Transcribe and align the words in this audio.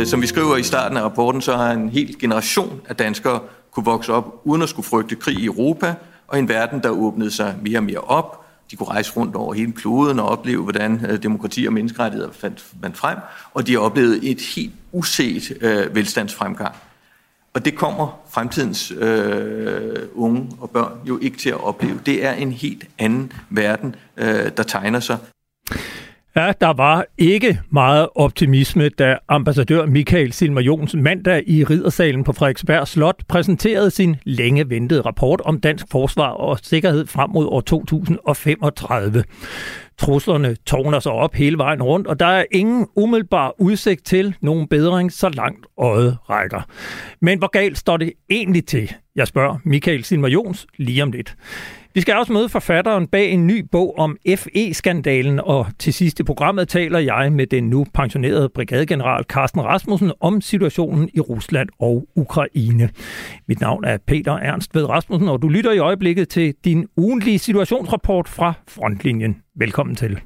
Øh, 0.00 0.06
som 0.06 0.22
vi 0.22 0.26
skriver 0.26 0.56
i 0.56 0.62
starten 0.62 0.96
af 0.96 1.02
rapporten, 1.02 1.40
så 1.40 1.56
har 1.56 1.72
en 1.72 1.88
hel 1.88 2.18
generation 2.18 2.80
af 2.88 2.96
danskere 2.96 3.40
kunne 3.70 3.84
vokse 3.84 4.12
op 4.12 4.40
uden 4.44 4.62
at 4.62 4.68
skulle 4.68 4.86
frygte 4.86 5.16
krig 5.16 5.38
i 5.38 5.44
Europa, 5.44 5.94
og 6.28 6.38
en 6.38 6.48
verden, 6.48 6.82
der 6.82 6.90
åbnede 6.90 7.30
sig 7.30 7.56
mere 7.62 7.78
og 7.78 7.84
mere 7.84 7.98
op. 7.98 8.46
De 8.70 8.76
kunne 8.76 8.88
rejse 8.88 9.12
rundt 9.16 9.36
over 9.36 9.54
hele 9.54 9.72
kloden 9.72 10.18
og 10.18 10.28
opleve, 10.28 10.62
hvordan 10.62 11.06
øh, 11.08 11.22
demokrati 11.22 11.66
og 11.66 11.72
menneskerettigheder 11.72 12.32
fandt, 12.32 12.64
fandt 12.82 12.96
frem, 12.96 13.18
og 13.54 13.66
de 13.66 13.76
oplevede 13.76 14.30
et 14.30 14.40
helt 14.56 14.72
uset 14.92 15.52
øh, 15.60 15.94
velstandsfremgang. 15.94 16.74
Og 17.54 17.64
det 17.64 17.74
kommer 17.74 18.20
fremtidens 18.30 18.90
øh, 18.90 19.96
unge 20.14 20.48
og 20.60 20.70
børn 20.70 20.92
jo 21.04 21.18
ikke 21.22 21.38
til 21.38 21.50
at 21.50 21.64
opleve. 21.64 22.00
Det 22.06 22.24
er 22.24 22.32
en 22.32 22.52
helt 22.52 22.84
anden 22.98 23.32
verden, 23.50 23.96
øh, 24.16 24.50
der 24.56 24.62
tegner 24.62 25.00
sig. 25.00 25.18
Ja, 26.36 26.52
der 26.60 26.72
var 26.72 27.04
ikke 27.18 27.60
meget 27.70 28.08
optimisme, 28.14 28.88
da 28.88 29.18
ambassadør 29.28 29.86
Michael 29.86 30.32
Silmer 30.32 30.60
Jonsen 30.60 31.02
mandag 31.02 31.42
i 31.46 31.64
Ridersalen 31.64 32.24
på 32.24 32.32
Frederiksberg 32.32 32.88
Slot 32.88 33.22
præsenterede 33.28 33.90
sin 33.90 34.16
længe 34.24 34.70
ventede 34.70 35.00
rapport 35.00 35.40
om 35.40 35.60
dansk 35.60 35.86
forsvar 35.90 36.28
og 36.28 36.58
sikkerhed 36.62 37.06
frem 37.06 37.30
mod 37.30 37.46
år 37.46 37.60
2035. 37.60 39.24
Truslerne 39.98 40.56
tårner 40.66 41.00
sig 41.00 41.12
op 41.12 41.34
hele 41.34 41.58
vejen 41.58 41.82
rundt, 41.82 42.06
og 42.06 42.20
der 42.20 42.26
er 42.26 42.44
ingen 42.50 42.86
umiddelbar 42.96 43.54
udsigt 43.58 44.04
til 44.04 44.34
nogen 44.40 44.68
bedring, 44.68 45.12
så 45.12 45.28
langt 45.28 45.66
øjet 45.78 46.16
rækker. 46.30 46.60
Men 47.20 47.38
hvor 47.38 47.48
galt 47.48 47.78
står 47.78 47.96
det 47.96 48.12
egentlig 48.30 48.66
til? 48.66 48.92
Jeg 49.16 49.26
spørger 49.26 49.56
Michael 49.64 50.04
Silmer 50.04 50.28
Jons 50.28 50.66
lige 50.78 51.02
om 51.02 51.12
lidt. 51.12 51.36
Vi 51.94 52.00
skal 52.00 52.16
også 52.16 52.32
møde 52.32 52.48
forfatteren 52.48 53.06
bag 53.06 53.30
en 53.30 53.46
ny 53.46 53.66
bog 53.72 53.98
om 53.98 54.16
FE-skandalen, 54.36 55.40
og 55.40 55.66
til 55.78 55.92
sidst 55.92 56.20
i 56.20 56.22
programmet 56.22 56.68
taler 56.68 56.98
jeg 56.98 57.32
med 57.32 57.46
den 57.46 57.64
nu 57.64 57.86
pensionerede 57.94 58.48
brigadegeneral 58.48 59.24
Carsten 59.24 59.64
Rasmussen 59.64 60.12
om 60.20 60.40
situationen 60.40 61.10
i 61.14 61.20
Rusland 61.20 61.68
og 61.78 62.08
Ukraine. 62.16 62.90
Mit 63.48 63.60
navn 63.60 63.84
er 63.84 63.98
Peter 64.06 64.32
Ernst 64.32 64.74
ved 64.74 64.88
Rasmussen, 64.88 65.28
og 65.28 65.42
du 65.42 65.48
lytter 65.48 65.72
i 65.72 65.78
øjeblikket 65.78 66.28
til 66.28 66.54
din 66.64 66.86
ugentlige 66.96 67.38
situationsrapport 67.38 68.28
fra 68.28 68.52
Frontlinjen. 68.68 69.36
Velkommen 69.56 69.96
til. 69.96 70.20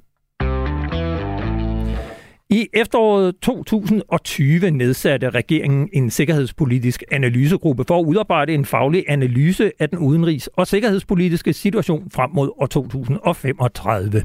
I 2.55 2.69
efteråret 2.73 3.35
2020 3.43 4.71
nedsatte 4.71 5.31
regeringen 5.31 5.89
en 5.93 6.11
sikkerhedspolitisk 6.11 7.03
analysegruppe 7.13 7.85
for 7.89 7.99
at 8.01 8.05
udarbejde 8.05 8.55
en 8.55 8.65
faglig 8.65 9.05
analyse 9.09 9.73
af 9.79 9.89
den 9.89 9.99
udenrigs- 9.99 10.49
og 10.57 10.67
sikkerhedspolitiske 10.67 11.53
situation 11.53 12.11
frem 12.11 12.31
mod 12.35 12.51
år 12.57 12.67
2035. 12.67 14.23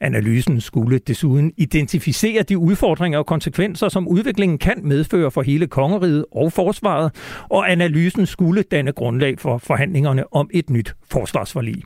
Analysen 0.00 0.60
skulle 0.60 0.98
desuden 0.98 1.52
identificere 1.56 2.42
de 2.42 2.58
udfordringer 2.58 3.18
og 3.18 3.26
konsekvenser, 3.26 3.88
som 3.88 4.08
udviklingen 4.08 4.58
kan 4.58 4.80
medføre 4.82 5.30
for 5.30 5.42
hele 5.42 5.66
kongeriget 5.66 6.24
og 6.32 6.52
forsvaret, 6.52 7.14
og 7.48 7.72
analysen 7.72 8.26
skulle 8.26 8.62
danne 8.62 8.92
grundlag 8.92 9.38
for 9.38 9.58
forhandlingerne 9.58 10.34
om 10.34 10.50
et 10.52 10.70
nyt 10.70 10.94
forsvarsforlig. 11.10 11.82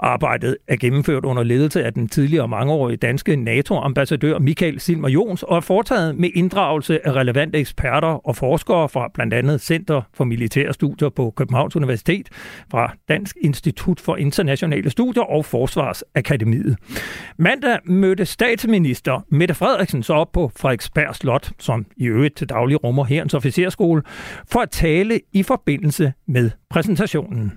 Arbejdet 0.00 0.56
er 0.68 0.76
gennemført 0.76 1.24
under 1.24 1.42
ledelse 1.42 1.84
af 1.84 1.92
den 1.92 2.08
tidligere 2.08 2.48
mangeårige 2.48 2.96
danske 2.96 3.36
NATO-ambassadør 3.36 4.38
Michael 4.38 4.80
Silmer 4.80 5.01
Jons 5.08 5.42
og 5.42 5.56
er 5.56 5.60
foretaget 5.60 6.16
med 6.16 6.30
inddragelse 6.34 7.06
af 7.06 7.12
relevante 7.12 7.58
eksperter 7.58 8.26
og 8.28 8.36
forskere 8.36 8.88
fra 8.88 9.10
blandt 9.14 9.34
andet 9.34 9.60
Center 9.60 10.02
for 10.14 10.24
Militære 10.24 10.74
Studier 10.74 11.08
på 11.08 11.32
Københavns 11.36 11.76
Universitet, 11.76 12.28
fra 12.70 12.94
Dansk 13.08 13.36
Institut 13.40 14.00
for 14.00 14.16
Internationale 14.16 14.90
Studier 14.90 15.22
og 15.22 15.44
Forsvarsakademiet. 15.44 16.76
Mandag 17.36 17.78
mødte 17.84 18.26
statsminister 18.26 19.26
Mette 19.28 19.54
Frederiksen 19.54 20.02
så 20.02 20.14
op 20.14 20.32
på 20.32 20.50
Frederiksberg 20.56 21.14
Slot, 21.14 21.50
som 21.58 21.86
i 21.96 22.06
øvrigt 22.06 22.36
til 22.36 22.48
daglig 22.48 22.84
rummer 22.84 23.04
herens 23.04 23.34
officerskole, 23.34 24.02
for 24.46 24.60
at 24.60 24.70
tale 24.70 25.20
i 25.32 25.42
forbindelse 25.42 26.12
med 26.26 26.50
præsentationen. 26.70 27.52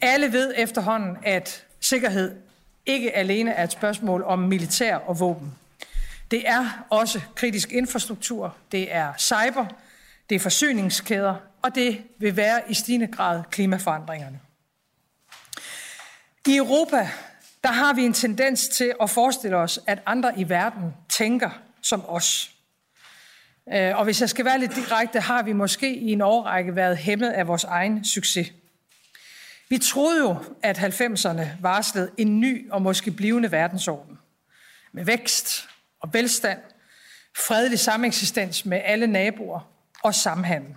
Alle 0.00 0.32
ved 0.32 0.52
efterhånden, 0.58 1.16
at 1.22 1.64
sikkerhed 1.80 2.30
ikke 2.86 3.16
alene 3.16 3.50
er 3.50 3.64
et 3.64 3.72
spørgsmål 3.72 4.22
om 4.26 4.38
militær 4.38 4.96
og 4.96 5.20
våben. 5.20 5.52
Det 6.32 6.48
er 6.48 6.86
også 6.90 7.20
kritisk 7.34 7.72
infrastruktur, 7.72 8.56
det 8.72 8.94
er 8.94 9.12
cyber, 9.18 9.66
det 10.30 10.34
er 10.34 10.40
forsyningskæder, 10.40 11.34
og 11.62 11.74
det 11.74 12.02
vil 12.18 12.36
være 12.36 12.70
i 12.70 12.74
stigende 12.74 13.06
grad 13.06 13.42
klimaforandringerne. 13.50 14.40
I 16.46 16.56
Europa 16.56 17.10
der 17.64 17.72
har 17.72 17.92
vi 17.92 18.02
en 18.02 18.12
tendens 18.12 18.68
til 18.68 18.92
at 19.00 19.10
forestille 19.10 19.56
os, 19.56 19.80
at 19.86 20.02
andre 20.06 20.38
i 20.38 20.48
verden 20.48 20.94
tænker 21.08 21.50
som 21.82 22.04
os. 22.08 22.50
Øh, 23.72 23.98
og 23.98 24.04
hvis 24.04 24.20
jeg 24.20 24.30
skal 24.30 24.44
være 24.44 24.58
lidt 24.58 24.76
direkte, 24.76 25.20
har 25.20 25.42
vi 25.42 25.52
måske 25.52 25.96
i 25.96 26.12
en 26.12 26.20
årrække 26.20 26.76
været 26.76 26.96
hæmmet 26.96 27.30
af 27.30 27.48
vores 27.48 27.64
egen 27.64 28.04
succes. 28.04 28.52
Vi 29.68 29.78
troede 29.78 30.18
jo, 30.18 30.36
at 30.62 30.78
90'erne 30.78 31.46
varslede 31.60 32.10
en 32.18 32.40
ny 32.40 32.70
og 32.70 32.82
måske 32.82 33.10
blivende 33.10 33.52
verdensorden. 33.52 34.18
Med 34.92 35.04
vækst 35.04 35.68
og 36.02 36.14
velstand, 36.14 36.60
fredelig 37.36 37.78
sameksistens 37.78 38.64
med 38.64 38.80
alle 38.84 39.06
naboer 39.06 39.60
og 40.02 40.14
samhandel. 40.14 40.74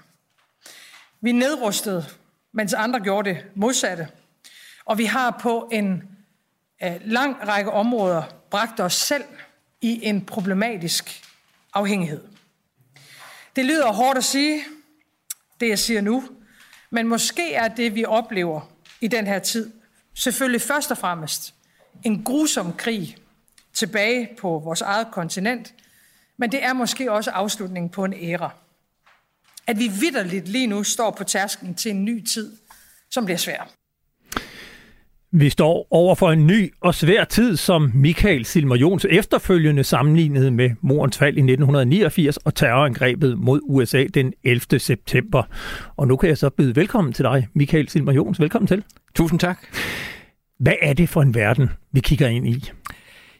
Vi 1.22 1.32
nedrustede, 1.32 2.06
mens 2.52 2.74
andre 2.74 3.00
gjorde 3.00 3.30
det 3.30 3.46
modsatte. 3.56 4.08
Og 4.86 4.98
vi 4.98 5.06
har 5.06 5.40
på 5.42 5.70
en 5.72 6.04
øh, 6.84 6.96
lang 7.02 7.48
række 7.48 7.72
områder 7.72 8.24
bragt 8.50 8.80
os 8.80 8.94
selv 8.94 9.24
i 9.82 10.06
en 10.06 10.26
problematisk 10.26 11.24
afhængighed. 11.74 12.24
Det 13.56 13.66
lyder 13.66 13.92
hårdt 13.92 14.18
at 14.18 14.24
sige, 14.24 14.64
det 15.60 15.70
jeg 15.70 15.80
siger 15.80 16.02
nu, 16.02 16.24
men 16.90 17.08
måske 17.08 17.54
er 17.54 17.68
det, 17.68 17.96
vi 17.96 18.06
oplever 18.06 18.62
i 19.02 19.08
den 19.08 19.28
her 19.28 19.40
tid, 19.40 19.72
selvfølgelig 20.14 20.62
først 20.62 20.92
og 20.92 20.98
fremmest 20.98 21.54
en 22.04 22.24
grusom 22.24 22.74
krig 22.74 23.18
tilbage 23.76 24.30
på 24.42 24.62
vores 24.64 24.82
eget 24.82 25.08
kontinent, 25.12 25.74
men 26.38 26.52
det 26.52 26.64
er 26.64 26.74
måske 26.74 27.12
også 27.12 27.32
afslutningen 27.32 27.90
på 27.90 28.06
en 28.06 28.14
æra. 28.14 28.54
At 29.68 29.80
vi 29.80 29.88
vidderligt 30.00 30.48
lige 30.48 30.68
nu 30.68 30.84
står 30.84 31.12
på 31.12 31.24
tærsken 31.24 31.76
til 31.76 31.92
en 31.92 32.06
ny 32.06 32.26
tid, 32.26 32.52
som 33.12 33.26
bliver 33.26 33.38
svær. 33.38 33.72
Vi 35.38 35.50
står 35.50 35.88
over 35.92 36.16
for 36.16 36.32
en 36.32 36.48
ny 36.48 36.74
og 36.82 36.96
svær 36.96 37.24
tid, 37.24 37.58
som 37.58 37.92
Michael 37.94 38.46
Silmer 38.46 38.76
Jons 38.76 39.06
efterfølgende 39.10 39.84
sammenlignede 39.84 40.52
med 40.52 40.70
morens 40.82 41.18
fald 41.18 41.38
i 41.38 41.40
1989 41.40 42.38
og 42.38 42.56
terrorangrebet 42.56 43.38
mod 43.38 43.60
USA 43.64 44.06
den 44.14 44.34
11. 44.44 44.80
september. 44.80 45.44
Og 45.96 46.08
nu 46.08 46.18
kan 46.18 46.30
jeg 46.30 46.38
så 46.38 46.50
byde 46.50 46.76
velkommen 46.76 47.14
til 47.14 47.24
dig, 47.24 47.48
Michael 47.54 47.90
Silmer 47.90 48.14
Jons. 48.14 48.40
Velkommen 48.40 48.68
til. 48.68 48.84
Tusind 49.16 49.40
tak. 49.40 49.60
Hvad 50.60 50.74
er 50.82 50.94
det 50.94 51.10
for 51.10 51.22
en 51.22 51.36
verden, 51.36 51.70
vi 51.92 52.00
kigger 52.00 52.28
ind 52.28 52.48
i? 52.48 52.72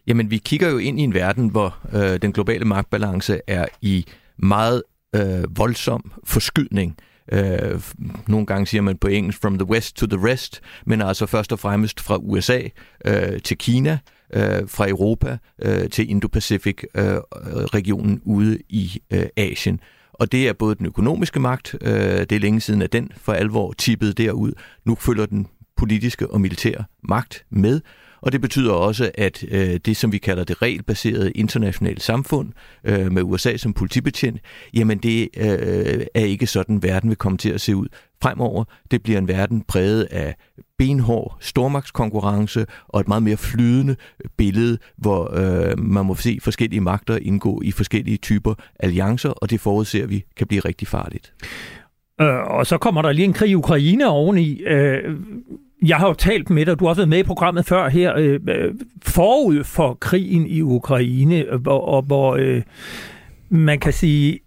Jamen, 0.08 0.32
vi 0.32 0.38
kigger 0.38 0.70
jo 0.70 0.78
ind 0.78 1.00
i 1.00 1.04
en 1.04 1.14
verden, 1.14 1.50
hvor 1.50 1.78
øh, 1.94 2.22
den 2.22 2.34
globale 2.34 2.66
magtbalance 2.66 3.40
er 3.48 3.66
i 3.82 4.06
meget 4.38 4.84
øh, 5.16 5.58
voldsom 5.58 6.12
forskydning. 6.24 6.98
Øh, 7.32 7.82
nogle 8.28 8.46
gange 8.46 8.68
siger 8.68 8.82
man 8.82 8.98
på 8.98 9.08
engelsk 9.08 9.42
from 9.42 9.58
the 9.58 9.70
west 9.70 9.96
to 9.96 10.06
the 10.06 10.32
rest, 10.32 10.62
men 10.86 11.02
altså 11.02 11.26
først 11.26 11.52
og 11.52 11.60
fremmest 11.60 12.00
fra 12.00 12.18
USA 12.18 12.62
øh, 13.06 13.42
til 13.42 13.58
Kina, 13.58 14.00
øh, 14.34 14.68
fra 14.68 14.90
Europa 14.90 15.38
øh, 15.62 15.90
til 15.90 16.10
Indo-Pacific-regionen 16.10 18.12
øh, 18.12 18.16
øh 18.16 18.36
ude 18.36 18.60
i 18.70 19.02
øh, 19.14 19.26
Asien. 19.38 19.80
Og 20.14 20.32
det 20.32 20.48
er 20.48 20.54
både 20.54 20.76
den 20.76 20.86
økonomiske 20.86 21.40
magt, 21.40 21.76
øh, 21.82 22.20
det 22.20 22.32
er 22.32 22.40
længe 22.40 22.62
siden, 22.62 22.82
at 22.82 22.94
den 22.94 23.12
for 23.18 23.34
alvor 23.34 23.74
tippede 23.78 24.14
derud. 24.14 24.52
Nu 24.86 24.96
følger 24.96 25.26
den 25.26 25.48
politiske 25.78 26.32
og 26.32 26.42
militære 26.42 26.84
magt 27.04 27.46
med, 27.50 27.82
og 28.26 28.32
det 28.32 28.42
betyder 28.42 28.74
også, 28.74 29.12
at 29.16 29.46
øh, 29.52 29.80
det, 29.86 29.98
som 29.98 30.12
vi 30.12 30.18
kalder 30.18 30.44
det 30.44 30.62
regelbaserede 30.62 31.32
internationale 31.32 32.02
samfund, 32.02 32.52
øh, 32.84 33.12
med 33.12 33.24
USA 33.24 33.58
som 33.58 33.74
politibetjent, 33.74 34.40
jamen 34.74 34.98
det 34.98 35.30
øh, 35.38 36.06
er 36.16 36.26
ikke 36.26 36.48
sådan, 36.48 36.84
verden 36.84 37.10
vil 37.10 37.18
komme 37.18 37.38
til 37.38 37.50
at 37.50 37.62
se 37.62 37.76
ud 37.76 37.88
fremover. 38.22 38.64
Det 38.92 39.04
bliver 39.04 39.20
en 39.20 39.28
verden 39.28 39.62
præget 39.62 40.04
af 40.04 40.36
benhård 40.78 41.38
stormagtskonkurrence 41.40 42.66
og 42.88 43.00
et 43.00 43.08
meget 43.08 43.24
mere 43.24 43.38
flydende 43.38 43.96
billede, 44.38 44.78
hvor 44.98 45.34
øh, 45.34 45.80
man 45.80 46.06
må 46.06 46.16
se 46.16 46.40
forskellige 46.42 46.82
magter 46.82 47.18
indgå 47.18 47.62
i 47.62 47.72
forskellige 47.72 48.18
typer 48.18 48.54
alliancer, 48.80 49.30
og 49.30 49.50
det 49.50 49.60
forudser 49.60 50.06
vi 50.06 50.24
kan 50.38 50.48
blive 50.48 50.62
rigtig 50.62 50.88
farligt. 50.88 51.34
Øh, 52.22 52.42
og 52.48 52.66
så 52.66 52.78
kommer 52.78 53.02
der 53.02 53.12
lige 53.12 53.26
en 53.26 53.34
krig 53.34 53.50
i 53.50 53.56
Ukraine 53.56 54.08
oveni. 54.08 54.62
Øh, 54.62 55.16
jeg 55.88 55.98
har 55.98 56.08
jo 56.08 56.14
talt 56.14 56.50
med 56.50 56.66
dig, 56.66 56.80
du 56.80 56.86
har 56.86 56.90
også 56.90 57.00
været 57.00 57.10
med 57.10 57.20
i 57.20 57.24
programmet 57.24 57.66
før 57.66 57.90
her, 57.90 58.14
øh, 58.18 58.40
øh 58.48 58.74
forud 59.04 59.64
for 59.64 59.94
krigen 59.94 60.48
i 60.48 60.62
Ukraine, 60.62 61.36
øh, 61.36 61.62
hvor, 61.62 61.80
og, 61.80 62.02
hvor 62.02 62.36
øh, 62.36 62.62
man 63.50 63.80
kan 63.80 63.94
sige, 63.94 64.40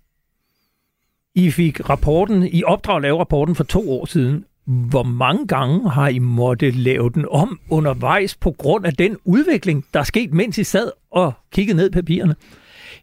I 1.35 1.51
fik 1.51 1.91
rapporten, 1.91 2.49
I 2.53 2.65
opdrag 2.65 2.97
at 2.97 3.03
lave 3.03 3.19
rapporten 3.19 3.55
for 3.55 3.65
to 3.65 3.91
år 3.93 4.07
siden. 4.07 4.45
Hvor 4.65 5.03
mange 5.03 5.47
gange 5.47 5.91
har 5.91 6.09
I 6.09 6.19
måtte 6.19 6.71
lave 6.71 7.11
den 7.11 7.27
om 7.31 7.61
undervejs 7.71 8.35
på 8.35 8.51
grund 8.51 8.87
af 8.87 8.95
den 8.95 9.17
udvikling, 9.25 9.85
der 9.95 10.01
er 10.01 10.05
sket, 10.05 10.33
mens 10.33 10.59
I 10.59 10.65
sad 10.65 10.91
og 11.11 11.33
kiggede 11.53 11.77
ned 11.77 11.91
papirerne? 11.91 12.35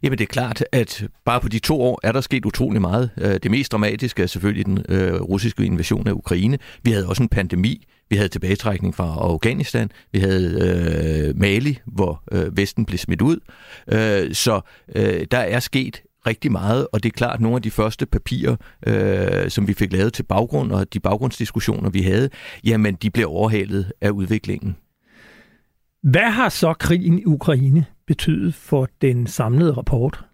Jamen 0.02 0.18
det 0.18 0.24
er 0.24 0.32
klart, 0.32 0.64
at 0.72 1.06
bare 1.24 1.40
på 1.40 1.48
de 1.48 1.58
to 1.58 1.82
år 1.82 2.00
er 2.02 2.12
der 2.12 2.20
sket 2.20 2.44
utrolig 2.44 2.80
meget. 2.80 3.10
Øh, 3.18 3.34
det 3.42 3.50
mest 3.50 3.72
dramatiske 3.72 4.22
er 4.22 4.26
selvfølgelig 4.26 4.66
den 4.66 4.84
øh, 4.88 5.20
russiske 5.20 5.64
invasion 5.64 6.06
af 6.06 6.12
Ukraine. 6.12 6.58
Vi 6.82 6.90
havde 6.90 7.08
også 7.08 7.22
en 7.22 7.28
pandemi. 7.28 7.86
Vi 8.10 8.16
havde 8.16 8.28
tilbagetrækning 8.28 8.94
fra 8.94 9.16
Afghanistan. 9.20 9.90
Vi 10.12 10.18
havde 10.18 11.28
øh, 11.28 11.40
Mali, 11.40 11.78
hvor 11.86 12.22
øh, 12.32 12.56
Vesten 12.56 12.84
blev 12.84 12.98
smidt 12.98 13.22
ud. 13.22 13.38
Øh, 13.92 14.34
så 14.34 14.60
øh, 14.94 15.26
der 15.30 15.38
er 15.38 15.60
sket 15.60 16.02
rigtig 16.26 16.52
meget, 16.52 16.86
og 16.92 17.02
det 17.02 17.08
er 17.08 17.16
klart, 17.16 17.34
at 17.34 17.40
nogle 17.40 17.56
af 17.56 17.62
de 17.62 17.70
første 17.70 18.06
papirer, 18.06 18.56
øh, 18.86 19.50
som 19.50 19.68
vi 19.68 19.74
fik 19.74 19.92
lavet 19.92 20.12
til 20.12 20.22
baggrund, 20.22 20.72
og 20.72 20.92
de 20.92 21.00
baggrundsdiskussioner, 21.00 21.90
vi 21.90 22.02
havde, 22.02 22.30
jamen, 22.64 22.94
de 22.94 23.10
blev 23.10 23.26
overhalet 23.28 23.92
af 24.00 24.10
udviklingen. 24.10 24.76
Hvad 26.02 26.30
har 26.30 26.48
så 26.48 26.74
krigen 26.74 27.18
i 27.18 27.24
Ukraine 27.24 27.84
betydet 28.06 28.54
for 28.54 28.88
den 29.02 29.26
samlede 29.26 29.72
rapport? 29.72 30.24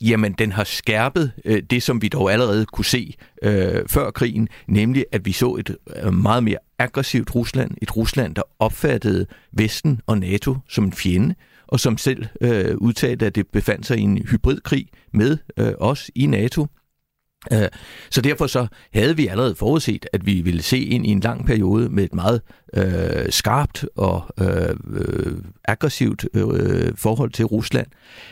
Jamen, 0.00 0.32
den 0.32 0.52
har 0.52 0.64
skærpet 0.64 1.32
øh, 1.44 1.62
det, 1.70 1.82
som 1.82 2.02
vi 2.02 2.08
dog 2.08 2.32
allerede 2.32 2.66
kunne 2.66 2.84
se 2.84 3.14
øh, 3.42 3.88
før 3.88 4.10
krigen, 4.10 4.48
nemlig 4.66 5.04
at 5.12 5.26
vi 5.26 5.32
så 5.32 5.54
et 5.54 5.76
øh, 6.02 6.14
meget 6.14 6.44
mere 6.44 6.58
aggressivt 6.78 7.34
Rusland, 7.34 7.70
et 7.82 7.96
Rusland, 7.96 8.34
der 8.34 8.42
opfattede 8.58 9.26
Vesten 9.52 10.00
og 10.06 10.18
NATO 10.18 10.56
som 10.68 10.84
en 10.84 10.92
fjende, 10.92 11.34
og 11.66 11.80
som 11.80 11.98
selv 11.98 12.26
øh, 12.40 12.76
udtalte, 12.76 13.26
at 13.26 13.34
det 13.34 13.46
befandt 13.48 13.86
sig 13.86 13.98
i 13.98 14.02
en 14.02 14.18
hybridkrig 14.18 14.88
med 15.12 15.38
øh, 15.56 15.72
os 15.78 16.10
i 16.14 16.26
NATO. 16.26 16.66
Øh, 17.52 17.68
så 18.10 18.20
derfor 18.20 18.46
så 18.46 18.66
havde 18.94 19.16
vi 19.16 19.26
allerede 19.26 19.54
forudset, 19.54 20.06
at 20.12 20.26
vi 20.26 20.40
ville 20.40 20.62
se 20.62 20.78
ind 20.78 21.06
i 21.06 21.10
en 21.10 21.20
lang 21.20 21.46
periode 21.46 21.88
med 21.88 22.04
et 22.04 22.14
meget 22.14 22.40
øh, 22.74 23.30
skarpt 23.30 23.86
og 23.96 24.24
øh, 24.40 24.76
øh, 24.94 25.32
aggressivt 25.64 26.24
øh, 26.34 26.92
forhold 26.96 27.30
til 27.30 27.44
Rusland. 27.44 27.86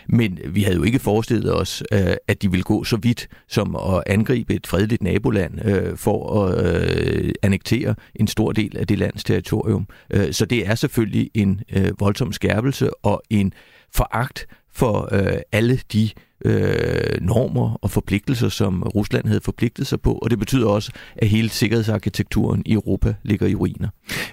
Men 0.08 0.38
vi 0.48 0.62
havde 0.62 0.76
jo 0.76 0.82
ikke 0.82 0.98
forestillet 0.98 1.54
os, 1.54 1.82
øh, 1.92 2.14
at 2.28 2.42
de 2.42 2.50
ville 2.50 2.64
gå 2.64 2.84
så 2.84 2.96
vidt 2.96 3.28
som 3.48 3.76
at 3.76 4.02
angribe 4.06 4.54
et 4.54 4.66
fredeligt 4.66 5.02
naboland 5.02 5.64
øh, 5.64 5.96
for 5.96 6.44
at 6.44 6.66
øh, 6.66 7.32
annektere 7.42 7.94
en 8.14 8.26
stor 8.26 8.52
del 8.52 8.76
af 8.76 8.86
det 8.86 8.98
lands 8.98 9.24
territorium. 9.24 9.86
Øh, 10.10 10.32
så 10.32 10.46
det 10.46 10.66
er 10.66 10.74
selvfølgelig 10.74 11.30
en 11.34 11.60
øh, 11.72 12.00
voldsom 12.00 12.32
skærpelse 12.32 13.04
og 13.04 13.22
en 13.30 13.52
foragt 13.94 14.46
for 14.72 15.08
øh, 15.12 15.38
alle 15.52 15.80
de 15.92 16.04
øh, 16.04 16.10
Øh, 16.46 17.20
normer 17.20 17.78
og 17.82 17.90
forpligtelser, 17.90 18.48
som 18.48 18.82
Rusland 18.82 19.26
havde 19.26 19.40
forpligtet 19.40 19.86
sig 19.86 20.00
på, 20.00 20.12
og 20.12 20.30
det 20.30 20.38
betyder 20.38 20.68
også, 20.68 20.92
at 21.16 21.28
hele 21.28 21.48
sikkerhedsarkitekturen 21.48 22.62
i 22.66 22.72
Europa 22.72 23.14
ligger 23.22 23.46
i 23.46 23.54
ruiner. 23.54 23.88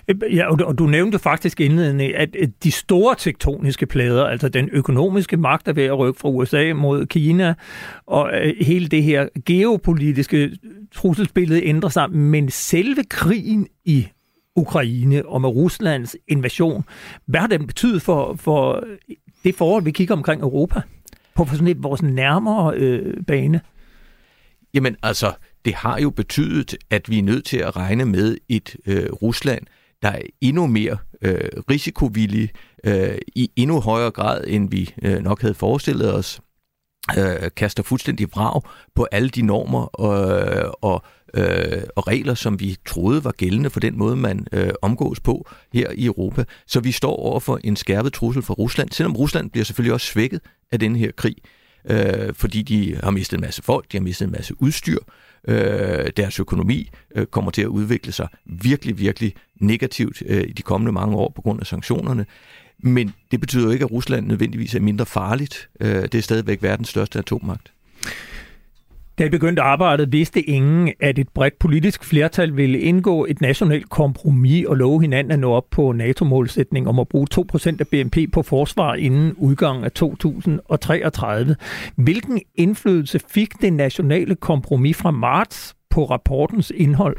Øh, 0.08 0.36
ja, 0.36 0.52
og 0.52 0.60
du, 0.60 0.64
og 0.64 0.78
du 0.78 0.86
nævnte 0.86 1.20
faktisk 1.20 1.62
indledende, 1.62 2.16
at 2.16 2.30
de 2.64 2.72
store 2.72 3.16
tektoniske 3.18 3.86
plader, 3.86 4.26
altså 4.26 4.50
den 4.50 4.70
økonomiske 4.72 5.38
magt 5.38 5.68
er 5.68 5.74
ved 5.74 5.84
at 5.84 6.00
rykke 6.00 6.20
fra 6.20 6.30
USA 6.30 6.74
mod 6.74 7.06
Kina, 7.06 7.54
og 8.08 8.32
øh, 8.34 8.54
hele 8.62 8.88
det 8.88 9.04
her 9.04 9.28
geopolitiske 9.46 10.52
trusselsbillede 10.96 11.64
ændrer 11.64 11.90
sig, 11.90 12.12
men 12.12 12.50
selve 12.50 13.04
krigen 13.10 13.68
i 13.86 14.08
Ukraine 14.56 15.26
og 15.26 15.42
med 15.42 15.50
Ruslands 15.50 16.16
invasion, 16.28 16.84
hvad 17.26 17.40
har 17.40 17.48
den 17.48 17.68
betydet 17.68 18.02
for, 18.02 18.36
for 18.36 18.84
det 19.44 19.56
forhold, 19.56 19.84
vi 19.84 19.92
kigger 19.92 20.16
omkring 20.16 20.42
Europa? 20.42 20.82
På 21.36 21.46
sådan 21.52 21.68
et 21.68 21.84
vores 21.84 22.02
nærmere 22.04 22.76
øh, 22.76 23.24
bane? 23.28 23.62
Jamen 24.74 24.96
altså, 25.04 25.34
det 25.66 25.74
har 25.74 26.00
jo 26.00 26.10
betydet, 26.10 26.76
at 26.90 27.10
vi 27.10 27.20
er 27.20 27.24
nødt 27.24 27.46
til 27.46 27.58
at 27.58 27.76
regne 27.76 28.06
med 28.06 28.38
et 28.50 28.76
øh, 28.86 29.12
Rusland, 29.12 29.64
der 30.02 30.10
er 30.10 30.22
endnu 30.42 30.68
mere 30.68 30.98
øh, 31.22 31.50
risikovillig, 31.70 32.50
øh, 32.84 33.18
i 33.36 33.52
endnu 33.56 33.80
højere 33.80 34.12
grad, 34.12 34.44
end 34.48 34.70
vi 34.70 34.94
øh, 35.04 35.20
nok 35.24 35.42
havde 35.42 35.54
forestillet 35.54 36.14
os, 36.14 36.42
øh, 37.18 37.52
kaster 37.56 37.84
fuldstændig 37.84 38.28
vrag 38.32 38.62
på 38.96 39.08
alle 39.12 39.30
de 39.30 39.42
normer 39.42 39.82
øh, 40.02 40.72
og 40.82 41.04
øh, 41.34 41.84
og 41.96 42.08
regler, 42.08 42.34
som 42.34 42.60
vi 42.60 42.78
troede 42.86 43.24
var 43.24 43.32
gældende 43.32 43.70
for 43.70 43.80
den 43.80 43.98
måde, 43.98 44.16
man 44.16 44.48
øh, 44.52 44.70
omgås 44.82 45.20
på 45.20 45.50
her 45.74 45.92
i 45.96 46.06
Europa. 46.06 46.44
Så 46.68 46.80
vi 46.80 46.92
står 46.92 47.16
over 47.16 47.40
for 47.40 47.60
en 47.64 47.76
skærpet 47.76 48.14
trussel 48.14 48.44
fra 48.44 48.54
Rusland, 48.54 48.92
selvom 48.92 49.16
Rusland 49.16 49.50
bliver 49.50 49.66
selvfølgelig 49.66 49.94
også 49.94 50.08
svækket 50.08 50.42
af 50.72 50.80
den 50.80 50.96
her 50.96 51.12
krig, 51.12 51.36
øh, 51.90 52.34
fordi 52.34 52.62
de 52.62 52.96
har 53.04 53.12
mistet 53.12 53.38
en 53.38 53.42
masse 53.42 53.64
folk, 53.64 53.92
de 53.92 53.98
har 53.98 54.04
mistet 54.04 54.26
en 54.26 54.32
masse 54.32 54.62
udstyr, 54.62 54.98
øh, 55.48 56.12
deres 56.18 56.40
økonomi 56.40 56.90
øh, 57.16 57.26
kommer 57.26 57.52
til 57.52 57.62
at 57.62 57.68
udvikle 57.68 58.12
sig 58.12 58.28
virkelig, 58.46 59.00
virkelig 59.00 59.34
negativt 59.60 60.24
øh, 60.26 60.44
i 60.48 60.52
de 60.52 60.62
kommende 60.62 60.92
mange 60.92 61.16
år 61.16 61.32
på 61.36 61.42
grund 61.42 61.60
af 61.60 61.68
sanktionerne. 61.68 62.26
Men 62.80 63.14
det 63.32 63.40
betyder 63.40 63.64
jo 63.64 63.70
ikke, 63.70 63.86
at 63.86 63.92
Rusland 63.92 64.28
nødvendigvis 64.28 64.76
er 64.76 64.80
mindre 64.80 65.06
farligt. 65.06 65.70
Øh, 65.80 66.02
det 66.02 66.16
er 66.16 66.22
stadigvæk 66.22 66.64
verdens 66.64 66.90
største 66.90 67.20
atommagt. 67.20 67.72
Da 69.18 69.24
jeg 69.24 69.32
begyndte 69.32 69.62
arbejdet, 69.62 70.12
vidste 70.12 70.42
ingen, 70.42 70.94
at 71.00 71.20
et 71.20 71.30
bredt 71.30 71.60
politisk 71.60 72.04
flertal 72.04 72.58
ville 72.58 72.80
indgå 72.80 73.26
et 73.26 73.42
nationalt 73.42 73.90
kompromis 73.90 74.66
og 74.66 74.78
love 74.78 75.02
hinanden 75.02 75.32
at 75.32 75.40
nå 75.40 75.52
op 75.52 75.70
på 75.72 75.92
NATO-målsætning 75.92 76.88
om 76.88 77.00
at 77.00 77.08
bruge 77.08 77.28
2% 77.36 77.76
af 77.80 77.88
BNP 77.88 78.18
på 78.34 78.42
forsvar 78.42 78.94
inden 78.94 79.34
udgangen 79.34 79.84
af 79.84 79.92
2033. 79.92 81.56
Hvilken 81.96 82.42
indflydelse 82.56 83.20
fik 83.30 83.62
det 83.62 83.74
nationale 83.74 84.36
kompromis 84.36 84.98
fra 84.98 85.12
marts 85.12 85.76
på 85.90 86.06
rapportens 86.06 86.72
indhold? 86.76 87.18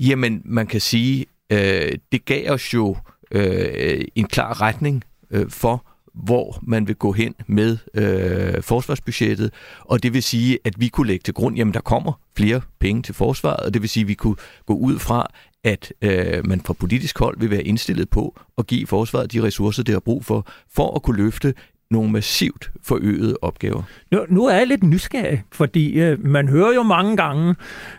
Jamen, 0.00 0.42
man 0.44 0.66
kan 0.66 0.80
sige, 0.80 1.26
øh, 1.52 1.92
det 2.12 2.24
gav 2.24 2.50
os 2.50 2.74
jo 2.74 2.96
øh, 3.30 4.04
en 4.14 4.24
klar 4.24 4.62
retning 4.62 5.04
øh, 5.30 5.50
for, 5.50 5.91
hvor 6.14 6.58
man 6.62 6.88
vil 6.88 6.96
gå 6.96 7.12
hen 7.12 7.34
med 7.46 7.78
øh, 7.94 8.62
forsvarsbudgettet, 8.62 9.52
og 9.80 10.02
det 10.02 10.14
vil 10.14 10.22
sige, 10.22 10.58
at 10.64 10.80
vi 10.80 10.88
kunne 10.88 11.06
lægge 11.06 11.22
til 11.22 11.34
grund, 11.34 11.56
jamen 11.56 11.74
der 11.74 11.80
kommer 11.80 12.12
flere 12.36 12.60
penge 12.78 13.02
til 13.02 13.14
forsvaret, 13.14 13.60
og 13.60 13.74
det 13.74 13.82
vil 13.82 13.88
sige, 13.90 14.02
at 14.04 14.08
vi 14.08 14.14
kunne 14.14 14.36
gå 14.66 14.74
ud 14.74 14.98
fra, 14.98 15.26
at 15.64 15.92
øh, 16.02 16.46
man 16.46 16.60
fra 16.60 16.72
politisk 16.72 17.18
hold 17.18 17.38
vil 17.38 17.50
være 17.50 17.62
indstillet 17.62 18.10
på 18.10 18.40
at 18.58 18.66
give 18.66 18.86
forsvaret 18.86 19.32
de 19.32 19.42
ressourcer, 19.42 19.82
det 19.82 19.92
har 19.92 20.00
brug 20.00 20.24
for, 20.24 20.46
for 20.74 20.94
at 20.96 21.02
kunne 21.02 21.16
løfte 21.16 21.54
nogle 21.92 22.10
massivt 22.10 22.70
forøgede 22.82 23.36
opgaver. 23.42 23.82
Nu, 24.10 24.24
nu 24.28 24.46
er 24.46 24.54
jeg 24.54 24.66
lidt 24.66 24.82
nysgerrig, 24.82 25.42
fordi 25.52 26.00
øh, 26.00 26.26
man 26.26 26.48
hører 26.48 26.74
jo 26.74 26.82
mange 26.82 27.16
gange, 27.16 27.54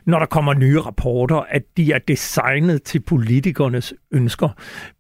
når 0.06 0.20
der 0.20 0.26
kommer 0.26 0.54
nye 0.54 0.80
rapporter, 0.80 1.36
at 1.50 1.62
de 1.78 1.92
er 1.92 2.00
designet 2.00 2.84
til 2.84 3.00
politikernes 3.00 3.94
ønsker. 4.12 4.50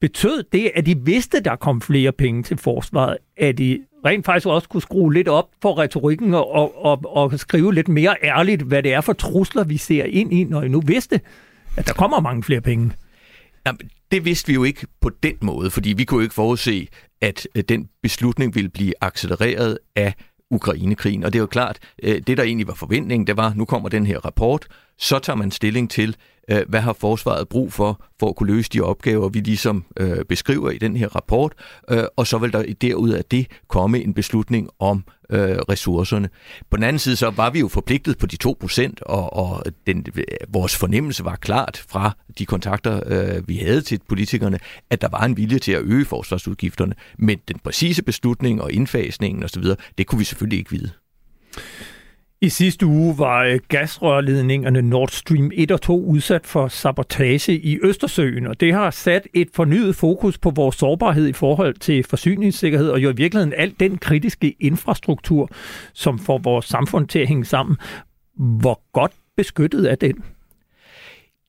Betød 0.01 0.43
det, 0.51 0.71
at 0.75 0.85
de 0.85 0.97
vidste, 1.05 1.39
der 1.39 1.55
kom 1.55 1.81
flere 1.81 2.11
penge 2.11 2.43
til 2.43 2.57
forsvaret, 2.57 3.17
at 3.37 3.57
de 3.57 3.79
rent 4.05 4.25
faktisk 4.25 4.47
også 4.47 4.69
kunne 4.69 4.81
skrue 4.81 5.13
lidt 5.13 5.27
op 5.27 5.49
for 5.61 5.77
retorikken 5.79 6.33
og, 6.33 6.85
og, 6.85 7.01
og 7.05 7.39
skrive 7.39 7.73
lidt 7.73 7.87
mere 7.87 8.15
ærligt, 8.23 8.61
hvad 8.61 8.83
det 8.83 8.93
er 8.93 9.01
for 9.01 9.13
trusler, 9.13 9.63
vi 9.63 9.77
ser 9.77 10.03
ind 10.03 10.33
i, 10.33 10.43
når 10.43 10.61
I 10.61 10.67
nu 10.67 10.81
vidste, 10.81 11.21
at 11.77 11.87
der 11.87 11.93
kommer 11.93 12.19
mange 12.19 12.43
flere 12.43 12.61
penge? 12.61 12.91
Jamen, 13.65 13.89
det 14.11 14.25
vidste 14.25 14.47
vi 14.47 14.53
jo 14.53 14.63
ikke 14.63 14.87
på 15.01 15.09
den 15.09 15.35
måde, 15.41 15.71
fordi 15.71 15.93
vi 15.93 16.03
kunne 16.05 16.23
ikke 16.23 16.35
forudse, 16.35 16.87
at 17.21 17.47
øh, 17.55 17.63
den 17.69 17.89
beslutning 18.01 18.55
ville 18.55 18.69
blive 18.69 18.93
accelereret 19.01 19.79
af 19.95 20.13
Ukrainekrigen. 20.51 21.23
Og 21.23 21.33
det 21.33 21.39
er 21.39 21.41
jo 21.41 21.47
klart, 21.47 21.79
øh, 22.03 22.21
det 22.27 22.37
der 22.37 22.43
egentlig 22.43 22.67
var 22.67 22.73
forventningen, 22.73 23.27
det 23.27 23.37
var, 23.37 23.53
nu 23.53 23.65
kommer 23.65 23.89
den 23.89 24.05
her 24.05 24.19
rapport, 24.19 24.67
så 24.97 25.19
tager 25.19 25.37
man 25.37 25.51
stilling 25.51 25.89
til, 25.89 26.15
øh, 26.49 26.61
hvad 26.67 26.79
har 26.79 26.93
forsvaret 26.93 27.47
brug 27.47 27.73
for, 27.73 28.03
for 28.19 28.29
at 28.29 28.35
kunne 28.35 28.53
løse 28.55 28.69
de 28.69 28.81
opgaver, 28.81 29.29
vi 29.29 29.39
ligesom 29.39 29.85
øh, 29.97 30.25
beskriver 30.25 30.69
i 30.71 30.77
den 30.77 30.95
her 30.95 31.15
rapport, 31.15 31.53
øh, 31.89 32.03
og 32.15 32.27
så 32.27 32.37
vil 32.37 32.53
der 32.53 32.73
derud 32.81 33.09
af 33.09 33.25
det 33.25 33.47
komme 33.67 34.03
en 34.03 34.13
beslutning 34.13 34.69
om 34.79 35.03
øh, 35.29 35.57
ressourcerne. 35.69 36.29
På 36.69 36.77
den 36.77 36.83
anden 36.83 36.99
side 36.99 37.15
så 37.15 37.29
var 37.29 37.49
vi 37.49 37.59
jo 37.59 37.67
forpligtet 37.67 38.17
på 38.17 38.25
de 38.25 38.37
2%, 38.45 38.93
og, 39.01 39.33
og 39.33 39.63
den, 39.87 40.05
vores 40.47 40.75
fornemmelse 40.75 41.25
var 41.25 41.35
klart 41.35 41.85
fra 41.89 42.11
de 42.39 42.45
kontakter, 42.45 43.01
øh, 43.05 43.47
vi 43.47 43.57
havde 43.57 43.81
til 43.81 43.99
politikerne, 44.09 44.59
at 44.89 45.01
der 45.01 45.07
var 45.11 45.21
en 45.21 45.37
vilje 45.37 45.59
til 45.59 45.71
at 45.71 45.81
øge 45.83 46.05
forsvarsudgifterne, 46.05 46.95
men 47.17 47.39
den 47.47 47.59
præcise 47.63 48.03
beslutning 48.03 48.61
og 48.61 48.71
indfasningen 48.71 49.43
osv., 49.43 49.63
det 49.97 50.07
kunne 50.07 50.19
vi 50.19 50.25
selvfølgelig 50.25 50.59
ikke 50.59 50.71
vide. 50.71 50.89
I 52.43 52.49
sidste 52.49 52.85
uge 52.85 53.17
var 53.17 53.43
øh, 53.43 53.59
gasrørledningerne 53.67 54.81
Nord 54.81 55.09
Stream 55.09 55.51
1 55.53 55.71
og 55.71 55.81
2 55.81 56.05
udsat 56.05 56.45
for 56.45 56.67
sabotage 56.67 57.57
i 57.59 57.79
Østersøen, 57.83 58.47
og 58.47 58.59
det 58.59 58.73
har 58.73 58.91
sat 58.91 59.27
et 59.33 59.47
fornyet 59.53 59.95
fokus 59.95 60.37
på 60.37 60.49
vores 60.49 60.75
sårbarhed 60.75 61.27
i 61.27 61.33
forhold 61.33 61.73
til 61.73 62.03
forsyningssikkerhed, 62.03 62.89
og 62.89 62.99
jo 62.99 63.09
i 63.09 63.15
virkeligheden 63.15 63.53
alt 63.57 63.79
den 63.79 63.97
kritiske 63.97 64.55
infrastruktur, 64.59 65.49
som 65.93 66.19
får 66.19 66.37
vores 66.37 66.65
samfund 66.65 67.07
til 67.07 67.19
at 67.19 67.27
hænge 67.27 67.45
sammen. 67.45 67.77
Hvor 68.37 68.81
godt 68.93 69.11
beskyttet 69.37 69.91
er 69.91 69.95
den? 69.95 70.23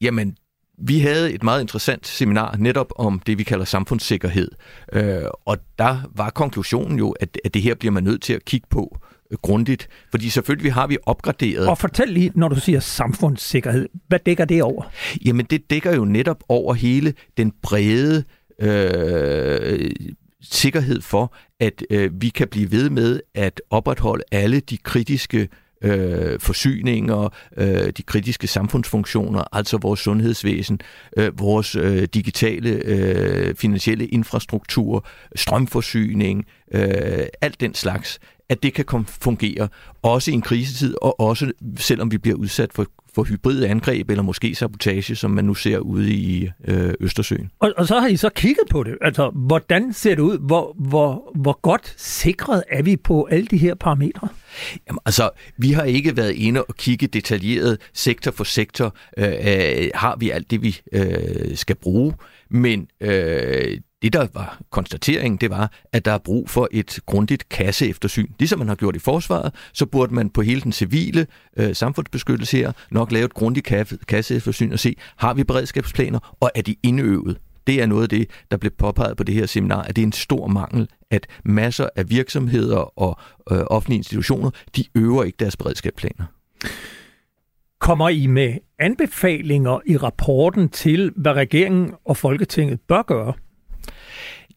Jamen, 0.01 0.37
vi 0.79 0.99
havde 0.99 1.33
et 1.33 1.43
meget 1.43 1.61
interessant 1.61 2.07
seminar 2.07 2.57
netop 2.59 2.93
om 2.97 3.21
det, 3.27 3.39
vi 3.39 3.43
kalder 3.43 3.65
samfundssikkerhed. 3.65 4.51
Øh, 4.93 5.23
og 5.45 5.59
der 5.79 6.11
var 6.17 6.31
konklusionen 6.31 6.99
jo, 6.99 7.11
at, 7.11 7.39
at 7.45 7.55
det 7.55 7.63
her 7.63 7.75
bliver 7.75 7.93
man 7.93 8.05
nødt 8.05 8.23
til 8.23 8.33
at 8.33 8.45
kigge 8.45 8.67
på 8.71 8.99
grundigt, 9.43 9.88
fordi 10.11 10.28
selvfølgelig 10.28 10.73
har 10.73 10.87
vi 10.87 10.99
opgraderet... 11.07 11.69
Og 11.69 11.78
fortæl 11.78 12.09
lige, 12.09 12.33
når 12.35 12.49
du 12.49 12.61
siger 12.61 12.81
samfundssikkerhed, 12.81 13.88
hvad 14.09 14.19
dækker 14.26 14.45
det 14.45 14.62
over? 14.62 14.83
Jamen 15.25 15.47
det 15.47 15.71
dækker 15.71 15.95
jo 15.95 16.04
netop 16.04 16.45
over 16.49 16.75
hele 16.75 17.14
den 17.37 17.52
brede 17.62 18.25
øh, 18.61 19.90
sikkerhed 20.43 21.00
for, 21.00 21.35
at 21.61 21.83
øh, 21.90 22.11
vi 22.23 22.28
kan 22.28 22.49
blive 22.49 22.73
ved 22.73 22.90
med 22.90 23.21
at 23.35 23.61
opretholde 23.71 24.25
alle 24.33 24.61
de 24.61 24.76
kritiske 24.76 25.49
øh, 25.85 26.40
forsyninger, 26.40 27.28
øh, 27.57 27.93
de 27.97 28.02
kritiske 28.02 28.47
samfundsfunktioner, 28.47 29.45
altså 29.52 29.78
vores 29.78 30.00
sundhedsvæsen, 30.00 30.81
øh, 31.16 31.38
vores 31.38 31.76
øh, 31.76 32.02
digitale 32.02 32.71
øh, 32.71 33.54
finansielle 33.54 34.07
infrastruktur, 34.07 35.07
strømforsyning, 35.37 36.47
øh, 36.75 37.26
alt 37.40 37.61
den 37.61 37.75
slags, 37.75 38.19
at 38.49 38.63
det 38.63 38.75
kan 38.75 39.05
fungere, 39.07 39.69
også 40.03 40.31
i 40.31 40.35
en 40.35 40.43
krisetid, 40.43 40.95
og 41.03 41.21
også 41.21 41.53
selvom 41.77 42.13
vi 42.13 42.19
bliver 42.19 42.37
udsat 42.37 42.73
for 42.73 42.87
for 43.15 43.23
hybride 43.23 43.69
angreb, 43.69 44.11
eller 44.11 44.23
måske 44.23 44.55
sabotage, 44.55 45.17
som 45.17 45.31
man 45.31 45.45
nu 45.45 45.55
ser 45.55 45.79
ude 45.79 46.13
i 46.13 46.49
øh, 46.69 46.95
Østersøen. 47.01 47.51
Og, 47.59 47.73
og 47.77 47.87
så 47.87 48.01
har 48.01 48.09
I 48.09 48.17
så 48.17 48.29
kigget 48.29 48.65
på 48.71 48.83
det. 48.83 48.99
Altså, 49.01 49.31
hvordan 49.35 49.93
ser 49.93 50.15
det 50.15 50.23
ud? 50.23 50.39
Hvor, 50.39 50.77
hvor, 50.79 51.31
hvor 51.35 51.59
godt 51.63 51.95
sikret 51.97 52.63
er 52.71 52.83
vi 52.83 52.97
på 52.97 53.29
alle 53.31 53.47
de 53.47 53.57
her 53.57 53.75
parametre? 53.75 54.29
Jamen, 54.89 54.99
altså, 55.07 55.31
vi 55.59 55.73
har 55.73 55.83
ikke 55.83 56.17
været 56.17 56.33
inde 56.33 56.65
og 56.65 56.75
kigge 56.75 57.07
detaljeret 57.07 57.79
sektor 57.93 58.31
for 58.31 58.45
sektor. 58.45 58.97
Øh, 59.19 59.29
øh, 59.29 59.91
har 59.95 60.17
vi 60.17 60.31
alt 60.31 60.51
det, 60.51 60.63
vi 60.63 60.81
øh, 60.93 61.57
skal 61.57 61.77
bruge? 61.77 62.15
Men 62.51 62.87
øh, 63.01 63.79
det, 64.05 64.13
der 64.13 64.27
var 64.35 64.63
konstateringen, 64.71 65.39
det 65.39 65.51
var, 65.51 65.73
at 65.93 66.05
der 66.05 66.13
er 66.13 66.19
brug 66.19 66.51
for 66.51 66.69
et 66.73 66.99
grundigt 67.07 67.49
kasseeftersyn. 67.49 68.27
Ligesom 68.39 68.59
man 68.59 68.69
har 68.69 68.75
gjort 68.75 68.97
i 68.97 68.99
forsvaret, 68.99 69.55
så 69.73 69.87
burde 69.87 70.15
man 70.15 70.31
på 70.31 70.43
hele 70.43 70.61
den 70.61 70.73
civile 70.73 71.27
øh, 71.57 71.75
samfundsbeskyttelse 71.75 72.57
her 72.57 72.73
nok 72.91 73.13
lave 73.13 73.25
et 73.25 73.35
grundigt 73.35 73.67
kasseeftersyn 74.09 74.73
og 74.73 74.79
se, 74.79 74.97
har 75.17 75.35
vi 75.35 75.45
beredskabsplaner, 75.45 76.37
og 76.41 76.51
er 76.55 76.63
de 76.63 76.77
indøvet? 76.83 77.39
Det 77.67 77.83
er 77.83 77.87
noget 77.87 78.03
af 78.03 78.09
det, 78.09 78.31
der 78.51 78.57
blev 78.57 78.73
påpeget 78.79 79.17
på 79.17 79.25
det 79.25 79.35
her 79.35 79.47
seminar, 79.47 79.83
at 79.83 79.97
det 79.97 80.03
er 80.03 80.07
en 80.07 80.13
stor 80.13 80.47
mangel, 80.47 80.89
at 81.11 81.27
masser 81.45 81.89
af 81.97 82.11
virksomheder 82.11 82.99
og 82.99 83.19
øh, 83.51 83.59
offentlige 83.67 83.99
institutioner, 83.99 84.51
de 84.77 84.85
øver 84.95 85.25
ikke 85.25 85.37
deres 85.39 85.57
beredskabsplaner. 85.57 86.25
Kommer 87.81 88.09
I 88.09 88.27
med 88.27 88.55
anbefalinger 88.79 89.81
i 89.87 89.97
rapporten 89.97 90.69
til, 90.69 91.13
hvad 91.17 91.33
regeringen 91.33 91.93
og 92.05 92.17
Folketinget 92.17 92.81
bør 92.89 93.03
gøre? 93.03 93.33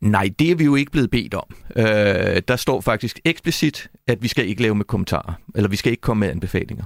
Nej, 0.01 0.29
det 0.39 0.51
er 0.51 0.55
vi 0.55 0.63
jo 0.63 0.75
ikke 0.75 0.91
blevet 0.91 1.09
bedt 1.09 1.33
om. 1.33 1.55
Øh, 1.75 2.41
der 2.47 2.55
står 2.55 2.81
faktisk 2.81 3.19
eksplicit, 3.25 3.89
at 4.07 4.23
vi 4.23 4.27
skal 4.27 4.47
ikke 4.47 4.61
lave 4.61 4.75
med 4.75 4.85
kommentarer, 4.85 5.33
eller 5.55 5.69
vi 5.69 5.75
skal 5.75 5.91
ikke 5.91 6.01
komme 6.01 6.19
med 6.19 6.29
anbefalinger. 6.29 6.83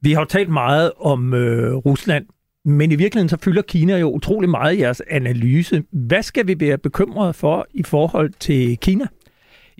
Vi 0.00 0.12
har 0.12 0.20
jo 0.20 0.24
talt 0.24 0.48
meget 0.48 0.92
om 1.00 1.34
øh, 1.34 1.74
Rusland, 1.74 2.26
men 2.64 2.92
i 2.92 2.96
virkeligheden 2.96 3.28
så 3.28 3.36
fylder 3.42 3.62
Kina 3.62 3.96
jo 3.96 4.10
utrolig 4.10 4.50
meget 4.50 4.74
i 4.74 4.80
jeres 4.80 5.02
analyse. 5.10 5.84
Hvad 5.90 6.22
skal 6.22 6.46
vi 6.46 6.60
være 6.60 6.78
bekymrede 6.78 7.32
for 7.32 7.66
i 7.74 7.82
forhold 7.82 8.32
til 8.40 8.78
Kina? 8.78 9.06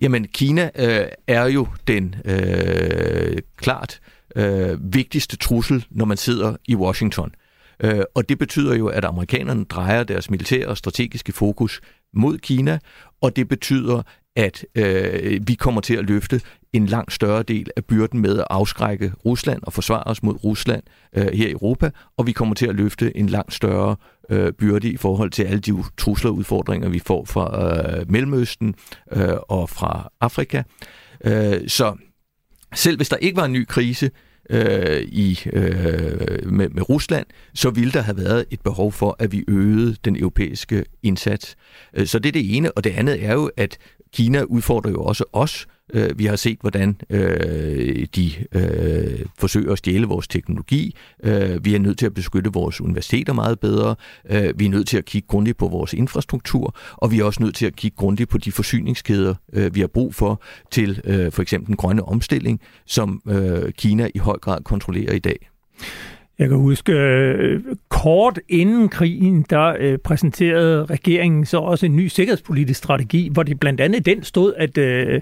Jamen, 0.03 0.27
Kina 0.27 0.71
øh, 0.79 1.07
er 1.27 1.45
jo 1.45 1.67
den 1.87 2.15
øh, 2.25 3.39
klart 3.57 4.01
øh, 4.37 4.95
vigtigste 4.95 5.37
trussel, 5.37 5.85
når 5.91 6.05
man 6.05 6.17
sidder 6.17 6.57
i 6.69 6.77
Washington. 6.77 7.33
Øh, 7.81 8.03
og 8.15 8.29
det 8.29 8.39
betyder 8.39 8.77
jo, 8.77 8.87
at 8.87 9.05
amerikanerne 9.05 9.65
drejer 9.65 10.05
deres 10.05 10.31
militære 10.31 10.67
og 10.67 10.77
strategiske 10.77 11.33
fokus 11.33 11.81
mod 12.15 12.39
Kina, 12.39 12.79
og 13.23 13.37
det 13.37 13.49
betyder, 13.49 14.03
at 14.37 14.65
øh, 14.75 15.41
vi 15.49 15.55
kommer 15.55 15.81
til 15.81 15.95
at 15.95 16.05
løfte 16.05 16.41
en 16.73 16.87
langt 16.87 17.13
større 17.13 17.43
del 17.43 17.71
af 17.77 17.85
byrden 17.85 18.21
med 18.21 18.39
at 18.39 18.45
afskrække 18.51 19.13
Rusland 19.25 19.63
og 19.63 19.73
forsvare 19.73 20.05
os 20.05 20.23
mod 20.23 20.45
Rusland 20.45 20.83
øh, 21.17 21.27
her 21.27 21.49
i 21.49 21.51
Europa, 21.51 21.91
og 22.17 22.27
vi 22.27 22.33
kommer 22.33 22.55
til 22.55 22.67
at 22.67 22.75
løfte 22.75 23.17
en 23.17 23.29
langt 23.29 23.55
større 23.55 23.97
øh, 24.31 24.53
byrde 24.53 24.93
i 24.93 24.97
forhold 24.97 25.31
til 25.31 25.43
alle 25.43 25.61
de 25.61 25.73
trusler 25.97 26.31
og 26.31 26.37
udfordringer, 26.37 26.89
vi 26.89 26.99
får 26.99 27.25
fra 27.25 27.77
øh, 27.99 28.11
Mellemøsten 28.11 28.75
øh, 29.13 29.37
og 29.49 29.71
fra 29.71 30.11
Afrika. 30.21 30.63
Øh, 31.25 31.69
så 31.69 31.95
selv 32.75 32.97
hvis 32.97 33.09
der 33.09 33.17
ikke 33.17 33.37
var 33.37 33.45
en 33.45 33.53
ny 33.53 33.67
krise, 33.67 34.07
øh, 34.07 34.28
Øh, 34.51 35.03
i, 35.03 35.41
øh, 35.53 36.53
med, 36.53 36.69
med 36.69 36.89
Rusland, 36.89 37.27
så 37.55 37.71
ville 37.71 37.93
der 37.93 38.01
have 38.01 38.17
været 38.17 38.45
et 38.51 38.61
behov 38.61 38.93
for, 38.93 39.17
at 39.19 39.33
vi 39.33 39.45
øgede 39.49 39.97
den 40.05 40.17
europæiske 40.17 40.85
indsats. 41.03 41.57
Øh, 41.95 42.07
så 42.07 42.19
det 42.19 42.29
er 42.29 42.33
det 42.33 42.57
ene, 42.57 42.73
og 42.73 42.85
det 42.85 42.91
andet 42.91 43.25
er 43.25 43.33
jo, 43.33 43.51
at 43.57 43.79
Kina 44.13 44.43
udfordrer 44.43 44.91
jo 44.91 45.03
også 45.03 45.25
os 45.33 45.67
Øh, 45.95 46.19
vi 46.19 46.27
har 46.27 46.37
set, 46.37 46.59
hvordan 46.61 46.97
øh, 47.11 48.07
de 48.17 48.31
øh, 48.53 49.27
forsøger 49.39 49.73
at 49.73 49.79
stjæle 49.79 50.07
vores 50.07 50.29
teknologi. 50.29 50.97
Øh, 51.25 51.65
vi 51.65 51.75
er 51.75 51.79
nødt 51.79 51.99
til 51.99 52.07
at 52.07 52.15
beskytte 52.15 52.53
vores 52.53 52.81
universiteter 52.81 53.33
meget 53.33 53.61
bedre. 53.61 53.95
Øh, 54.31 54.59
vi 54.59 54.67
er 54.67 54.71
nødt 54.71 54.89
til 54.89 54.99
at 54.99 55.05
kigge 55.05 55.29
grundigt 55.29 55.59
på 55.59 55.69
vores 55.69 55.93
infrastruktur, 55.93 56.77
og 56.93 57.13
vi 57.13 57.21
er 57.21 57.25
også 57.25 57.43
nødt 57.43 57.55
til 57.55 57.67
at 57.67 57.77
kigge 57.77 57.97
grundigt 57.97 58.31
på 58.31 58.39
de 58.39 58.53
forsyningskæder, 58.53 59.35
øh, 59.53 59.75
vi 59.75 59.81
har 59.81 59.87
brug 59.87 60.15
for 60.15 60.43
til 60.71 61.01
øh, 61.05 61.33
for 61.33 61.43
eksempel 61.43 61.67
den 61.67 61.77
grønne 61.77 62.05
omstilling, 62.05 62.61
som 62.87 63.23
øh, 63.29 63.73
Kina 63.73 64.11
i 64.15 64.19
høj 64.19 64.39
grad 64.39 64.63
kontrollerer 64.65 65.13
i 65.13 65.19
dag. 65.19 65.49
Jeg 66.39 66.49
kan 66.49 66.59
huske, 66.59 66.93
øh, 66.93 67.61
kort 67.89 68.39
inden 68.49 68.89
krigen, 68.89 69.47
der 69.51 69.77
øh, 69.79 69.99
præsenterede 69.99 70.85
regeringen 70.85 71.47
så 71.47 71.59
også 71.59 71.87
en 71.87 71.97
ny 71.97 72.07
sikkerhedspolitisk 72.07 72.79
strategi, 72.79 73.29
hvor 73.33 73.43
det 73.43 73.61
blandt 73.61 73.81
andet 73.81 74.07
den 74.07 74.23
stod, 74.23 74.55
at, 74.57 74.79
øh, 74.79 75.21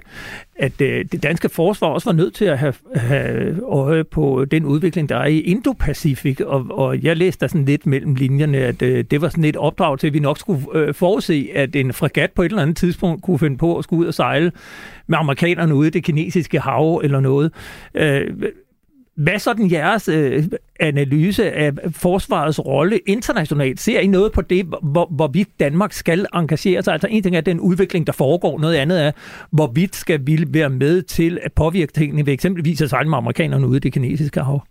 at 0.55 0.81
øh, 0.81 1.05
det 1.11 1.23
danske 1.23 1.49
forsvar 1.49 1.87
også 1.87 2.09
var 2.09 2.15
nødt 2.15 2.33
til 2.33 2.45
at 2.45 2.57
have, 2.57 2.73
have 2.95 3.61
øje 3.63 4.03
på 4.03 4.45
den 4.51 4.65
udvikling, 4.65 5.09
der 5.09 5.17
er 5.17 5.25
i 5.25 5.53
Indo-Pacific, 5.53 6.45
og, 6.45 6.65
og 6.69 7.03
jeg 7.03 7.17
læste 7.17 7.41
der 7.41 7.47
sådan 7.47 7.65
lidt 7.65 7.85
mellem 7.85 8.15
linjerne, 8.15 8.57
at 8.57 8.81
øh, 8.81 9.05
det 9.11 9.21
var 9.21 9.29
sådan 9.29 9.43
et 9.43 9.57
opdrag 9.57 9.99
til, 9.99 10.07
at 10.07 10.13
vi 10.13 10.19
nok 10.19 10.37
skulle 10.37 10.65
øh, 10.73 10.93
forudse, 10.93 11.49
at 11.55 11.75
en 11.75 11.93
fregat 11.93 12.31
på 12.31 12.41
et 12.41 12.49
eller 12.49 12.61
andet 12.61 12.77
tidspunkt 12.77 13.23
kunne 13.23 13.39
finde 13.39 13.57
på 13.57 13.77
at 13.77 13.83
skulle 13.83 13.99
ud 13.99 14.07
og 14.07 14.13
sejle 14.13 14.51
med 15.07 15.17
amerikanerne 15.17 15.75
ude 15.75 15.87
i 15.87 15.91
det 15.91 16.03
kinesiske 16.03 16.59
hav 16.59 17.01
eller 17.03 17.19
noget. 17.19 17.51
Øh, 17.95 18.31
hvad 19.17 19.33
er 19.33 19.37
sådan 19.37 19.71
jeres 19.71 20.07
øh, 20.07 20.43
analyse 20.79 21.51
af 21.51 21.71
forsvarets 21.91 22.65
rolle 22.65 22.97
internationalt? 22.97 23.79
Ser 23.79 23.99
I 23.99 24.07
noget 24.07 24.31
på 24.31 24.41
det, 24.41 24.65
hvor, 24.81 25.07
hvorvidt 25.11 25.49
Danmark 25.59 25.93
skal 25.93 26.25
engagere 26.33 26.83
sig? 26.83 26.93
Altså 26.93 27.07
en 27.11 27.23
ting 27.23 27.35
er 27.35 27.41
den 27.41 27.59
udvikling, 27.59 28.07
der 28.07 28.13
foregår, 28.13 28.59
noget 28.59 28.75
andet 28.75 29.03
er, 29.03 29.11
hvorvidt 29.51 29.95
skal 29.95 30.27
vi 30.27 30.45
være 30.47 30.69
med 30.69 31.01
til 31.01 31.39
at 31.43 31.53
påvirke 31.53 31.93
tingene 31.93 32.25
ved 32.25 32.33
eksempelvis 32.33 32.81
at 32.81 32.89
sejle 32.89 33.09
med 33.09 33.17
amerikanerne 33.17 33.67
ude 33.67 33.77
i 33.77 33.79
det 33.79 33.93
kinesiske 33.93 34.41
hav? 34.41 34.63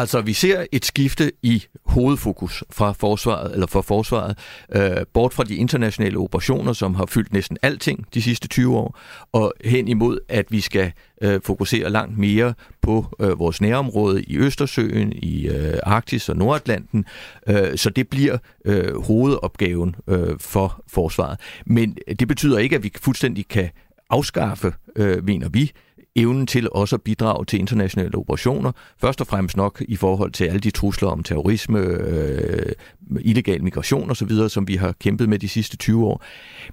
Altså, 0.00 0.20
vi 0.20 0.32
ser 0.32 0.66
et 0.72 0.84
skifte 0.84 1.32
i 1.42 1.64
hovedfokus 1.86 2.64
fra 2.70 2.92
forsvaret, 2.92 3.52
eller 3.52 3.66
for 3.66 3.82
forsvaret, 3.82 4.38
øh, 4.74 5.06
bort 5.12 5.34
fra 5.34 5.44
de 5.44 5.54
internationale 5.54 6.18
operationer, 6.18 6.72
som 6.72 6.94
har 6.94 7.06
fyldt 7.06 7.32
næsten 7.32 7.56
alting 7.62 8.06
de 8.14 8.22
sidste 8.22 8.48
20 8.48 8.76
år, 8.76 8.98
og 9.32 9.52
hen 9.64 9.88
imod, 9.88 10.18
at 10.28 10.46
vi 10.50 10.60
skal 10.60 10.92
øh, 11.22 11.40
fokusere 11.44 11.90
langt 11.90 12.18
mere 12.18 12.54
på 12.82 13.06
øh, 13.20 13.38
vores 13.38 13.60
nærområde 13.60 14.22
i 14.22 14.36
Østersøen, 14.36 15.12
i 15.12 15.48
øh, 15.48 15.78
Arktis 15.82 16.28
og 16.28 16.36
Nordatlanten. 16.36 17.04
Øh, 17.48 17.76
så 17.76 17.90
det 17.90 18.08
bliver 18.08 18.38
øh, 18.64 19.02
hovedopgaven 19.02 19.96
øh, 20.08 20.38
for 20.38 20.84
forsvaret. 20.88 21.38
Men 21.66 21.96
det 22.18 22.28
betyder 22.28 22.58
ikke, 22.58 22.76
at 22.76 22.82
vi 22.82 22.92
fuldstændig 23.00 23.48
kan 23.48 23.70
afskaffe, 24.10 24.72
øh, 24.96 25.24
mener 25.24 25.48
vi, 25.48 25.72
evnen 26.16 26.46
til 26.46 26.68
også 26.72 26.96
at 26.96 27.02
bidrage 27.02 27.44
til 27.44 27.58
internationale 27.58 28.14
operationer. 28.14 28.72
Først 29.00 29.20
og 29.20 29.26
fremmest 29.26 29.56
nok 29.56 29.82
i 29.88 29.96
forhold 29.96 30.32
til 30.32 30.44
alle 30.44 30.60
de 30.60 30.70
trusler 30.70 31.08
om 31.08 31.22
terrorisme, 31.22 31.78
øh, 31.78 32.72
illegal 33.20 33.62
migration 33.62 34.10
osv., 34.10 34.48
som 34.48 34.68
vi 34.68 34.76
har 34.76 34.92
kæmpet 35.00 35.28
med 35.28 35.38
de 35.38 35.48
sidste 35.48 35.76
20 35.76 36.06
år. 36.06 36.22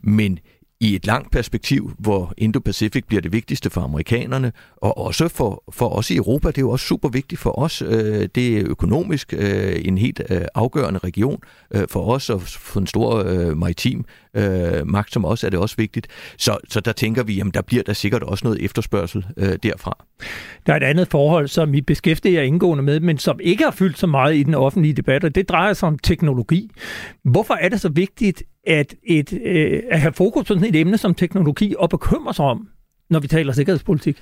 Men 0.01 0.39
i 0.79 0.95
et 0.95 1.05
langt 1.05 1.31
perspektiv, 1.31 1.91
hvor 1.99 2.33
Indo-Pacific 2.41 3.01
bliver 3.07 3.21
det 3.21 3.31
vigtigste 3.31 3.69
for 3.69 3.81
amerikanerne, 3.81 4.51
og 4.77 4.97
også 4.97 5.27
for, 5.27 5.63
for 5.71 5.89
os 5.89 6.11
i 6.11 6.15
Europa. 6.15 6.47
Det 6.47 6.57
er 6.57 6.61
jo 6.61 6.69
også 6.69 6.85
super 6.85 7.09
vigtigt 7.09 7.41
for 7.41 7.59
os. 7.59 7.81
Øh, 7.81 8.29
det 8.35 8.57
er 8.57 8.63
økonomisk 8.65 9.33
øh, 9.37 9.81
en 9.85 9.97
helt 9.97 10.21
øh, 10.29 10.41
afgørende 10.55 10.99
region 10.99 11.39
for 11.89 12.11
os, 12.11 12.29
og 12.29 12.41
for 12.41 12.79
en 12.79 12.87
stor 12.87 13.23
maritim 13.55 14.05
magt 14.85 15.13
som 15.13 15.25
os 15.25 15.43
er 15.43 15.49
det 15.49 15.59
også 15.59 15.75
vigtigt. 15.77 16.07
Så, 16.37 16.57
så 16.69 16.79
der 16.79 16.91
tænker 16.91 17.23
vi, 17.23 17.39
at 17.39 17.47
der 17.53 17.61
bliver 17.61 17.83
der 17.83 17.93
sikkert 17.93 18.23
også 18.23 18.45
noget 18.45 18.63
efterspørgsel 18.65 19.25
derfra. 19.63 20.05
Der 20.65 20.73
er 20.73 20.77
et 20.77 20.83
andet 20.83 21.07
forhold, 21.07 21.47
som 21.47 21.73
vi 21.73 21.81
beskæftiger 21.81 22.41
indgående 22.41 22.83
med, 22.83 22.99
men 22.99 23.17
som 23.17 23.39
ikke 23.43 23.63
har 23.63 23.71
fyldt 23.71 23.99
så 23.99 24.07
meget 24.07 24.35
i 24.35 24.43
den 24.43 24.53
offentlige 24.53 24.93
debat, 24.93 25.23
og 25.23 25.35
det 25.35 25.49
drejer 25.49 25.73
sig 25.73 25.87
om 25.87 25.99
teknologi. 25.99 26.69
Hvorfor 27.23 27.53
er 27.53 27.69
det 27.69 27.81
så 27.81 27.89
vigtigt, 27.89 28.43
at, 28.67 28.95
et, 29.03 29.33
øh, 29.45 29.83
at 29.91 30.01
have 30.01 30.13
fokus 30.13 30.47
på 30.47 30.53
sådan 30.53 30.69
et 30.69 30.75
emne 30.75 30.97
som 30.97 31.13
teknologi 31.13 31.75
og 31.77 31.89
bekymre 31.89 32.33
sig 32.33 32.45
om, 32.45 32.67
når 33.09 33.19
vi 33.19 33.27
taler 33.27 33.53
sikkerhedspolitik? 33.53 34.17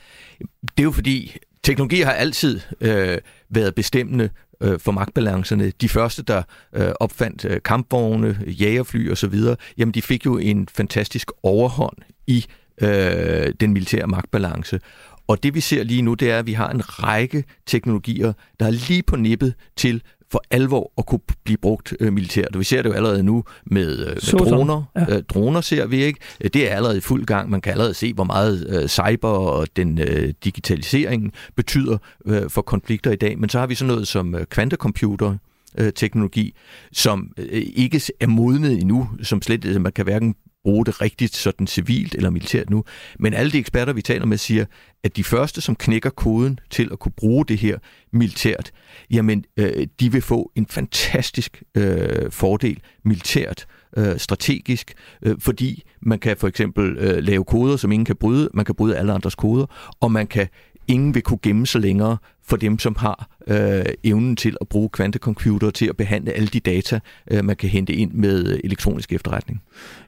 Det 0.62 0.80
er 0.80 0.84
jo 0.84 0.92
fordi, 0.92 1.38
teknologi 1.64 2.02
har 2.02 2.12
altid 2.12 2.60
øh, 2.82 3.18
været 3.50 3.76
bestemmende 3.76 4.30
øh, 4.62 4.80
for 4.80 4.92
magtbalancerne. 4.92 5.72
De 5.82 5.90
første, 5.90 6.24
der 6.24 6.44
øh, 6.74 6.92
opfandt 7.00 7.46
øh, 7.46 7.62
kampvogne, 7.62 8.40
jægerfly 8.48 9.12
osv., 9.12 9.36
jamen 9.78 9.94
de 9.94 10.02
fik 10.02 10.26
jo 10.26 10.38
en 10.38 10.68
fantastisk 10.76 11.32
overhånd 11.44 11.98
i 12.28 12.46
øh, 12.82 13.54
den 13.60 13.74
militære 13.74 14.08
magtbalance. 14.08 14.80
Og 15.28 15.44
det 15.44 15.54
vi 15.56 15.60
ser 15.60 15.84
lige 15.84 16.02
nu, 16.02 16.14
det 16.14 16.32
er, 16.32 16.40
at 16.40 16.48
vi 16.48 16.54
har 16.54 16.70
en 16.70 17.04
række 17.04 17.44
teknologier, 17.66 18.34
der 18.60 18.66
er 18.66 18.72
lige 18.72 19.04
på 19.04 19.16
nippet 19.16 19.54
til 19.76 20.02
for 20.32 20.44
alvor 20.52 20.92
at 20.98 21.06
kunne 21.06 21.20
blive 21.44 21.58
brugt 21.58 21.94
øh, 22.00 22.14
militært. 22.14 22.60
Vi 22.60 22.64
ser 22.64 22.82
det 22.82 22.90
jo 22.90 22.94
allerede 22.94 23.24
nu 23.24 23.44
med, 23.66 24.00
øh, 24.00 24.08
med 24.08 24.40
droner. 24.40 24.84
Ja. 24.96 25.16
Øh, 25.16 25.24
droner 25.24 25.62
ser 25.62 25.86
vi 25.86 26.04
ikke. 26.04 26.20
Det 26.42 26.72
er 26.72 26.76
allerede 26.76 26.98
i 26.98 27.02
fuld 27.02 27.26
gang. 27.26 27.50
Man 27.50 27.62
kan 27.62 27.72
allerede 27.72 27.94
se, 27.94 28.14
hvor 28.14 28.24
meget 28.24 28.68
øh, 28.70 28.88
cyber 28.88 29.30
og 29.30 29.68
den 29.76 30.00
øh, 30.00 30.34
digitalisering 30.44 31.34
betyder 31.56 31.98
øh, 32.26 32.50
for 32.50 32.62
konflikter 32.62 33.12
i 33.12 33.16
dag. 33.16 33.40
Men 33.40 33.50
så 33.50 33.60
har 33.60 33.68
vi 33.68 33.76
sådan 33.76 33.88
noget 33.94 34.08
som 34.08 34.36
øh, 34.36 34.46
kvantecomputer, 34.46 35.38
øh, 35.78 35.94
teknologi, 35.94 36.54
som 36.92 37.32
øh, 37.38 37.64
ikke 37.76 38.02
er 38.20 38.28
modnet 38.28 38.82
endnu, 38.82 39.10
som 39.24 39.42
slet 39.42 39.82
man 39.82 39.92
kan 39.92 40.04
hverken 40.04 40.36
bruge 40.66 40.86
det 40.86 41.02
rigtigt 41.02 41.36
sådan 41.36 41.68
civilt 41.68 42.16
eller 42.16 42.30
militært 42.30 42.70
nu. 42.70 42.84
Men 43.20 43.34
alle 43.34 43.52
de 43.52 43.58
eksperter, 43.58 43.94
vi 43.94 44.02
taler 44.02 44.26
med, 44.26 44.38
siger, 44.38 44.66
at 45.04 45.16
de 45.16 45.24
første, 45.24 45.62
som 45.62 45.76
knækker 45.76 46.10
koden 46.10 46.60
til 46.70 46.90
at 46.92 47.00
kunne 47.00 47.12
bruge 47.18 47.46
det 47.46 47.58
her 47.58 47.78
militært, 48.14 48.72
jamen, 49.12 49.46
øh, 49.58 49.88
de 50.00 50.12
vil 50.12 50.22
få 50.22 50.52
en 50.56 50.68
fantastisk 50.68 51.64
øh, 51.76 52.32
fordel 52.32 52.80
militært, 53.04 53.68
øh, 53.98 54.18
strategisk, 54.18 54.94
øh, 55.22 55.36
fordi 55.40 55.84
man 56.02 56.20
kan 56.20 56.38
for 56.38 56.48
eksempel 56.48 56.98
øh, 56.98 57.24
lave 57.24 57.46
koder, 57.46 57.78
som 57.78 57.92
ingen 57.92 58.06
kan 58.06 58.16
bryde, 58.16 58.50
man 58.54 58.66
kan 58.66 58.76
bryde 58.76 58.98
alle 58.98 59.14
andres 59.14 59.36
koder, 59.36 59.96
og 60.00 60.12
man 60.12 60.28
kan 60.28 60.48
ingen 60.88 61.16
vil 61.16 61.24
kunne 61.24 61.40
gemme 61.42 61.68
sig 61.68 61.82
længere 61.82 62.18
for 62.44 62.58
dem, 62.58 62.80
som 62.80 62.96
har 63.00 63.30
øh, 63.48 63.86
evnen 64.04 64.36
til 64.36 64.58
at 64.62 64.68
bruge 64.68 64.90
kvantecomputer 64.90 65.70
til 65.70 65.86
at 65.86 65.98
behandle 65.98 66.32
alle 66.32 66.48
de 66.48 66.60
data, 66.60 67.00
øh, 67.32 67.46
man 67.46 67.56
kan 67.56 67.70
hente 67.70 67.94
ind 67.94 68.12
med 68.12 68.60
elektronisk 68.64 69.14
efterretning. 69.14 69.62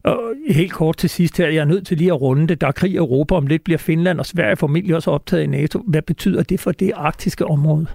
Og 0.04 0.20
helt 0.50 0.74
kort 0.74 0.98
til 0.98 1.10
sidst 1.10 1.38
her, 1.38 1.48
jeg 1.48 1.62
er 1.62 1.66
nødt 1.66 1.88
til 1.88 1.98
lige 1.98 2.12
at 2.12 2.22
runde 2.22 2.48
det. 2.48 2.62
Der 2.62 2.68
er 2.68 2.72
krig 2.72 2.92
i 2.92 2.96
Europa, 2.96 3.36
om 3.36 3.48
lidt 3.48 3.64
bliver 3.64 3.78
Finland 3.78 4.20
og 4.20 4.26
Sverige 4.26 4.56
formentlig 4.56 4.96
også 4.96 5.12
optaget 5.12 5.44
i 5.44 5.48
NATO. 5.48 5.84
Hvad 5.88 6.02
betyder 6.02 6.44
det 6.44 6.60
for 6.60 6.72
det 6.72 6.92
arktiske 6.96 7.46
område? 7.46 7.88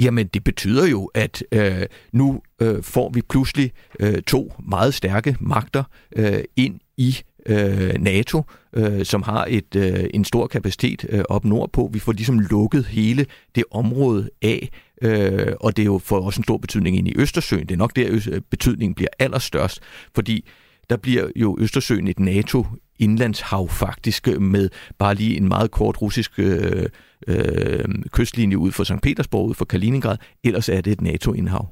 Jamen, 0.00 0.26
det 0.26 0.44
betyder 0.44 0.86
jo, 0.86 1.10
at 1.14 1.44
øh, 1.52 1.82
nu 2.12 2.40
øh, 2.62 2.82
får 2.82 3.10
vi 3.14 3.22
pludselig 3.28 3.72
øh, 4.00 4.22
to 4.22 4.52
meget 4.68 4.94
stærke 4.94 5.36
magter 5.40 5.84
øh, 6.16 6.40
ind 6.56 6.80
i 6.96 7.16
øh, 7.46 7.94
NATO, 7.98 8.42
øh, 8.72 9.04
som 9.04 9.22
har 9.22 9.46
et 9.48 9.76
øh, 9.76 10.04
en 10.14 10.24
stor 10.24 10.46
kapacitet 10.46 11.06
øh, 11.08 11.24
op 11.28 11.44
nordpå. 11.44 11.90
Vi 11.92 11.98
får 11.98 12.12
ligesom 12.12 12.38
lukket 12.38 12.86
hele 12.86 13.26
det 13.54 13.64
område 13.70 14.30
af, 14.42 14.68
øh, 15.02 15.52
og 15.60 15.76
det 15.76 15.82
er 15.82 15.86
jo 15.86 15.98
for 15.98 16.20
også 16.20 16.40
en 16.40 16.44
stor 16.44 16.56
betydning 16.56 16.96
ind 16.96 17.08
i 17.08 17.14
Østersøen. 17.16 17.66
Det 17.66 17.74
er 17.74 17.78
nok 17.78 17.96
der, 17.96 18.08
øh, 18.12 18.40
betydningen 18.50 18.94
bliver 18.94 19.10
allerstørst, 19.18 19.80
fordi 20.14 20.48
der 20.90 20.96
bliver 20.96 21.28
jo 21.36 21.56
Østersøen 21.60 22.08
et 22.08 22.20
NATO 22.20 22.66
indlandshav 22.98 23.68
faktisk, 23.68 24.28
med 24.40 24.68
bare 24.98 25.14
lige 25.14 25.36
en 25.36 25.48
meget 25.48 25.70
kort 25.70 26.02
russisk 26.02 26.32
øh, 26.38 26.86
øh, 27.28 27.84
kystlinje 28.12 28.58
ud 28.58 28.72
for 28.72 28.84
St. 28.84 29.02
Petersborg, 29.02 29.48
ud 29.48 29.54
for 29.54 29.64
Kaliningrad. 29.64 30.16
Ellers 30.44 30.68
er 30.68 30.80
det 30.80 30.92
et 30.92 31.00
NATO-indhav. 31.00 31.68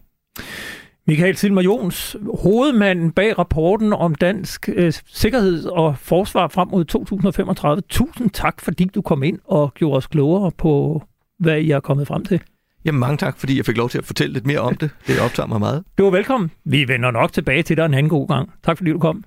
Michael 1.07 1.37
Silmer 1.37 1.62
Jons, 1.62 2.16
hovedmanden 2.42 3.12
bag 3.12 3.38
rapporten 3.38 3.92
om 3.92 4.14
dansk 4.14 4.69
øh, 4.73 4.92
sikkerhed 5.07 5.64
og 5.64 5.99
forsvar 5.99 6.49
frem 6.49 6.69
mod 6.69 6.85
2035. 6.85 7.83
Tusind 7.88 8.30
tak, 8.30 8.61
fordi 8.61 8.85
du 8.85 9.02
kom 9.02 9.23
ind 9.23 9.38
og 9.45 9.75
gjorde 9.75 9.97
os 9.97 10.07
klogere 10.07 10.50
på, 10.50 11.02
hvad 11.38 11.61
I 11.61 11.71
er 11.71 11.80
kommet 11.80 12.07
frem 12.07 12.25
til. 12.25 12.40
Jamen 12.85 13.00
mange 13.00 13.16
tak, 13.16 13.38
fordi 13.38 13.57
jeg 13.57 13.66
fik 13.66 13.76
lov 13.76 13.88
til 13.88 13.99
at 13.99 14.04
fortælle 14.04 14.33
lidt 14.33 14.47
mere 14.47 14.59
om 14.59 14.76
det. 14.76 14.90
Det 15.07 15.21
optager 15.21 15.47
mig 15.47 15.59
meget. 15.61 15.85
Du 15.99 16.07
er 16.07 16.11
velkommen. 16.11 16.50
Vi 16.64 16.88
vender 16.88 17.11
nok 17.11 17.33
tilbage 17.33 17.62
til 17.62 17.76
dig 17.76 17.85
en 17.87 17.95
anden 17.95 18.11
god 18.11 18.28
gang. 18.28 18.50
Tak 18.64 18.76
fordi 18.76 18.90
du 18.90 18.99
kom. 18.99 19.25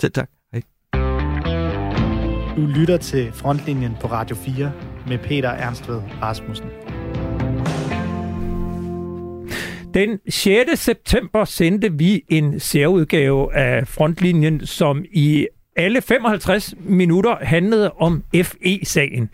Selv 0.00 0.12
tak. 0.12 0.30
Hej. 0.52 0.62
Du 2.56 2.66
lytter 2.66 2.96
til 2.96 3.32
Frontlinjen 3.32 3.96
på 4.00 4.06
Radio 4.06 4.36
4 4.36 4.72
med 5.08 5.18
Peter 5.18 5.48
Ernstved 5.50 6.00
Rasmussen. 6.22 6.68
Den 9.94 10.18
6. 10.28 10.70
september 10.74 11.44
sendte 11.44 11.92
vi 11.92 12.22
en 12.28 12.60
særudgave 12.60 13.54
af 13.54 13.88
Frontlinjen, 13.88 14.66
som 14.66 15.04
i 15.12 15.46
alle 15.76 16.02
55 16.02 16.74
minutter 16.80 17.36
handlede 17.40 17.90
om 17.90 18.22
FE-sagen. 18.34 19.28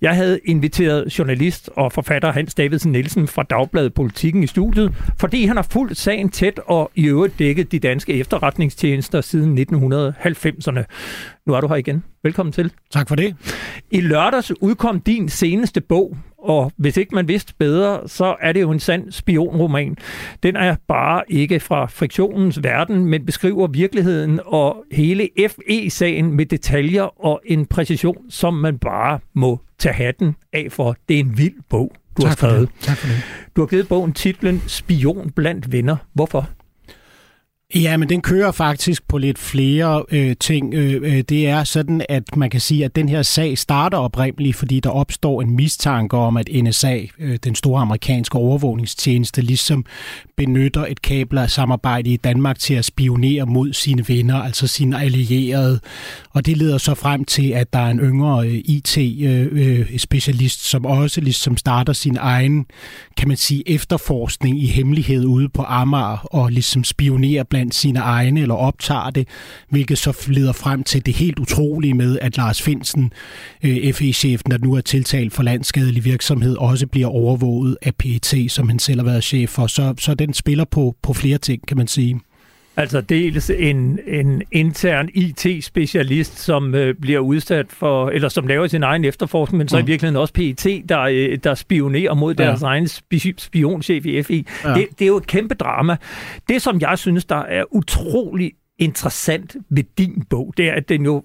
Jeg 0.00 0.14
havde 0.14 0.40
inviteret 0.44 1.18
journalist 1.18 1.70
og 1.76 1.92
forfatter 1.92 2.32
Hans 2.32 2.54
Davidsen 2.54 2.92
Nielsen 2.92 3.28
fra 3.28 3.42
Dagbladet 3.42 3.94
Politikken 3.94 4.42
i 4.42 4.46
studiet, 4.46 4.94
fordi 5.18 5.44
han 5.44 5.56
har 5.56 5.66
fulgt 5.70 5.96
sagen 5.96 6.28
tæt 6.28 6.60
og 6.66 6.90
i 6.94 7.06
øvrigt 7.06 7.38
dækket 7.38 7.72
de 7.72 7.78
danske 7.78 8.14
efterretningstjenester 8.14 9.20
siden 9.20 9.58
1990'erne. 9.58 10.84
Nu 11.46 11.54
er 11.54 11.60
du 11.60 11.68
her 11.68 11.76
igen. 11.76 12.04
Velkommen 12.22 12.52
til. 12.52 12.72
Tak 12.92 13.08
for 13.08 13.14
det. 13.14 13.36
I 13.90 14.00
lørdags 14.00 14.52
udkom 14.60 15.00
din 15.00 15.28
seneste 15.28 15.80
bog, 15.80 16.16
og 16.44 16.72
hvis 16.76 16.96
ikke 16.96 17.14
man 17.14 17.28
vidste 17.28 17.54
bedre, 17.58 18.08
så 18.08 18.36
er 18.40 18.52
det 18.52 18.60
jo 18.60 18.70
en 18.70 18.80
sand 18.80 19.12
spionroman. 19.12 19.96
Den 20.42 20.56
er 20.56 20.76
bare 20.88 21.22
ikke 21.28 21.60
fra 21.60 21.86
friktionens 21.86 22.62
verden, 22.62 23.04
men 23.04 23.26
beskriver 23.26 23.66
virkeligheden 23.66 24.40
og 24.46 24.84
hele 24.92 25.28
FE-sagen 25.48 26.32
med 26.32 26.46
detaljer 26.46 27.24
og 27.24 27.40
en 27.46 27.66
præcision, 27.66 28.16
som 28.30 28.54
man 28.54 28.78
bare 28.78 29.18
må 29.34 29.60
tage 29.78 29.94
hatten 29.94 30.36
af 30.52 30.66
for. 30.70 30.96
Det 31.08 31.16
er 31.16 31.20
en 31.20 31.38
vild 31.38 31.54
bog, 31.70 31.92
du 32.16 32.22
tak 32.22 32.28
har 32.28 32.36
skrevet. 32.36 32.68
Tak 32.80 32.96
for 32.96 33.06
det. 33.06 33.16
Du 33.56 33.60
har 33.60 33.66
givet 33.66 33.88
bogen 33.88 34.12
titlen 34.12 34.62
Spion 34.66 35.30
blandt 35.30 35.72
venner. 35.72 35.96
Hvorfor? 36.12 36.48
Ja, 37.74 37.96
men 37.96 38.08
den 38.08 38.22
kører 38.22 38.52
faktisk 38.52 39.08
på 39.08 39.18
lidt 39.18 39.38
flere 39.38 40.04
øh, 40.10 40.36
ting. 40.40 40.74
Øh, 40.74 41.02
øh, 41.02 41.22
det 41.28 41.48
er 41.48 41.64
sådan, 41.64 42.02
at 42.08 42.36
man 42.36 42.50
kan 42.50 42.60
sige, 42.60 42.84
at 42.84 42.96
den 42.96 43.08
her 43.08 43.22
sag 43.22 43.58
starter 43.58 43.98
oprindeligt, 43.98 44.56
fordi 44.56 44.80
der 44.80 44.90
opstår 44.90 45.42
en 45.42 45.56
mistanke 45.56 46.16
om, 46.16 46.36
at 46.36 46.48
NSA, 46.62 46.98
øh, 47.18 47.38
den 47.44 47.54
store 47.54 47.82
amerikanske 47.82 48.38
overvågningstjeneste, 48.38 49.42
ligesom 49.42 49.84
benytter 50.36 50.86
et 50.86 51.02
kabler-samarbejde 51.02 52.10
i 52.10 52.16
Danmark 52.16 52.58
til 52.58 52.74
at 52.74 52.84
spionere 52.84 53.46
mod 53.46 53.72
sine 53.72 54.04
venner, 54.08 54.42
altså 54.42 54.66
sine 54.66 55.00
allierede. 55.00 55.80
Og 56.30 56.46
det 56.46 56.56
leder 56.56 56.78
så 56.78 56.94
frem 56.94 57.24
til, 57.24 57.50
at 57.50 57.72
der 57.72 57.78
er 57.78 57.90
en 57.90 58.00
yngre 58.00 58.48
øh, 58.48 58.54
IT-specialist, 58.54 60.60
øh, 60.60 60.64
øh 60.66 60.70
som 60.70 60.86
også 60.86 61.20
ligesom 61.20 61.56
starter 61.56 61.92
sin 61.92 62.16
egen, 62.20 62.66
kan 63.16 63.28
man 63.28 63.36
sige, 63.36 63.68
efterforskning 63.68 64.62
i 64.62 64.66
hemmelighed 64.66 65.24
ude 65.24 65.48
på 65.48 65.62
Amager, 65.62 66.34
og 66.34 66.50
ligesom 66.50 66.84
spionerer 66.84 67.42
blandt 67.42 67.63
sine 67.72 67.98
egne, 67.98 68.40
eller 68.40 68.54
optager 68.54 69.10
det, 69.10 69.28
hvilket 69.68 69.98
så 69.98 70.26
leder 70.28 70.52
frem 70.52 70.82
til 70.82 71.06
det 71.06 71.14
helt 71.14 71.38
utrolige 71.38 71.94
med, 71.94 72.18
at 72.18 72.36
Lars 72.36 72.62
Finsen, 72.62 73.12
øh, 73.62 73.92
FE-chefen, 73.92 74.50
der 74.50 74.58
nu 74.58 74.74
er 74.74 74.80
tiltalt 74.80 75.32
for 75.32 75.42
landskadelig 75.42 76.04
virksomhed, 76.04 76.56
også 76.56 76.86
bliver 76.86 77.08
overvåget 77.08 77.76
af 77.82 77.94
PET, 77.94 78.46
som 78.48 78.68
han 78.68 78.78
selv 78.78 79.00
har 79.00 79.04
været 79.04 79.24
chef 79.24 79.50
for. 79.50 79.66
Så, 79.66 79.94
så 79.98 80.14
den 80.14 80.34
spiller 80.34 80.64
på, 80.64 80.96
på 81.02 81.12
flere 81.12 81.38
ting, 81.38 81.66
kan 81.66 81.76
man 81.76 81.86
sige. 81.86 82.20
Altså 82.76 83.00
dels 83.00 83.50
en, 83.50 83.98
en 84.06 84.42
intern 84.52 85.08
IT-specialist, 85.14 86.38
som 86.38 86.74
øh, 86.74 86.94
bliver 86.94 87.18
udsat 87.18 87.66
for, 87.68 88.08
eller 88.08 88.28
som 88.28 88.46
laver 88.46 88.66
sin 88.66 88.82
egen 88.82 89.04
efterforskning, 89.04 89.58
men 89.58 89.68
så 89.68 89.76
mm. 89.76 89.82
i 89.82 89.86
virkeligheden 89.86 90.20
også 90.20 90.34
PET, 90.34 90.88
der, 90.88 91.00
øh, 91.00 91.38
der 91.44 91.54
spionerer 91.54 92.14
mod 92.14 92.34
deres 92.34 92.62
ja. 92.62 92.66
egen 92.66 92.88
spionchef 93.38 94.06
i 94.06 94.22
FI. 94.22 94.46
Ja. 94.64 94.74
Det, 94.74 94.86
det 94.98 95.04
er 95.04 95.08
jo 95.08 95.16
et 95.16 95.26
kæmpe 95.26 95.54
drama. 95.54 95.96
Det, 96.48 96.62
som 96.62 96.80
jeg 96.80 96.98
synes, 96.98 97.24
der 97.24 97.42
er 97.42 97.64
utrolig 97.70 98.52
interessant 98.78 99.56
ved 99.70 99.84
din 99.98 100.24
bog, 100.30 100.54
det 100.56 100.68
er, 100.68 100.72
at 100.72 100.88
den 100.88 101.04
jo 101.04 101.22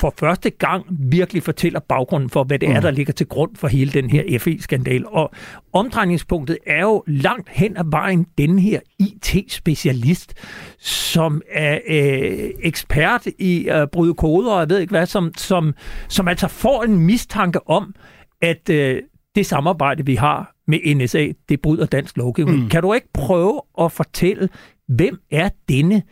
for 0.00 0.14
første 0.18 0.50
gang 0.50 0.86
virkelig 0.90 1.42
fortæller 1.42 1.80
baggrunden 1.80 2.30
for, 2.30 2.44
hvad 2.44 2.58
det 2.58 2.68
er, 2.68 2.74
mm. 2.74 2.82
der 2.82 2.90
ligger 2.90 3.12
til 3.12 3.26
grund 3.26 3.56
for 3.56 3.68
hele 3.68 3.92
den 3.92 4.10
her 4.10 4.38
FE-skandal. 4.38 5.06
Og 5.06 5.30
omdrejningspunktet 5.72 6.58
er 6.66 6.82
jo 6.82 7.04
langt 7.06 7.48
hen 7.48 7.76
ad 7.76 7.84
vejen 7.90 8.26
den 8.38 8.58
her 8.58 8.80
IT-specialist, 8.98 10.34
som 10.78 11.42
er 11.50 11.78
øh, 11.88 12.50
ekspert 12.62 13.26
i 13.38 13.68
at 13.68 13.90
bryde 13.90 14.14
koder, 14.14 14.52
og 14.52 14.60
jeg 14.60 14.68
ved 14.68 14.78
ikke 14.78 14.90
hvad, 14.90 15.06
som, 15.06 15.32
som, 15.36 15.74
som 16.08 16.28
altså 16.28 16.48
får 16.48 16.82
en 16.82 16.98
mistanke 16.98 17.68
om, 17.68 17.94
at 18.42 18.70
øh, 18.70 19.02
det 19.34 19.46
samarbejde, 19.46 20.06
vi 20.06 20.14
har 20.14 20.54
med 20.66 20.94
NSA, 20.94 21.28
det 21.48 21.60
bryder 21.60 21.86
dansk 21.86 22.16
lovgivning. 22.16 22.62
Mm. 22.62 22.68
Kan 22.68 22.82
du 22.82 22.92
ikke 22.92 23.08
prøve 23.14 23.62
at 23.80 23.92
fortælle, 23.92 24.48
hvem 24.88 25.18
er 25.30 25.48
denne 25.68 26.02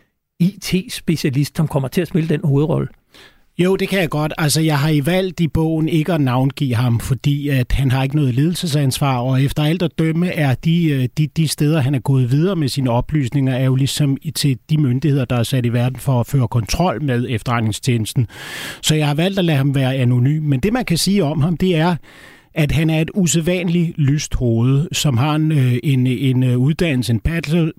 IT-specialist, 0.40 1.56
som 1.56 1.68
kommer 1.68 1.88
til 1.88 2.00
at 2.00 2.08
spille 2.08 2.28
den 2.28 2.40
hovedrolle? 2.44 2.88
Jo, 3.58 3.76
det 3.76 3.88
kan 3.88 4.00
jeg 4.00 4.10
godt. 4.10 4.32
Altså, 4.38 4.60
jeg 4.60 4.78
har 4.78 4.88
i 4.88 5.06
valgt 5.06 5.40
i 5.40 5.48
bogen 5.48 5.88
ikke 5.88 6.12
at 6.12 6.20
navngive 6.20 6.74
ham, 6.74 7.00
fordi 7.00 7.48
at 7.48 7.72
han 7.72 7.90
har 7.90 8.02
ikke 8.02 8.16
noget 8.16 8.34
ledelsesansvar, 8.34 9.18
og 9.18 9.42
efter 9.42 9.62
alt 9.62 9.82
at 9.82 9.98
dømme 9.98 10.28
er 10.28 10.54
de, 10.54 10.90
øh, 10.90 11.08
de, 11.18 11.26
de 11.26 11.48
steder, 11.48 11.80
han 11.80 11.94
er 11.94 11.98
gået 11.98 12.30
videre 12.30 12.56
med 12.56 12.68
sine 12.68 12.90
oplysninger, 12.90 13.54
er 13.54 13.64
jo 13.64 13.74
ligesom 13.74 14.16
til 14.34 14.58
de 14.70 14.78
myndigheder, 14.78 15.24
der 15.24 15.36
er 15.36 15.42
sat 15.42 15.66
i 15.66 15.72
verden 15.72 15.98
for 15.98 16.20
at 16.20 16.26
føre 16.26 16.48
kontrol 16.48 17.02
med 17.02 17.26
efterretningstjenesten. 17.30 18.26
Så 18.82 18.94
jeg 18.94 19.06
har 19.06 19.14
valgt 19.14 19.38
at 19.38 19.44
lade 19.44 19.58
ham 19.58 19.74
være 19.74 19.94
anonym. 19.94 20.42
Men 20.42 20.60
det, 20.60 20.72
man 20.72 20.84
kan 20.84 20.98
sige 20.98 21.24
om 21.24 21.40
ham, 21.40 21.56
det 21.56 21.76
er, 21.76 21.96
at 22.54 22.72
han 22.72 22.90
er 22.90 23.00
et 23.00 23.10
usædvanligt 23.14 23.98
lyst 23.98 24.34
hoved, 24.34 24.88
som 24.92 25.16
har 25.16 25.34
en, 25.34 25.52
øh, 25.52 25.76
en, 25.82 26.06
en 26.06 26.42
øh, 26.42 26.58
uddannelse, 26.58 27.12
en 27.12 27.20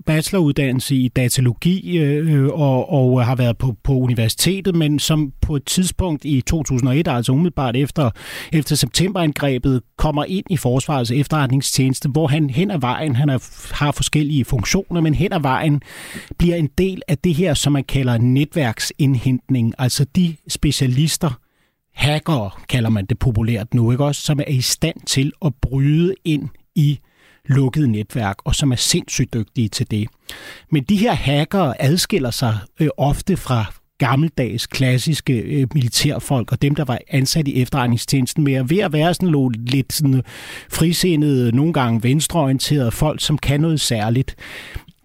bacheloruddannelse 0.06 0.96
i 0.96 1.08
datalogi 1.08 1.98
øh, 1.98 2.34
øh, 2.34 2.48
og, 2.48 2.92
og 2.92 3.26
har 3.26 3.36
været 3.36 3.58
på, 3.58 3.74
på 3.84 3.92
universitetet, 3.92 4.74
men 4.74 4.98
som 4.98 5.32
på 5.40 5.56
et 5.56 5.64
tidspunkt 5.64 6.24
i 6.24 6.40
2001, 6.40 7.08
altså 7.08 7.32
umiddelbart 7.32 7.76
efter, 7.76 8.10
efter 8.52 8.76
septemberangrebet, 8.76 9.82
kommer 9.98 10.24
ind 10.24 10.46
i 10.50 10.56
Forsvarets 10.56 11.10
efterretningstjeneste, 11.10 12.08
hvor 12.08 12.26
han 12.26 12.50
hen 12.50 12.70
ad 12.70 12.78
vejen, 12.78 13.16
han 13.16 13.28
er, 13.28 13.74
har 13.74 13.92
forskellige 13.92 14.44
funktioner, 14.44 15.00
men 15.00 15.14
hen 15.14 15.32
ad 15.32 15.40
vejen 15.40 15.82
bliver 16.38 16.56
en 16.56 16.68
del 16.78 17.02
af 17.08 17.18
det 17.18 17.34
her, 17.34 17.54
som 17.54 17.72
man 17.72 17.84
kalder 17.84 18.18
netværksindhentning, 18.18 19.74
altså 19.78 20.04
de 20.16 20.36
specialister, 20.48 21.38
hacker, 21.96 22.62
kalder 22.68 22.90
man 22.90 23.06
det 23.06 23.18
populært 23.18 23.74
nu, 23.74 23.90
ikke 23.90 24.04
også, 24.04 24.22
som 24.22 24.38
er 24.38 24.48
i 24.48 24.60
stand 24.60 24.96
til 25.06 25.32
at 25.44 25.52
bryde 25.62 26.14
ind 26.24 26.48
i 26.74 26.98
lukkede 27.46 27.88
netværk, 27.88 28.36
og 28.44 28.54
som 28.54 28.72
er 28.72 28.76
sindssygt 28.76 29.34
dygtige 29.34 29.68
til 29.68 29.90
det. 29.90 30.08
Men 30.70 30.82
de 30.82 30.96
her 30.96 31.12
hacker 31.12 31.72
adskiller 31.78 32.30
sig 32.30 32.58
øh, 32.80 32.88
ofte 32.96 33.36
fra 33.36 33.64
gammeldags, 33.98 34.66
klassiske 34.66 35.32
øh, 35.32 35.66
militærfolk, 35.74 36.52
og 36.52 36.62
dem, 36.62 36.74
der 36.74 36.84
var 36.84 36.98
ansat 37.08 37.48
i 37.48 37.62
efterretningstjenesten, 37.62 38.44
med 38.44 38.54
at 38.54 38.70
ved 38.70 38.78
at 38.78 38.92
være 38.92 39.14
sådan 39.14 39.28
nogle 39.28 39.56
lidt 39.58 39.92
sådan 39.92 40.22
frisindede, 40.70 41.56
nogle 41.56 41.72
gange 41.72 42.02
venstreorienterede 42.02 42.90
folk, 42.90 43.20
som 43.24 43.38
kan 43.38 43.60
noget 43.60 43.80
særligt. 43.80 44.36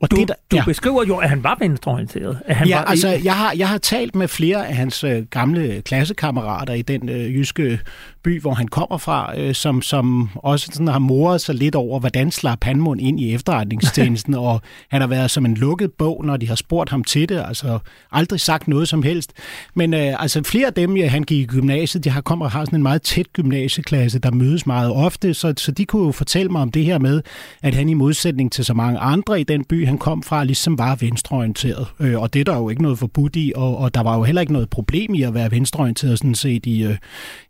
Og 0.01 0.11
du, 0.11 0.15
det, 0.15 0.27
der, 0.27 0.33
du 0.51 0.55
ja. 0.55 0.63
beskriver 0.65 1.03
jo, 1.07 1.17
at 1.17 1.29
han 1.29 1.43
var 1.43 1.57
venstreorienteret. 1.59 2.39
At 2.45 2.55
han 2.55 2.67
ja, 2.67 2.77
var 2.77 2.83
altså, 2.83 3.07
jeg 3.23 3.35
har, 3.35 3.53
jeg 3.57 3.69
har 3.69 3.77
talt 3.77 4.15
med 4.15 4.27
flere 4.27 4.67
af 4.67 4.75
hans 4.75 5.03
øh, 5.03 5.25
gamle 5.25 5.81
klassekammerater 5.81 6.73
i 6.73 6.81
den 6.81 7.09
øh, 7.09 7.35
jyske 7.35 7.79
by, 8.23 8.41
hvor 8.41 8.53
han 8.53 8.67
kommer 8.67 8.97
fra, 8.97 9.39
øh, 9.39 9.55
som, 9.55 9.81
som 9.81 10.29
også 10.35 10.67
sådan 10.71 10.87
har 10.87 10.99
moret 10.99 11.41
sig 11.41 11.55
lidt 11.55 11.75
over, 11.75 11.99
hvordan 11.99 12.31
slap 12.31 12.63
han 12.63 12.81
mund 12.81 13.01
ind 13.01 13.19
i 13.19 13.33
efterretningstjenesten, 13.33 14.33
og 14.49 14.61
han 14.89 15.01
har 15.01 15.07
været 15.07 15.31
som 15.31 15.45
en 15.45 15.55
lukket 15.55 15.91
bog, 15.91 16.25
når 16.25 16.37
de 16.37 16.47
har 16.47 16.55
spurgt 16.55 16.89
ham 16.89 17.03
til 17.03 17.29
det, 17.29 17.43
altså 17.47 17.79
aldrig 18.11 18.39
sagt 18.39 18.67
noget 18.67 18.87
som 18.87 19.03
helst. 19.03 19.33
Men 19.73 19.93
øh, 19.93 20.23
altså 20.23 20.43
flere 20.43 20.67
af 20.67 20.73
dem, 20.73 20.97
ja, 20.97 21.07
han 21.07 21.23
gik 21.23 21.39
i 21.39 21.45
gymnasiet, 21.45 22.03
de 22.03 22.09
har 22.09 22.21
kommer 22.21 22.45
og 22.45 22.51
har 22.51 22.65
sådan 22.65 22.79
en 22.79 22.83
meget 22.83 23.01
tæt 23.01 23.33
gymnasieklasse, 23.33 24.19
der 24.19 24.31
mødes 24.31 24.65
meget 24.65 24.91
ofte, 24.91 25.33
så, 25.33 25.53
så 25.57 25.71
de 25.71 25.85
kunne 25.85 26.05
jo 26.05 26.11
fortælle 26.11 26.51
mig 26.51 26.61
om 26.61 26.71
det 26.71 26.85
her 26.85 26.99
med, 26.99 27.21
at 27.61 27.75
han 27.75 27.89
i 27.89 27.93
modsætning 27.93 28.51
til 28.51 28.65
så 28.65 28.73
mange 28.73 28.99
andre 28.99 29.41
i 29.41 29.43
den 29.43 29.63
by, 29.63 29.85
han 29.91 29.97
kom 29.97 30.23
fra, 30.23 30.43
ligesom 30.43 30.77
var 30.77 30.95
venstreorienteret. 30.95 31.87
Øh, 31.99 32.21
og 32.21 32.33
det 32.33 32.39
er 32.39 32.43
der 32.43 32.57
jo 32.57 32.69
ikke 32.69 32.81
noget 32.81 32.99
forbudt 32.99 33.35
i, 33.35 33.53
og, 33.55 33.77
og 33.77 33.93
der 33.93 34.01
var 34.01 34.17
jo 34.17 34.23
heller 34.23 34.41
ikke 34.41 34.53
noget 34.53 34.69
problem 34.69 35.13
i 35.13 35.21
at 35.21 35.33
være 35.33 35.51
venstreorienteret 35.51 36.17
sådan 36.17 36.35
set 36.35 36.65
i, 36.65 36.83
øh, 36.83 36.97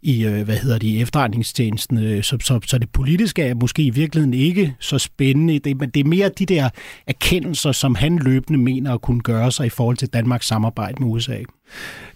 i 0.01 0.25
øh, 0.25 0.45
hvad 0.45 0.55
hedder 0.55 0.77
det, 0.77 1.01
efterretningstjenesten. 1.01 1.97
Øh, 1.97 2.23
så, 2.23 2.37
så, 2.43 2.59
så 2.65 2.77
det 2.77 2.89
politiske 2.89 3.43
er 3.43 3.55
måske 3.55 3.83
i 3.83 3.89
virkeligheden 3.89 4.33
ikke 4.33 4.75
så 4.79 4.99
spændende, 4.99 5.59
det, 5.59 5.77
men 5.77 5.89
det 5.89 5.99
er 5.99 6.03
mere 6.03 6.29
de 6.29 6.45
der 6.45 6.69
erkendelser, 7.07 7.71
som 7.71 7.95
han 7.95 8.17
løbende 8.17 8.59
mener 8.59 8.93
at 8.93 9.01
kunne 9.01 9.21
gøre 9.21 9.51
sig 9.51 9.65
i 9.65 9.69
forhold 9.69 9.97
til 9.97 10.07
Danmarks 10.07 10.47
samarbejde 10.47 11.03
med 11.03 11.11
USA. 11.11 11.37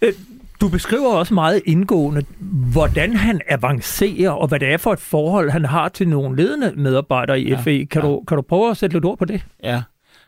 Øh, 0.02 0.12
du 0.60 0.68
beskriver 0.68 1.12
også 1.12 1.34
meget 1.34 1.62
indgående, 1.66 2.22
hvordan 2.72 3.16
han 3.16 3.40
avancerer, 3.48 4.30
og 4.30 4.48
hvad 4.48 4.60
det 4.60 4.68
er 4.68 4.76
for 4.76 4.92
et 4.92 5.00
forhold, 5.00 5.50
han 5.50 5.64
har 5.64 5.88
til 5.88 6.08
nogle 6.08 6.36
ledende 6.36 6.72
medarbejdere 6.76 7.40
i 7.40 7.48
ja, 7.48 7.60
FE. 7.60 7.86
Kan, 7.86 8.02
ja. 8.02 8.08
du, 8.08 8.22
kan 8.28 8.36
du 8.36 8.42
prøve 8.42 8.70
at 8.70 8.76
sætte 8.76 8.96
lidt 8.96 9.04
ord 9.04 9.18
på 9.18 9.24
det? 9.24 9.44
Ja, 9.64 9.82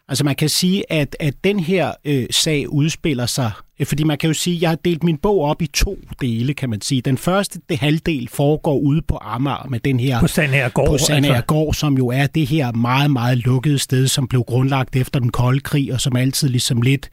Altså 0.08 0.24
man 0.24 0.34
kan 0.34 0.48
sige, 0.48 0.92
at, 0.92 1.16
at 1.20 1.34
den 1.44 1.60
her 1.60 1.92
øh, 2.04 2.26
sag 2.30 2.68
udspiller 2.68 3.26
sig, 3.26 3.50
øh, 3.80 3.86
fordi 3.86 4.04
man 4.04 4.18
kan 4.18 4.28
jo 4.28 4.34
sige, 4.34 4.56
at 4.56 4.62
jeg 4.62 4.70
har 4.70 4.76
delt 4.84 5.04
min 5.04 5.16
bog 5.16 5.40
op 5.40 5.62
i 5.62 5.66
to 5.66 5.98
dele, 6.20 6.54
kan 6.54 6.70
man 6.70 6.80
sige. 6.80 7.00
Den 7.00 7.18
første 7.18 7.60
det 7.68 7.78
halvdel 7.78 8.28
foregår 8.28 8.78
ude 8.78 9.02
på 9.02 9.18
Amager 9.22 9.66
med 9.70 9.80
den 9.80 10.00
her... 10.00 10.20
På 10.20 10.26
Sandager 10.26 10.68
På 10.68 10.98
Sandager 10.98 11.34
altså. 11.34 11.80
Som 11.80 11.98
jo 11.98 12.08
er 12.08 12.26
det 12.26 12.46
her 12.46 12.72
meget, 12.72 13.10
meget 13.10 13.38
lukkede 13.38 13.78
sted, 13.78 14.06
som 14.06 14.28
blev 14.28 14.42
grundlagt 14.42 14.96
efter 14.96 15.20
den 15.20 15.30
kolde 15.30 15.60
krig, 15.60 15.92
og 15.92 16.00
som 16.00 16.16
altid 16.16 16.48
ligesom 16.48 16.82
lidt 16.82 17.10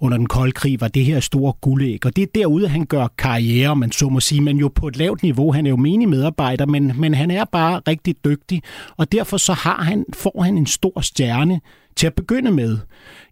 under 0.00 0.18
den 0.18 0.26
kolde 0.26 0.52
krig 0.52 0.80
var 0.80 0.88
det 0.88 1.04
her 1.04 1.20
store 1.20 1.52
guldæg. 1.60 2.06
Og 2.06 2.16
det 2.16 2.22
er 2.22 2.26
derude, 2.34 2.68
han 2.68 2.86
gør 2.86 3.06
karriere, 3.18 3.76
man 3.76 3.92
så 3.92 4.08
må 4.08 4.20
sige, 4.20 4.40
men 4.40 4.58
jo 4.58 4.68
på 4.74 4.88
et 4.88 4.96
lavt 4.96 5.22
niveau. 5.22 5.52
Han 5.52 5.66
er 5.66 5.70
jo 5.70 5.76
menig 5.76 6.08
medarbejder, 6.08 6.66
men, 6.66 6.92
men 6.96 7.14
han 7.14 7.30
er 7.30 7.44
bare 7.44 7.80
rigtig 7.88 8.14
dygtig, 8.24 8.62
og 8.96 9.12
derfor 9.12 9.36
så 9.36 9.52
har 9.52 9.82
han, 9.82 10.04
får 10.14 10.42
han 10.42 10.58
en 10.58 10.66
stor 10.66 11.00
stjerne 11.00 11.60
til 11.96 12.06
at 12.06 12.14
begynde 12.14 12.50
med. 12.50 12.78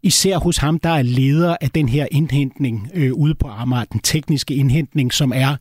Især 0.04 0.38
hos 0.38 0.56
ham, 0.56 0.78
der 0.78 0.88
er 0.88 1.02
leder 1.02 1.56
af 1.60 1.70
den 1.70 1.88
her 1.88 2.06
indhentning 2.10 2.90
øh, 2.94 3.12
ude 3.12 3.34
på 3.34 3.48
Amager, 3.48 3.84
den 3.84 4.00
tekniske 4.00 4.54
indhentning, 4.54 5.12
som 5.12 5.32
er 5.34 5.56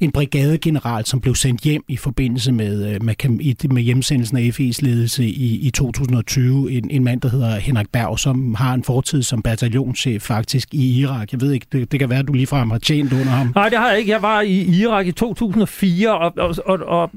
en 0.00 0.12
brigadegeneral, 0.12 1.04
som 1.04 1.20
blev 1.20 1.34
sendt 1.34 1.60
hjem 1.60 1.84
i 1.88 1.96
forbindelse 1.96 2.52
med, 2.52 2.94
øh, 2.94 3.02
med, 3.02 3.68
med 3.68 3.82
hjemsendelsen 3.82 4.36
af 4.36 4.60
FE's 4.60 4.78
ledelse 4.82 5.24
i, 5.24 5.66
i 5.66 5.70
2020. 5.70 6.72
En, 6.72 6.90
en 6.90 7.04
mand, 7.04 7.20
der 7.20 7.28
hedder 7.28 7.56
Henrik 7.56 7.86
Berg, 7.92 8.18
som 8.18 8.54
har 8.54 8.74
en 8.74 8.84
fortid 8.84 9.22
som 9.22 9.42
bataljonschef 9.42 10.22
faktisk 10.22 10.74
i 10.74 11.00
Irak. 11.00 11.32
Jeg 11.32 11.40
ved 11.40 11.52
ikke, 11.52 11.66
det, 11.72 11.92
det 11.92 12.00
kan 12.00 12.10
være, 12.10 12.18
at 12.18 12.28
du 12.28 12.32
ligefrem 12.32 12.70
har 12.70 12.78
tjent 12.78 13.12
under 13.12 13.30
ham. 13.30 13.52
Nej, 13.54 13.68
det 13.68 13.78
har 13.78 13.90
jeg 13.90 13.98
ikke. 13.98 14.12
Jeg 14.12 14.22
var 14.22 14.40
i 14.40 14.80
Irak 14.80 15.06
i 15.06 15.12
2004, 15.12 16.18
og, 16.18 16.32
og, 16.36 16.54
og, 16.66 16.78
og 16.86 17.10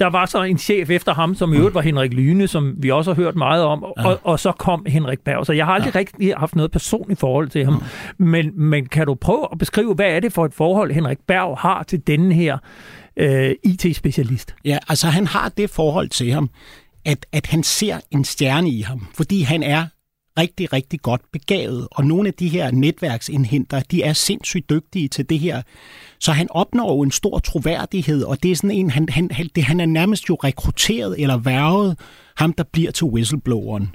der 0.00 0.06
var 0.06 0.26
så 0.26 0.42
en 0.42 0.58
chef 0.58 0.90
efter 0.90 1.14
ham, 1.14 1.34
som 1.34 1.52
i 1.52 1.56
øvrigt 1.56 1.74
var 1.74 1.80
Henrik 1.80 2.12
Lyne, 2.12 2.48
som 2.48 2.74
vi 2.78 2.90
også 2.90 3.14
har 3.14 3.22
hørt 3.22 3.36
meget 3.36 3.64
om, 3.64 3.84
ja. 3.98 4.08
og, 4.08 4.20
og 4.22 4.40
så 4.40 4.52
kom 4.66 4.86
Henrik 4.86 5.20
Berg. 5.20 5.46
Så 5.46 5.52
jeg 5.52 5.66
har 5.66 5.72
aldrig 5.72 5.94
ja. 5.94 5.98
rigtig 5.98 6.34
haft 6.36 6.56
noget 6.56 6.70
personligt 6.70 7.20
forhold 7.20 7.48
til 7.48 7.64
ham. 7.64 7.82
Mm. 8.18 8.26
Men, 8.26 8.50
men 8.54 8.86
kan 8.86 9.06
du 9.06 9.14
prøve 9.14 9.48
at 9.52 9.58
beskrive, 9.58 9.94
hvad 9.94 10.06
er 10.06 10.20
det 10.20 10.32
for 10.32 10.44
et 10.44 10.54
forhold, 10.54 10.92
Henrik 10.92 11.18
Berg 11.26 11.58
har 11.58 11.82
til 11.82 12.06
denne 12.06 12.34
her 12.34 12.58
øh, 13.16 13.54
IT-specialist? 13.64 14.54
Ja, 14.64 14.78
altså 14.88 15.06
han 15.06 15.26
har 15.26 15.48
det 15.48 15.70
forhold 15.70 16.08
til 16.08 16.32
ham, 16.32 16.50
at, 17.04 17.26
at 17.32 17.46
han 17.46 17.62
ser 17.62 18.00
en 18.10 18.24
stjerne 18.24 18.70
i 18.70 18.80
ham, 18.80 19.06
fordi 19.14 19.42
han 19.42 19.62
er 19.62 19.86
rigtig, 20.38 20.72
rigtig 20.72 21.00
godt 21.02 21.20
begavet. 21.32 21.88
Og 21.90 22.04
nogle 22.04 22.28
af 22.28 22.34
de 22.34 22.48
her 22.48 22.70
netværksindhenter, 22.70 23.80
de 23.80 24.02
er 24.02 24.12
sindssygt 24.12 24.70
dygtige 24.70 25.08
til 25.08 25.28
det 25.28 25.38
her. 25.38 25.62
Så 26.20 26.32
han 26.32 26.46
opnår 26.50 26.94
jo 26.94 27.02
en 27.02 27.10
stor 27.10 27.38
troværdighed, 27.38 28.22
og 28.22 28.42
det 28.42 28.50
er 28.50 28.56
sådan 28.56 28.70
en, 28.70 28.90
han, 28.90 29.08
han, 29.10 29.30
det, 29.54 29.64
han 29.64 29.80
er 29.80 29.86
nærmest 29.86 30.28
jo 30.28 30.34
rekrutteret 30.34 31.14
eller 31.18 31.36
værvet 31.36 31.98
ham, 32.36 32.52
der 32.52 32.64
bliver 32.72 32.90
til 32.90 33.06
whistlebloweren. 33.06 33.94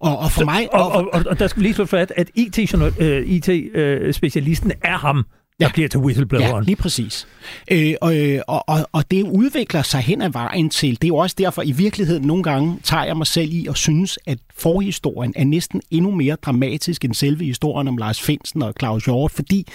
Og, 0.00 0.18
og 0.18 0.32
for 0.32 0.44
mig... 0.44 0.74
Og, 0.74 0.92
og, 0.92 1.08
og, 1.12 1.24
og 1.26 1.38
der 1.38 1.46
skal 1.46 1.60
vi 1.60 1.66
lige 1.66 1.74
slå 1.74 1.86
fast, 1.86 2.12
at 2.16 2.30
IT-specialisten 2.34 4.70
IT, 4.70 4.76
uh, 4.76 4.90
er 4.90 4.98
ham, 4.98 5.26
der 5.60 5.66
ja. 5.66 5.72
bliver 5.72 5.88
til 5.88 6.00
whistlebloweren. 6.00 6.64
Ja, 6.64 6.66
lige 6.66 6.76
præcis. 6.76 7.26
Øh, 7.70 7.94
og, 8.00 8.14
og, 8.48 8.68
og, 8.68 8.88
og 8.92 9.10
det 9.10 9.22
udvikler 9.22 9.82
sig 9.82 10.00
hen 10.00 10.22
ad 10.22 10.30
vejen 10.30 10.70
til. 10.70 10.90
Det 10.90 11.04
er 11.04 11.08
jo 11.08 11.16
også 11.16 11.36
derfor, 11.38 11.62
i 11.62 11.72
virkeligheden 11.72 12.22
nogle 12.22 12.42
gange 12.42 12.78
tager 12.82 13.04
jeg 13.04 13.16
mig 13.16 13.26
selv 13.26 13.52
i 13.52 13.66
og 13.66 13.76
synes, 13.76 14.18
at 14.26 14.38
forhistorien 14.56 15.32
er 15.36 15.44
næsten 15.44 15.82
endnu 15.90 16.10
mere 16.10 16.36
dramatisk 16.36 17.04
end 17.04 17.14
selve 17.14 17.44
historien 17.44 17.88
om 17.88 17.96
Lars 17.96 18.20
Finsen 18.20 18.62
og 18.62 18.74
Claus 18.78 19.04
Hjort, 19.04 19.30
fordi 19.30 19.66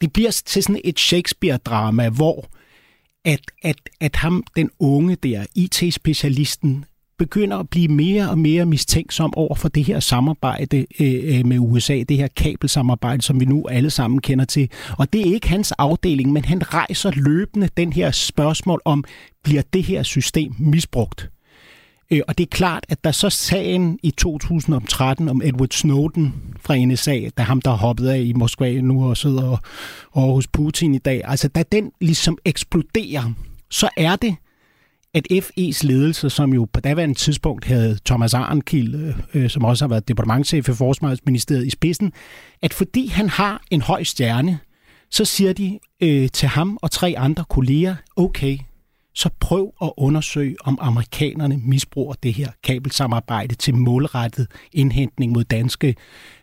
det 0.00 0.12
bliver 0.12 0.42
til 0.46 0.62
sådan 0.62 0.80
et 0.84 1.00
Shakespeare-drama, 1.00 2.08
hvor 2.08 2.46
at, 3.24 3.40
at, 3.62 3.76
at 4.00 4.16
ham, 4.16 4.44
den 4.56 4.70
unge 4.78 5.16
der, 5.16 5.46
IT-specialisten, 5.54 6.84
begynder 7.18 7.56
at 7.56 7.68
blive 7.68 7.88
mere 7.88 8.30
og 8.30 8.38
mere 8.38 8.66
mistænksom 8.66 9.34
over 9.36 9.54
for 9.54 9.68
det 9.68 9.84
her 9.84 10.00
samarbejde 10.00 10.86
øh, 11.00 11.38
øh 11.38 11.46
med 11.46 11.58
USA, 11.58 12.02
det 12.08 12.16
her 12.16 12.28
kabelsamarbejde, 12.36 13.22
som 13.22 13.40
vi 13.40 13.44
nu 13.44 13.66
alle 13.68 13.90
sammen 13.90 14.20
kender 14.20 14.44
til. 14.44 14.70
Og 14.98 15.12
det 15.12 15.20
er 15.20 15.34
ikke 15.34 15.48
hans 15.48 15.72
afdeling, 15.72 16.32
men 16.32 16.44
han 16.44 16.74
rejser 16.74 17.10
løbende 17.14 17.68
den 17.76 17.92
her 17.92 18.10
spørgsmål 18.10 18.80
om, 18.84 19.04
bliver 19.44 19.62
det 19.72 19.82
her 19.82 20.02
system 20.02 20.54
misbrugt? 20.58 21.30
Øh, 22.10 22.20
og 22.28 22.38
det 22.38 22.44
er 22.44 22.50
klart, 22.50 22.86
at 22.88 23.04
der 23.04 23.12
så 23.12 23.30
sagen 23.30 23.98
i 24.02 24.10
2013 24.10 25.28
om 25.28 25.42
Edward 25.44 25.70
Snowden 25.70 26.34
fra 26.60 26.84
NSA, 26.84 27.28
der 27.36 27.42
ham, 27.42 27.60
der 27.60 27.70
hoppede 27.70 28.14
af 28.14 28.20
i 28.20 28.32
Moskva 28.32 28.80
nu 28.80 29.08
og 29.08 29.16
sidder 29.16 29.56
over 30.12 30.34
hos 30.34 30.46
Putin 30.46 30.94
i 30.94 30.98
dag, 30.98 31.22
altså 31.24 31.48
da 31.48 31.62
den 31.72 31.90
ligesom 32.00 32.38
eksploderer, 32.44 33.32
så 33.70 33.88
er 33.96 34.16
det 34.16 34.36
at 35.14 35.26
FE's 35.32 35.86
ledelse, 35.86 36.30
som 36.30 36.54
jo 36.54 36.68
på 36.72 36.80
daværende 36.80 37.14
tidspunkt 37.14 37.64
havde 37.64 37.98
Thomas 38.06 38.34
Arnkild, 38.34 39.14
øh, 39.34 39.50
som 39.50 39.64
også 39.64 39.84
har 39.84 39.88
været 39.88 40.08
departementchef 40.08 40.64
for 40.64 40.72
Forsvarsministeriet 40.72 41.66
i 41.66 41.70
spidsen, 41.70 42.12
at 42.62 42.74
fordi 42.74 43.06
han 43.06 43.28
har 43.28 43.62
en 43.70 43.82
høj 43.82 44.02
stjerne, 44.02 44.58
så 45.10 45.24
siger 45.24 45.52
de 45.52 45.78
øh, 46.00 46.28
til 46.28 46.48
ham 46.48 46.78
og 46.82 46.90
tre 46.90 47.14
andre 47.18 47.44
kolleger, 47.48 47.96
okay, 48.16 48.58
så 49.14 49.30
prøv 49.40 49.74
at 49.82 49.92
undersøge, 49.96 50.56
om 50.64 50.78
amerikanerne 50.80 51.60
misbruger 51.64 52.14
det 52.22 52.32
her 52.32 52.48
kabelsamarbejde 52.62 53.54
til 53.54 53.74
målrettet 53.74 54.46
indhentning 54.72 55.32
mod 55.32 55.44
danske, 55.44 55.94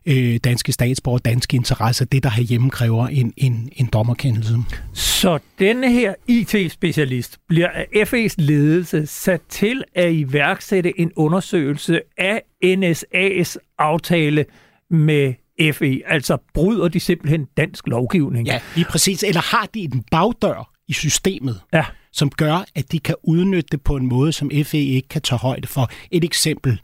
øh, 0.05 0.37
danske 0.37 0.71
statsborger, 0.71 1.19
danske 1.19 1.55
interesser, 1.57 2.05
det 2.05 2.23
der 2.23 2.29
herhjemme 2.29 2.69
kræver 2.69 3.07
en, 3.07 3.33
en, 3.37 3.69
en 3.73 3.85
dommerkendelse. 3.85 4.55
Så 4.93 5.39
denne 5.59 5.91
her 5.91 6.13
IT-specialist 6.27 7.37
bliver 7.47 7.69
af 7.69 8.13
FE's 8.13 8.35
ledelse 8.37 9.05
sat 9.05 9.41
til 9.49 9.83
at 9.95 10.13
iværksætte 10.13 10.99
en 10.99 11.11
undersøgelse 11.15 12.01
af 12.17 12.41
NSA's 12.65 13.55
aftale 13.79 14.45
med 14.89 15.33
FE, 15.73 16.01
altså 16.07 16.37
bryder 16.53 16.87
de 16.87 16.99
simpelthen 16.99 17.47
dansk 17.57 17.87
lovgivning? 17.87 18.47
Ja, 18.47 18.59
lige 18.75 18.85
præcis. 18.85 19.23
Eller 19.23 19.41
har 19.41 19.67
de 19.73 19.79
en 19.79 20.03
bagdør 20.11 20.71
i 20.87 20.93
systemet? 20.93 21.59
Ja 21.73 21.85
som 22.13 22.29
gør, 22.29 22.65
at 22.75 22.91
de 22.91 22.99
kan 22.99 23.15
udnytte 23.23 23.67
det 23.71 23.81
på 23.81 23.95
en 23.95 24.07
måde, 24.07 24.31
som 24.33 24.51
FE 24.63 24.77
ikke 24.77 25.07
kan 25.07 25.21
tage 25.21 25.39
højde 25.39 25.67
for. 25.67 25.89
Et 26.11 26.23
eksempel. 26.23 26.81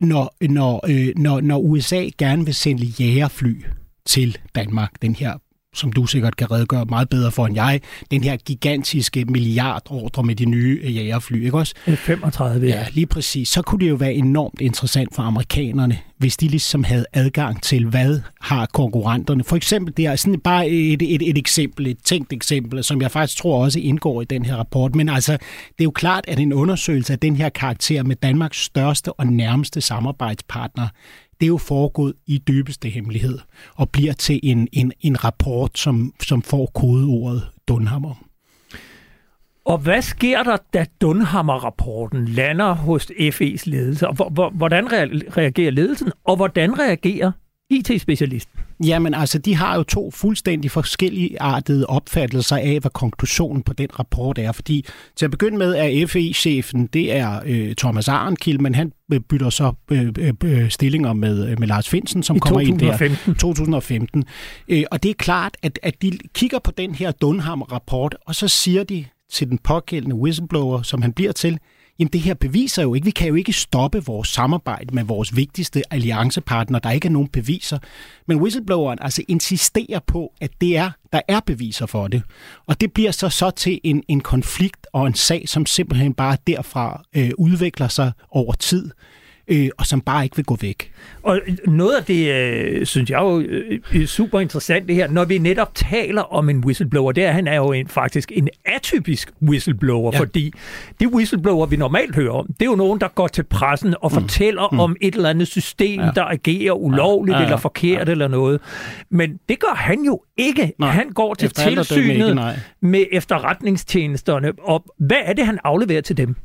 Når, 0.00 0.36
når, 0.40 0.80
øh, 0.88 1.12
når, 1.16 1.40
når 1.40 1.58
USA 1.58 2.08
gerne 2.18 2.44
vil 2.44 2.54
sende 2.54 2.84
jægerfly 2.84 3.64
til 4.06 4.38
Danmark, 4.54 5.02
den 5.02 5.14
her 5.14 5.38
som 5.74 5.92
du 5.92 6.06
sikkert 6.06 6.36
kan 6.36 6.50
redegøre 6.50 6.84
meget 6.84 7.08
bedre 7.08 7.30
for 7.30 7.46
end 7.46 7.54
jeg, 7.54 7.80
den 8.10 8.24
her 8.24 8.36
gigantiske 8.36 9.24
milliardordre 9.24 10.22
med 10.22 10.34
de 10.34 10.44
nye 10.44 10.80
øh, 10.82 10.96
jægerfly, 10.96 11.44
ikke 11.44 11.58
også? 11.58 11.74
35, 11.86 12.66
ja. 12.66 12.86
lige 12.92 13.06
præcis. 13.06 13.48
Så 13.48 13.62
kunne 13.62 13.80
det 13.80 13.90
jo 13.90 13.94
være 13.94 14.14
enormt 14.14 14.60
interessant 14.60 15.14
for 15.14 15.22
amerikanerne, 15.22 15.98
hvis 16.18 16.36
de 16.36 16.48
ligesom 16.48 16.84
havde 16.84 17.04
adgang 17.12 17.62
til, 17.62 17.86
hvad 17.86 18.20
har 18.40 18.66
konkurrenterne. 18.66 19.44
For 19.44 19.56
eksempel, 19.56 19.96
det 19.96 20.06
er 20.06 20.16
sådan 20.16 20.40
bare 20.40 20.68
et, 20.68 21.02
et, 21.02 21.30
et 21.30 21.38
eksempel, 21.38 21.86
et 21.86 21.98
tænkt 22.04 22.32
eksempel, 22.32 22.84
som 22.84 23.02
jeg 23.02 23.10
faktisk 23.10 23.38
tror 23.38 23.64
også 23.64 23.80
indgår 23.80 24.22
i 24.22 24.24
den 24.24 24.44
her 24.44 24.56
rapport. 24.56 24.94
Men 24.94 25.08
altså, 25.08 25.32
det 25.32 25.80
er 25.80 25.84
jo 25.84 25.90
klart, 25.90 26.24
at 26.28 26.38
en 26.38 26.52
undersøgelse 26.52 27.12
af 27.12 27.18
den 27.18 27.36
her 27.36 27.48
karakter 27.48 28.02
med 28.02 28.16
Danmarks 28.16 28.64
største 28.64 29.12
og 29.12 29.26
nærmeste 29.26 29.80
samarbejdspartner, 29.80 30.88
det 31.42 31.46
er 31.46 31.48
jo 31.48 31.58
foregået 31.58 32.14
i 32.26 32.38
dybeste 32.38 32.88
hemmelighed 32.88 33.38
og 33.74 33.90
bliver 33.90 34.12
til 34.12 34.40
en, 34.42 34.68
en, 34.72 34.92
en 35.00 35.24
rapport, 35.24 35.78
som, 35.78 36.14
som 36.22 36.42
får 36.42 36.70
kodeordet 36.74 37.48
Dunhammer. 37.68 38.14
Og 39.64 39.78
hvad 39.78 40.02
sker 40.02 40.42
der, 40.42 40.56
da 40.74 40.86
Dunhammer-rapporten 41.00 42.28
lander 42.28 42.72
hos 42.72 43.10
FE's 43.10 43.62
ledelse? 43.66 44.08
Og 44.08 44.50
hvordan 44.50 44.92
reagerer 45.36 45.70
ledelsen, 45.70 46.12
og 46.24 46.36
hvordan 46.36 46.78
reagerer 46.78 47.32
IT-specialisten? 47.72 48.60
Jamen 48.84 49.14
altså, 49.14 49.38
de 49.38 49.54
har 49.54 49.76
jo 49.76 49.82
to 49.82 50.10
fuldstændig 50.10 50.70
forskellige 50.70 51.42
artede 51.42 51.86
opfattelser 51.86 52.56
af, 52.56 52.78
hvad 52.80 52.90
konklusionen 52.90 53.62
på 53.62 53.72
den 53.72 53.98
rapport 53.98 54.38
er. 54.38 54.52
Fordi 54.52 54.86
til 55.16 55.24
at 55.24 55.30
begynde 55.30 55.58
med 55.58 55.74
er 55.74 56.06
FE-chefen, 56.06 56.86
det 56.86 57.12
er 57.12 57.40
øh, 57.46 57.74
Thomas 57.74 58.08
Arnkild, 58.08 58.58
men 58.58 58.74
han 58.74 58.92
bytter 59.28 59.50
så 59.50 59.72
øh, 59.90 60.12
øh, 60.18 60.32
øh 60.44 60.70
stillinger 60.70 61.12
med, 61.12 61.48
øh, 61.48 61.60
med 61.60 61.68
Lars 61.68 61.88
Finsen, 61.88 62.22
som 62.22 62.36
I 62.36 62.38
kommer 62.38 62.60
2015. 62.60 63.10
ind 63.10 63.26
der 63.26 63.40
2015. 63.40 64.24
Øh, 64.68 64.84
og 64.90 65.02
det 65.02 65.10
er 65.10 65.14
klart, 65.14 65.56
at, 65.62 65.78
at 65.82 66.02
de 66.02 66.18
kigger 66.34 66.58
på 66.58 66.70
den 66.70 66.94
her 66.94 67.10
Dunham-rapport, 67.10 68.16
og 68.26 68.34
så 68.34 68.48
siger 68.48 68.84
de 68.84 69.04
til 69.32 69.50
den 69.50 69.58
pågældende 69.58 70.16
whistleblower, 70.16 70.82
som 70.82 71.02
han 71.02 71.12
bliver 71.12 71.32
til, 71.32 71.58
jamen 71.98 72.10
det 72.12 72.20
her 72.20 72.34
beviser 72.34 72.82
jo 72.82 72.94
ikke, 72.94 73.04
vi 73.04 73.10
kan 73.10 73.28
jo 73.28 73.34
ikke 73.34 73.52
stoppe 73.52 74.04
vores 74.04 74.28
samarbejde 74.28 74.94
med 74.94 75.04
vores 75.04 75.36
vigtigste 75.36 75.82
alliancepartner, 75.90 76.78
der 76.78 76.90
ikke 76.90 77.08
er 77.08 77.12
nogen 77.12 77.28
beviser. 77.28 77.78
Men 78.26 78.40
whistlebloweren 78.40 78.98
altså 79.02 79.22
insisterer 79.28 80.00
på, 80.06 80.32
at 80.40 80.50
det 80.60 80.76
er, 80.76 80.90
der 81.12 81.20
er 81.28 81.40
beviser 81.40 81.86
for 81.86 82.08
det. 82.08 82.22
Og 82.66 82.80
det 82.80 82.92
bliver 82.92 83.10
så 83.10 83.28
så 83.28 83.50
til 83.50 83.80
en, 83.84 84.02
en 84.08 84.20
konflikt 84.20 84.86
og 84.92 85.06
en 85.06 85.14
sag, 85.14 85.48
som 85.48 85.66
simpelthen 85.66 86.14
bare 86.14 86.36
derfra 86.46 87.04
øh, 87.16 87.30
udvikler 87.38 87.88
sig 87.88 88.12
over 88.30 88.52
tid 88.52 88.90
øh, 89.52 89.68
og 89.78 89.86
som 89.86 90.00
bare 90.00 90.24
ikke 90.24 90.36
vil 90.36 90.44
gå 90.44 90.56
væk. 90.60 90.92
Og 91.22 91.40
noget 91.66 91.96
af 91.96 92.04
det, 92.04 92.32
øh, 92.32 92.86
synes 92.86 93.10
jeg 93.10 93.20
jo 93.20 93.40
øh, 93.94 94.06
super 94.06 94.40
interessant 94.40 94.88
det 94.88 94.94
her, 94.94 95.08
når 95.08 95.24
vi 95.24 95.38
netop 95.38 95.74
taler 95.74 96.22
om 96.22 96.48
en 96.48 96.64
whistleblower, 96.64 97.12
det 97.12 97.24
er, 97.24 97.32
han 97.32 97.46
er 97.46 97.56
jo 97.56 97.72
en, 97.72 97.88
faktisk 97.88 98.32
en 98.34 98.48
atypisk 98.64 99.32
whistleblower, 99.42 100.10
ja. 100.14 100.20
fordi 100.20 100.52
de 101.00 101.14
whistleblower, 101.14 101.66
vi 101.66 101.76
normalt 101.76 102.14
hører 102.14 102.32
om, 102.32 102.46
det 102.46 102.62
er 102.62 102.70
jo 102.70 102.76
nogen, 102.76 103.00
der 103.00 103.08
går 103.08 103.28
til 103.28 103.42
pressen 103.42 103.94
og 104.00 104.10
mm. 104.14 104.20
fortæller 104.20 104.68
mm. 104.72 104.80
om 104.80 104.96
et 105.00 105.14
eller 105.14 105.30
andet 105.30 105.48
system, 105.48 106.00
ja. 106.00 106.10
der 106.14 106.24
agerer 106.24 106.72
ulovligt 106.72 107.38
ja. 107.38 107.42
Eller 107.42 107.56
forkert 107.56 108.08
ja. 108.08 108.12
eller 108.12 108.28
noget. 108.28 108.60
Men 109.10 109.38
det 109.48 109.60
gør 109.60 109.74
han 109.74 110.02
jo 110.02 110.22
ikke. 110.36 110.72
Nej. 110.78 110.90
Han 110.90 111.10
går 111.10 111.34
til 111.34 111.46
Efter 111.46 111.62
tilsynet 111.62 112.28
ikke, 112.28 112.42
med 112.80 113.04
efterretningstjenesterne, 113.12 114.52
og 114.62 114.84
hvad 114.98 115.16
er 115.24 115.32
det, 115.32 115.46
han 115.46 115.58
afleverer 115.64 116.00
til 116.00 116.16
dem? 116.16 116.36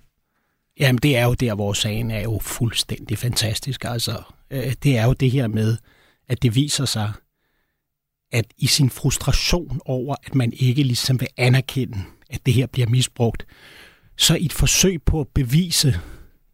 Jamen, 0.80 1.00
det 1.04 1.18
er 1.18 1.26
jo 1.26 1.34
der, 1.34 1.56
hvor 1.56 1.74
sagen 1.74 2.12
er 2.12 2.22
jo 2.22 2.40
fuldstændig 2.42 3.18
fantastisk. 3.18 3.86
Altså, 3.86 4.22
øh, 4.52 4.74
det 4.84 4.98
er 4.98 5.06
jo 5.06 5.13
det 5.13 5.32
her 5.32 5.48
med, 5.48 5.78
at 6.28 6.44
det 6.44 6.56
viser 6.56 6.86
sig, 6.86 7.12
at 8.32 8.46
i 8.58 8.68
sin 8.68 8.90
frustration 8.90 9.82
over, 9.86 10.16
at 10.24 10.36
man 10.36 10.54
ikke 10.54 10.84
ligesom 10.84 11.20
vil 11.20 11.28
anerkende, 11.38 11.98
at 12.30 12.46
det 12.46 12.54
her 12.54 12.68
bliver 12.68 12.88
misbrugt, 12.90 13.46
så 14.18 14.36
i 14.36 14.46
et 14.46 14.54
forsøg 14.54 15.02
på 15.04 15.20
at 15.20 15.28
bevise, 15.28 16.00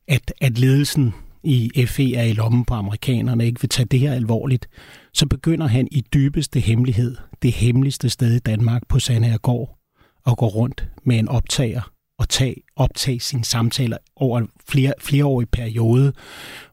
at, 0.08 0.34
at 0.42 0.58
ledelsen 0.58 1.14
i 1.44 1.86
FE 1.86 2.16
er 2.16 2.24
i 2.24 2.34
lommen 2.34 2.66
på 2.66 2.74
amerikanerne, 2.74 3.46
ikke 3.46 3.62
vil 3.62 3.70
tage 3.70 3.86
det 3.86 4.00
her 4.00 4.14
alvorligt, 4.14 4.68
så 5.14 5.26
begynder 5.26 5.68
han 5.68 5.88
i 5.92 6.02
dybeste 6.14 6.60
hemmelighed, 6.60 7.18
det 7.42 7.52
hemmeligste 7.52 8.10
sted 8.10 8.36
i 8.36 8.40
Danmark 8.40 8.82
på 8.90 9.00
Sandhergård, 9.00 9.78
at 10.28 10.38
gå 10.38 10.48
rundt 10.48 10.88
med 11.04 11.20
en 11.20 11.28
optager 11.28 11.93
at 12.24 12.30
tage, 12.30 12.56
optage 12.76 13.20
sine 13.20 13.46
samtaler 13.46 13.98
over 14.16 14.40
en 14.40 14.50
flere, 14.70 14.94
flereårig 15.00 15.50
periode, 15.50 16.14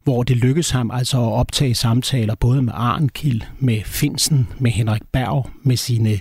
hvor 0.05 0.23
det 0.23 0.37
lykkedes 0.37 0.71
ham 0.71 0.91
altså 0.91 1.17
at 1.17 1.33
optage 1.33 1.75
samtaler 1.75 2.35
både 2.35 2.63
med 2.63 2.73
Arnkild, 2.77 3.43
med 3.59 3.83
Finsen, 3.85 4.49
med 4.59 4.71
Henrik 4.71 5.03
Berg, 5.13 5.51
med 5.63 5.77
sine 5.77 6.21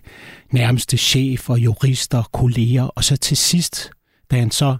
nærmeste 0.51 0.97
chefer, 0.97 1.55
jurister, 1.55 2.23
kolleger, 2.33 2.83
og 2.83 3.03
så 3.03 3.17
til 3.17 3.37
sidst, 3.37 3.91
da 4.31 4.39
han 4.39 4.51
så 4.51 4.77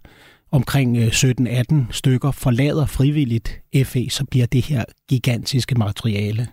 omkring 0.52 0.98
øh, 0.98 1.08
17-18 1.08 1.76
stykker 1.92 2.32
forlader 2.32 2.86
frivilligt 2.86 3.62
FE, 3.86 4.10
så 4.10 4.26
bliver 4.26 4.46
det 4.46 4.66
her 4.66 4.84
gigantiske 5.10 5.76
materiale, 5.76 6.48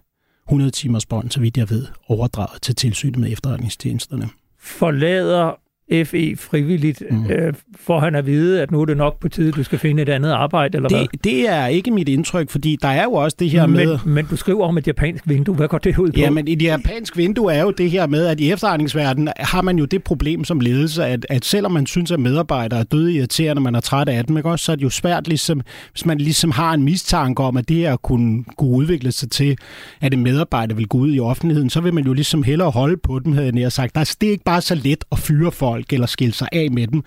100 0.49 0.71
timers 0.71 1.07
bånd, 1.07 1.31
så 1.31 1.41
vidt 1.41 1.57
jeg 1.57 1.71
ved, 1.71 1.87
overdraget 2.09 2.63
til 2.63 2.75
tilsynet 2.75 3.17
med 3.17 3.33
efterretningstjenesterne. 3.33 4.29
Forlader 4.61 5.66
FE 6.05 6.37
frivilligt, 6.37 7.03
mm. 7.11 7.31
øh, 7.31 7.55
for 7.77 8.01
han 8.01 8.15
at 8.15 8.27
vide, 8.27 8.63
at 8.63 8.71
nu 8.71 8.81
er 8.81 8.85
det 8.85 8.97
nok 8.97 9.21
på 9.21 9.29
tide, 9.29 9.53
du 9.53 9.63
skal 9.63 9.79
finde 9.79 10.03
et 10.03 10.09
andet 10.09 10.31
arbejde, 10.31 10.77
eller 10.77 10.89
det, 10.89 10.99
hvad? 10.99 11.07
Det 11.25 11.49
er 11.49 11.67
ikke 11.67 11.91
mit 11.91 12.09
indtryk, 12.09 12.51
fordi 12.51 12.77
der 12.83 12.89
er 12.89 13.05
jo 13.05 13.13
også 13.13 13.37
det 13.41 13.51
her 13.51 13.67
men, 13.67 13.77
med... 13.77 13.99
Men 14.07 14.27
du 14.31 14.37
skriver 14.37 14.65
om 14.65 14.79
et 14.79 14.87
japansk 14.87 15.29
vindue. 15.29 15.55
Hvad 15.55 15.69
går 15.69 15.79
det 15.79 15.99
ud 15.99 16.13
på? 16.13 16.21
Ja, 16.21 16.31
men 16.31 16.49
et 16.49 16.63
japansk 16.63 17.17
vindue 17.17 17.53
er 17.53 17.63
jo 17.63 17.71
det 17.71 17.91
her 17.91 18.07
med, 18.07 18.27
at 18.27 18.41
i 18.41 18.53
efterretningsverdenen 18.53 19.29
har 19.37 19.63
man 19.63 19.79
jo 19.79 19.85
det 19.85 20.05
problem 20.05 20.45
som 20.45 20.61
ledelse, 20.61 21.05
at, 21.05 21.27
at 21.29 21.45
selvom 21.45 21.73
man 21.73 21.87
synes, 21.87 22.11
at 22.11 22.21
medarbejdere 22.21 22.81
er 22.81 22.85
døde 22.85 23.15
irriterende, 23.15 23.63
man 23.63 23.75
er 23.75 23.81
træt 23.81 24.09
af 24.09 24.25
dem, 24.25 24.37
ikke? 24.37 24.49
Også, 24.49 24.65
så 24.65 24.73
er 24.73 24.77
det 24.77 24.83
jo 24.83 24.91
svært, 24.91 25.29
ligesom, 25.29 25.61
hvis 25.93 26.07
man 26.07 26.19
ligesom 26.19 26.51
har 26.51 26.75
en 26.75 26.83
mistanke 26.83 27.43
om, 27.43 27.57
at 27.57 27.69
det 27.69 27.77
her 27.77 27.97
kunne, 27.97 28.45
kunne 28.59 28.71
udvikle 28.71 29.13
sig 29.13 29.31
til, 29.31 29.57
at 30.01 30.15
en 30.15 30.23
medarbejder 30.23 30.75
vil 30.75 30.87
gå 30.87 30.99
ud 30.99 31.15
i 31.15 31.21
offentligheden, 31.21 31.71
så 31.71 31.81
vil 31.81 31.95
man 31.95 32.05
jo 32.05 32.13
ligesom 32.13 32.43
hellere 32.43 32.71
holde 32.71 32.97
på 32.97 33.19
dem, 33.19 33.33
havde 33.33 33.61
jeg 33.61 33.73
sagt. 33.73 33.97
Altså, 33.97 34.17
det 34.21 34.27
er 34.27 34.31
ikke 34.31 34.45
bare 34.45 34.61
så 34.61 34.75
let 34.75 35.05
at 35.13 35.19
fyre 35.19 35.53
folk 35.53 35.76
folk 35.77 35.93
eller 35.93 36.07
skille 36.07 36.35
sig 36.35 36.49
af 36.53 36.71
med 36.71 36.87
dem. 36.87 37.03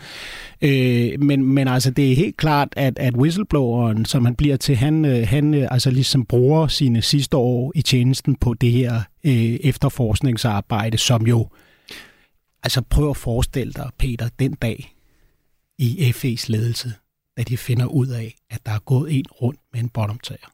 Øh, 0.61 1.19
men, 1.21 1.45
men 1.45 1.67
altså, 1.67 1.91
det 1.91 2.11
er 2.11 2.15
helt 2.15 2.37
klart, 2.37 2.67
at, 2.71 2.99
at 2.99 3.15
whistlebloweren, 3.15 4.05
som 4.05 4.25
han 4.25 4.35
bliver 4.35 4.57
til, 4.57 4.75
han, 4.75 5.05
øh, 5.05 5.27
han 5.27 5.53
øh, 5.53 5.67
altså 5.71 5.91
ligesom 5.91 6.25
bruger 6.25 6.67
sine 6.67 7.01
sidste 7.01 7.37
år 7.37 7.71
i 7.75 7.81
tjenesten 7.81 8.35
på 8.35 8.53
det 8.53 8.71
her 8.71 9.01
øh, 9.25 9.59
efterforskningsarbejde, 9.63 10.97
som 10.97 11.27
jo, 11.27 11.47
altså 12.63 12.81
prøv 12.81 13.09
at 13.09 13.17
forestille 13.17 13.73
dig, 13.73 13.89
Peter, 13.97 14.29
den 14.39 14.53
dag 14.53 14.95
i 15.77 16.13
FE's 16.15 16.45
ledelse, 16.47 16.93
at 17.37 17.47
de 17.47 17.57
finder 17.57 17.85
ud 17.85 18.07
af, 18.07 18.35
at 18.49 18.65
der 18.65 18.71
er 18.71 18.79
gået 18.79 19.17
en 19.17 19.25
rundt 19.41 19.59
med 19.73 19.81
en 19.81 19.89
bottomtager. 19.89 20.51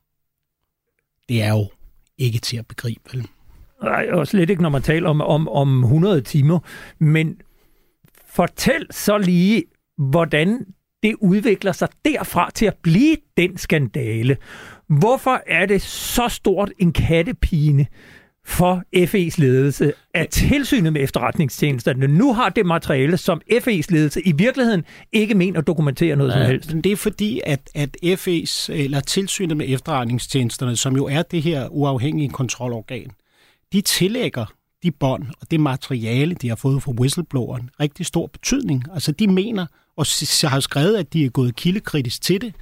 Det 1.30 1.44
er 1.44 1.50
jo 1.50 1.68
ikke 2.18 2.40
til 2.40 2.58
at 2.58 2.68
begribe, 2.68 3.02
vel? 3.14 3.28
Nej, 3.84 4.08
og 4.12 4.28
slet 4.28 4.50
ikke, 4.50 4.62
når 4.62 4.70
man 4.70 4.82
taler 4.82 5.10
om, 5.10 5.22
om, 5.22 5.50
om 5.50 5.84
100 5.84 6.22
timer. 6.22 6.60
Men 7.00 7.38
Fortæl 8.36 8.88
så 8.92 9.18
lige, 9.18 9.64
hvordan 9.98 10.66
det 11.04 11.16
udvikler 11.22 11.72
sig 11.72 11.88
derfra 12.06 12.52
til 12.52 12.66
at 12.66 12.76
blive 12.84 13.18
den 13.38 13.58
skandale. 13.58 14.38
Hvorfor 14.90 15.42
er 15.48 15.66
det 15.66 15.82
så 15.82 16.28
stort 16.30 16.72
en 16.80 16.94
kattepine 16.94 17.86
for 18.46 18.84
FE's 18.96 19.42
ledelse, 19.42 19.94
at 20.14 20.30
tilsynet 20.30 20.94
med 20.94 21.04
efterretningstjenesterne 21.04 22.08
nu 22.08 22.34
har 22.34 22.50
det 22.50 22.66
materiale, 22.66 23.18
som 23.18 23.42
FE's 23.52 23.86
ledelse 23.90 24.22
i 24.22 24.32
virkeligheden 24.32 24.84
ikke 25.12 25.36
mener 25.36 25.60
at 25.60 25.68
dokumentere 25.68 26.16
noget 26.16 26.32
ja, 26.32 26.38
som 26.38 26.46
helst? 26.46 26.76
Det 26.84 26.92
er 26.92 26.96
fordi, 26.96 27.42
at, 27.46 27.70
at 27.76 27.98
FE's, 28.04 28.72
eller 28.74 29.00
tilsynet 29.00 29.58
med 29.58 29.66
efterretningstjenesterne, 29.70 30.76
som 30.76 30.96
jo 30.96 31.06
er 31.06 31.22
det 31.22 31.42
her 31.42 31.68
uafhængige 31.68 32.30
kontrolorgan, 32.30 33.10
de 33.74 33.82
tillægger 33.82 34.46
de 34.86 34.92
bånd 34.92 35.24
og 35.42 35.52
det 35.52 35.60
materiale, 35.60 36.36
de 36.36 36.50
har 36.50 36.56
fået 36.56 36.84
fra 36.84 36.92
whistlebloweren, 36.92 37.70
rigtig 37.80 38.06
stor 38.06 38.28
betydning. 38.28 38.84
Altså 38.94 39.12
de 39.12 39.28
mener, 39.28 39.66
og 39.98 40.06
har 40.50 40.60
skrevet, 40.60 40.98
at 40.98 41.14
de 41.14 41.26
er 41.26 41.30
gået 41.30 41.56
kildekritisk 41.56 42.22
til 42.22 42.42
det, 42.42 42.54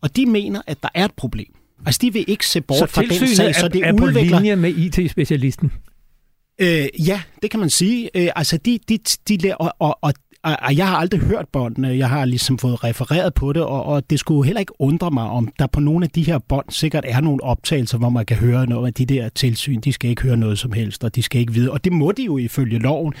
og 0.00 0.16
de 0.16 0.26
mener, 0.26 0.62
at 0.66 0.82
der 0.82 0.88
er 0.94 1.04
et 1.04 1.14
problem. 1.16 1.54
Altså 1.86 1.98
de 2.02 2.12
vil 2.12 2.24
ikke 2.28 2.46
se 2.46 2.60
bort 2.60 2.78
så 2.78 2.86
fra 2.86 3.02
den 3.02 3.28
sag, 3.28 3.54
så 3.54 3.68
det 3.68 3.86
er 3.86 3.92
udvikler... 3.92 4.36
på 4.36 4.42
linje 4.42 4.56
med 4.56 4.70
IT-specialisten? 4.70 5.72
Øh, 6.60 6.88
ja, 7.08 7.22
det 7.42 7.50
kan 7.50 7.60
man 7.60 7.70
sige. 7.70 8.10
Øh, 8.14 8.28
altså 8.36 8.56
de, 8.56 8.78
de, 8.88 8.98
de, 9.28 9.56
og, 9.56 9.74
og, 9.78 9.98
og 10.02 10.12
og 10.42 10.76
jeg 10.76 10.88
har 10.88 10.96
aldrig 10.96 11.20
hørt 11.20 11.48
båndene. 11.52 11.88
Jeg 11.88 12.08
har 12.08 12.24
ligesom 12.24 12.58
fået 12.58 12.84
refereret 12.84 13.34
på 13.34 13.52
det, 13.52 13.62
og, 13.62 13.84
og 13.84 14.10
det 14.10 14.20
skulle 14.20 14.46
heller 14.46 14.60
ikke 14.60 14.80
undre 14.80 15.10
mig, 15.10 15.24
om 15.24 15.48
der 15.58 15.66
på 15.66 15.80
nogle 15.80 16.04
af 16.04 16.10
de 16.10 16.22
her 16.22 16.38
bånd 16.38 16.64
sikkert 16.68 17.04
er 17.08 17.20
nogle 17.20 17.44
optagelser, 17.44 17.98
hvor 17.98 18.08
man 18.08 18.26
kan 18.26 18.36
høre 18.36 18.66
noget 18.66 18.86
af 18.86 18.94
de 18.94 19.06
der 19.06 19.28
tilsyn. 19.28 19.80
De 19.80 19.92
skal 19.92 20.10
ikke 20.10 20.22
høre 20.22 20.36
noget 20.36 20.58
som 20.58 20.72
helst, 20.72 21.04
og 21.04 21.14
de 21.14 21.22
skal 21.22 21.40
ikke 21.40 21.52
vide. 21.52 21.70
Og 21.70 21.84
det 21.84 21.92
må 21.92 22.12
de 22.12 22.24
jo 22.24 22.38
ifølge 22.38 22.78
loven. 22.78 23.14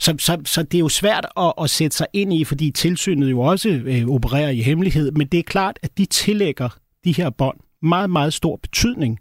Så, 0.00 0.14
så, 0.18 0.38
så 0.44 0.62
det 0.62 0.74
er 0.74 0.80
jo 0.80 0.88
svært 0.88 1.26
at, 1.36 1.52
at 1.62 1.70
sætte 1.70 1.96
sig 1.96 2.06
ind 2.12 2.32
i, 2.32 2.44
fordi 2.44 2.70
tilsynet 2.70 3.30
jo 3.30 3.40
også 3.40 3.68
øh, 3.68 4.08
opererer 4.08 4.50
i 4.50 4.60
hemmelighed. 4.60 5.12
Men 5.12 5.26
det 5.26 5.38
er 5.38 5.42
klart, 5.42 5.78
at 5.82 5.98
de 5.98 6.04
tillægger 6.04 6.68
de 7.04 7.12
her 7.12 7.30
bånd 7.30 7.56
meget, 7.84 8.10
meget 8.10 8.32
stor 8.32 8.56
betydning. 8.56 9.18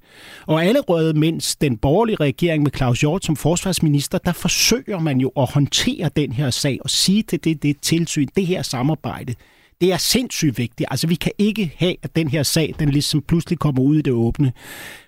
Og 0.48 0.66
allerede 0.66 1.14
mens 1.14 1.56
den 1.56 1.78
borgerlige 1.78 2.16
regering 2.16 2.64
med 2.64 2.72
Claus 2.76 3.02
Hjort 3.02 3.26
som 3.26 3.36
forsvarsminister, 3.36 4.18
der 4.18 4.32
forsøger 4.32 5.00
man 5.00 5.20
jo 5.20 5.32
at 5.38 5.52
håndtere 5.54 6.10
den 6.16 6.32
her 6.32 6.50
sag 6.50 6.80
og 6.82 6.90
sige 6.90 7.24
til 7.24 7.44
det, 7.44 7.64
det 7.64 7.82
tilsyn, 7.82 8.28
det 8.36 8.46
her 8.46 8.62
samarbejde, 8.62 9.36
det 9.82 9.94
er 9.94 9.98
sindssygt 9.98 10.58
vigtigt. 10.58 10.88
Altså, 10.92 11.08
vi 11.08 11.16
kan 11.16 11.32
ikke 11.38 11.74
have, 11.78 11.96
at 12.04 12.16
den 12.16 12.28
her 12.28 12.44
sag, 12.44 12.76
den 12.80 12.90
ligesom 12.90 13.22
pludselig 13.22 13.60
kommer 13.60 13.82
ud 13.82 13.98
i 13.98 14.02
det 14.02 14.14
åbne. 14.14 14.52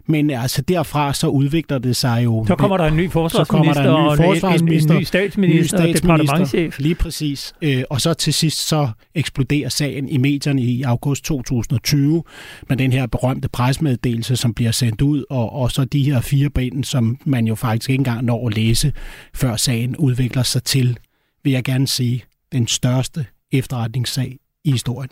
Men 0.08 0.30
altså 0.30 0.62
derfra 0.62 1.14
så 1.14 1.28
udvikler 1.28 1.78
det 1.78 1.96
sig 1.96 2.24
jo... 2.24 2.46
Så 2.48 2.56
kommer 2.56 2.78
der 2.78 2.86
en 2.86 2.98
ny 2.98 3.12
forsvarsminister, 3.12 3.84
der 3.84 4.12
en 4.12 4.14
ny, 4.14 4.26
forsvarsminister 4.26 4.90
og 4.90 4.96
en, 4.96 4.98
en 4.98 5.02
ny 5.02 5.06
statsminister, 5.06 5.78
ny 5.78 5.92
statsminister 5.92 6.18
departementchef. 6.18 6.80
Lige 6.80 6.96
præcis. 6.96 7.54
Øh, 7.62 7.84
og 7.90 8.02
så 8.02 8.14
til 8.14 8.34
sidst 8.34 8.68
så 8.68 8.90
eksploderer 9.16 9.70
sagen 9.70 10.10
i 10.10 10.18
medierne 10.18 10.62
i 10.62 10.82
august 10.82 11.24
2020 11.24 12.24
med 12.70 12.78
den 12.78 12.92
her 12.92 13.06
berømte 13.06 13.48
presmeddelelse, 13.48 14.36
som 14.36 14.54
bliver 14.54 14.72
sendt 14.72 15.02
ud, 15.02 15.24
og, 15.30 15.54
og 15.54 15.72
så 15.72 15.86
de 15.86 16.04
her 16.04 16.22
fire 16.22 16.50
ben, 16.50 16.84
som 16.84 17.18
man 17.26 17.48
jo 17.48 17.56
faktisk 17.56 17.90
ikke 17.90 18.00
engang 18.00 18.26
når 18.26 18.48
at 18.48 18.56
læse, 18.56 18.94
før 19.34 19.56
sagen 19.56 19.96
udvikler 19.96 20.44
sig 20.44 20.64
til, 20.64 20.98
vil 21.44 21.54
jeg 21.54 21.64
gerne 21.64 21.88
sige, 21.88 22.24
den 22.52 22.68
største 22.68 23.26
efterretningssag 23.52 24.38
i 24.64 24.72
historien. 24.72 25.10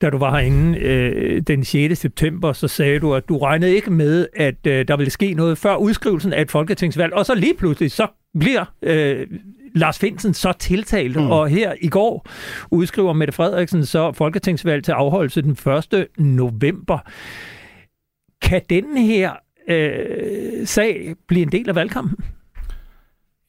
Da 0.00 0.10
du 0.10 0.18
var 0.18 0.30
herinde 0.30 0.78
øh, 0.78 1.42
den 1.42 1.64
6. 1.64 1.98
september, 1.98 2.52
så 2.52 2.68
sagde 2.68 3.00
du, 3.00 3.14
at 3.14 3.28
du 3.28 3.38
regnede 3.38 3.74
ikke 3.74 3.90
med, 3.90 4.26
at 4.36 4.66
øh, 4.66 4.88
der 4.88 4.96
ville 4.96 5.10
ske 5.10 5.34
noget 5.34 5.58
før 5.58 5.76
udskrivelsen 5.76 6.32
af 6.32 6.42
et 6.42 6.50
folketingsvalg. 6.50 7.14
Og 7.14 7.26
så 7.26 7.34
lige 7.34 7.54
pludselig, 7.54 7.90
så 7.90 8.06
bliver 8.40 8.64
øh, 8.82 9.26
Lars 9.74 9.98
Finsen 9.98 10.34
så 10.34 10.52
tiltalt, 10.52 11.16
mm. 11.16 11.30
og 11.30 11.48
her 11.48 11.74
i 11.80 11.88
går 11.88 12.26
udskriver 12.70 13.12
Mette 13.12 13.32
Frederiksen 13.32 13.86
så 13.86 14.12
folketingsvalg 14.12 14.84
til 14.84 14.92
afholdelse 14.92 15.42
den 15.42 15.56
1. 15.92 16.06
november. 16.18 16.98
Kan 18.42 18.62
den 18.70 18.96
her 18.96 19.32
øh, 19.68 20.66
sag 20.66 21.14
blive 21.28 21.42
en 21.42 21.52
del 21.52 21.68
af 21.68 21.74
valgkampen? 21.74 22.24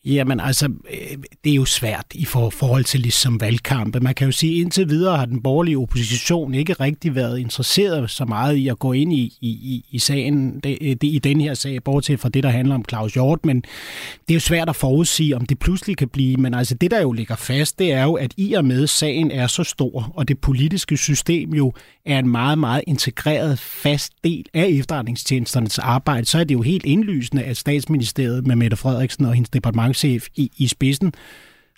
Jamen 0.07 0.39
altså, 0.39 0.65
øh, 0.65 1.17
det 1.43 1.51
er 1.51 1.55
jo 1.55 1.65
svært 1.65 2.05
i 2.13 2.25
forhold 2.25 2.83
til 2.83 2.99
ligesom 2.99 3.41
valgkampe. 3.41 3.99
Man 3.99 4.15
kan 4.15 4.25
jo 4.25 4.31
sige, 4.31 4.53
at 4.53 4.61
indtil 4.61 4.89
videre 4.89 5.17
har 5.17 5.25
den 5.25 5.41
borgerlige 5.41 5.77
opposition 5.77 6.53
ikke 6.53 6.73
rigtig 6.73 7.15
været 7.15 7.39
interesseret 7.39 8.09
så 8.09 8.25
meget 8.25 8.55
i 8.55 8.67
at 8.67 8.79
gå 8.79 8.93
ind 8.93 9.13
i, 9.13 9.37
i, 9.41 9.85
i 9.91 9.99
sagen, 9.99 10.59
det, 10.59 10.77
øh, 10.81 10.89
det, 10.89 11.03
i 11.03 11.19
den 11.19 11.41
her 11.41 11.53
sag, 11.53 11.83
bortset 11.83 12.19
fra 12.19 12.29
det, 12.29 12.43
der 12.43 12.49
handler 12.49 12.75
om 12.75 12.85
Claus 12.89 13.13
Hjort, 13.13 13.45
men 13.45 13.61
det 13.61 14.29
er 14.29 14.33
jo 14.33 14.39
svært 14.39 14.69
at 14.69 14.75
forudsige, 14.75 15.35
om 15.35 15.45
det 15.45 15.59
pludselig 15.59 15.97
kan 15.97 16.09
blive. 16.09 16.37
Men 16.37 16.53
altså, 16.53 16.75
det 16.75 16.91
der 16.91 17.01
jo 17.01 17.11
ligger 17.11 17.35
fast, 17.35 17.79
det 17.79 17.91
er 17.91 18.03
jo, 18.03 18.13
at 18.13 18.33
i 18.37 18.53
og 18.53 18.65
med 18.65 18.87
sagen 18.87 19.31
er 19.31 19.47
så 19.47 19.63
stor, 19.63 20.11
og 20.15 20.27
det 20.27 20.39
politiske 20.39 20.97
system 20.97 21.53
jo 21.53 21.73
er 22.05 22.19
en 22.19 22.29
meget, 22.29 22.59
meget 22.59 22.83
integreret 22.87 23.59
fast 23.59 24.13
del 24.23 24.45
af 24.53 24.67
efterretningstjenesternes 24.67 25.79
arbejde, 25.79 26.25
så 26.25 26.39
er 26.39 26.43
det 26.43 26.55
jo 26.55 26.61
helt 26.61 26.85
indlysende, 26.85 27.43
at 27.43 27.57
statsministeriet 27.57 28.47
med 28.47 28.55
Mette 28.55 28.77
Frederiksen 28.77 29.25
og 29.25 29.33
hendes 29.33 29.49
departementchef 29.97 30.27
i, 30.36 30.51
i 30.57 30.67
spidsen 30.67 31.13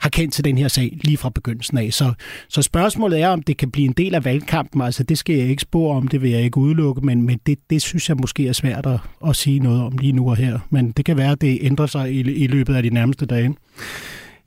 har 0.01 0.09
kendt 0.09 0.33
til 0.33 0.43
den 0.43 0.57
her 0.57 0.67
sag 0.67 0.97
lige 1.03 1.17
fra 1.17 1.29
begyndelsen 1.29 1.77
af. 1.77 1.93
Så, 1.93 2.13
så 2.49 2.61
spørgsmålet 2.61 3.21
er, 3.21 3.27
om 3.27 3.43
det 3.43 3.57
kan 3.57 3.71
blive 3.71 3.85
en 3.85 3.93
del 3.93 4.15
af 4.15 4.25
valgkampen. 4.25 4.81
Altså, 4.81 5.03
det 5.03 5.17
skal 5.17 5.35
jeg 5.35 5.47
ikke 5.47 5.61
spore 5.61 5.97
om, 5.97 6.07
det 6.07 6.21
vil 6.21 6.31
jeg 6.31 6.41
ikke 6.41 6.57
udelukke, 6.57 7.01
men, 7.01 7.21
men 7.21 7.39
det, 7.45 7.59
det 7.69 7.81
synes 7.81 8.09
jeg 8.09 8.17
måske 8.17 8.47
er 8.47 8.53
svært 8.53 8.85
at, 8.85 8.99
at 9.27 9.35
sige 9.35 9.59
noget 9.59 9.81
om 9.81 9.97
lige 9.97 10.13
nu 10.13 10.29
og 10.29 10.35
her. 10.35 10.59
Men 10.69 10.91
det 10.91 11.05
kan 11.05 11.17
være, 11.17 11.31
at 11.31 11.41
det 11.41 11.57
ændrer 11.61 11.85
sig 11.85 12.11
i, 12.11 12.19
i 12.19 12.47
løbet 12.47 12.75
af 12.75 12.83
de 12.83 12.89
nærmeste 12.89 13.25
dage. 13.25 13.55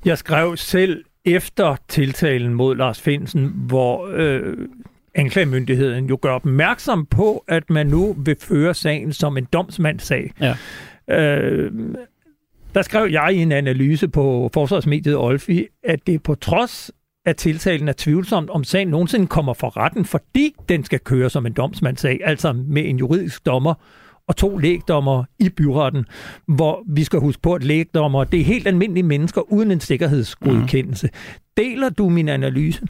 Jeg 0.04 0.18
skrev 0.18 0.56
selv 0.56 1.04
efter 1.24 1.76
tiltalen 1.88 2.54
mod 2.54 2.76
Lars 2.76 3.00
Finsen, 3.00 3.52
hvor 3.54 4.10
øh, 4.14 4.68
anklagemyndigheden 5.14 6.06
jo 6.06 6.18
gør 6.22 6.32
opmærksom 6.32 7.06
på, 7.06 7.44
at 7.48 7.70
man 7.70 7.86
nu 7.86 8.16
vil 8.18 8.36
føre 8.40 8.74
sagen 8.74 9.12
som 9.12 9.36
en 9.36 9.46
domsmandssag. 9.52 10.30
Ja. 10.40 10.54
Øh, 11.10 11.72
der 12.74 12.82
skrev 12.82 13.08
jeg 13.10 13.34
i 13.34 13.36
en 13.36 13.52
analyse 13.52 14.08
på 14.08 14.50
forsvarsmediet 14.54 15.16
Olfi, 15.16 15.66
at 15.84 16.06
det 16.06 16.22
på 16.22 16.34
trods 16.34 16.90
af 17.26 17.36
tiltalen 17.36 17.88
er 17.88 17.94
tvivlsomt, 17.96 18.50
om 18.50 18.64
sagen 18.64 18.88
nogensinde 18.88 19.26
kommer 19.26 19.54
for 19.54 19.76
retten, 19.76 20.04
fordi 20.04 20.54
den 20.68 20.84
skal 20.84 21.00
køre 21.00 21.30
som 21.30 21.46
en 21.46 21.52
domsmandssag, 21.52 22.20
altså 22.24 22.52
med 22.52 22.88
en 22.88 22.98
juridisk 22.98 23.46
dommer 23.46 23.74
og 24.28 24.36
to 24.36 24.56
lægdommer 24.56 25.24
i 25.38 25.48
byretten, 25.48 26.04
hvor 26.46 26.84
vi 26.86 27.04
skal 27.04 27.20
huske 27.20 27.42
på, 27.42 27.54
at 27.54 27.64
lægdommer, 27.64 28.24
det 28.24 28.40
er 28.40 28.44
helt 28.44 28.66
almindelige 28.66 29.02
mennesker 29.02 29.52
uden 29.52 29.70
en 29.70 29.80
sikkerhedsgodkendelse. 29.80 31.06
Mm. 31.06 31.42
Deler 31.56 31.88
du 31.90 32.08
min 32.08 32.28
analyse? 32.28 32.86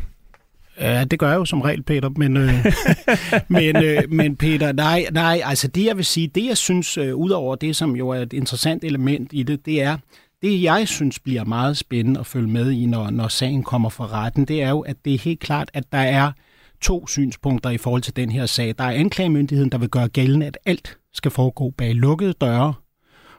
Ja, 0.81 1.05
det 1.05 1.19
gør 1.19 1.29
jeg 1.29 1.37
jo 1.37 1.45
som 1.45 1.61
regel, 1.61 1.83
Peter. 1.83 2.09
Men, 2.09 2.37
øh, 2.37 2.65
men, 3.49 3.77
øh, 3.77 4.03
men 4.09 4.37
Peter, 4.37 4.73
nej, 4.73 5.07
nej, 5.13 5.43
altså 5.45 5.69
det 5.69 5.85
jeg 5.85 5.97
vil 5.97 6.05
sige, 6.05 6.27
det 6.27 6.47
jeg 6.47 6.57
synes, 6.57 6.99
øh, 6.99 7.17
udover 7.17 7.57
det, 7.57 7.77
som 7.77 7.97
jo 7.97 8.09
er 8.09 8.21
et 8.21 8.33
interessant 8.33 8.85
element 8.85 9.31
i 9.33 9.43
det, 9.43 9.67
det 9.67 9.83
er, 9.83 9.97
det 10.43 10.63
jeg 10.63 10.89
synes 10.89 11.19
bliver 11.19 11.45
meget 11.45 11.77
spændende 11.77 12.21
at 12.21 12.27
følge 12.27 12.49
med 12.49 12.71
i, 12.71 12.87
når, 12.87 13.11
når 13.11 13.29
sagen 13.29 13.63
kommer 13.63 13.89
fra 13.89 14.07
retten, 14.07 14.45
det 14.45 14.63
er 14.63 14.71
jo, 14.71 14.81
at 14.81 14.97
det 15.05 15.15
er 15.15 15.19
helt 15.19 15.41
klart, 15.41 15.71
at 15.75 15.85
der 15.93 15.99
er 15.99 16.33
to 16.81 17.07
synspunkter 17.07 17.71
i 17.71 17.79
forhold 17.79 18.03
til 18.03 18.17
den 18.17 18.31
her 18.31 18.47
sag. 18.47 18.75
Der 18.79 18.85
er 18.85 18.91
anklagemyndigheden, 18.91 19.73
der 19.73 19.79
vil 19.79 19.89
gøre 19.89 20.09
gældende, 20.09 20.47
at 20.47 20.59
alt 20.65 20.99
skal 21.13 21.31
foregå 21.31 21.71
bag 21.71 21.95
lukkede 21.95 22.33
døre, 22.33 22.75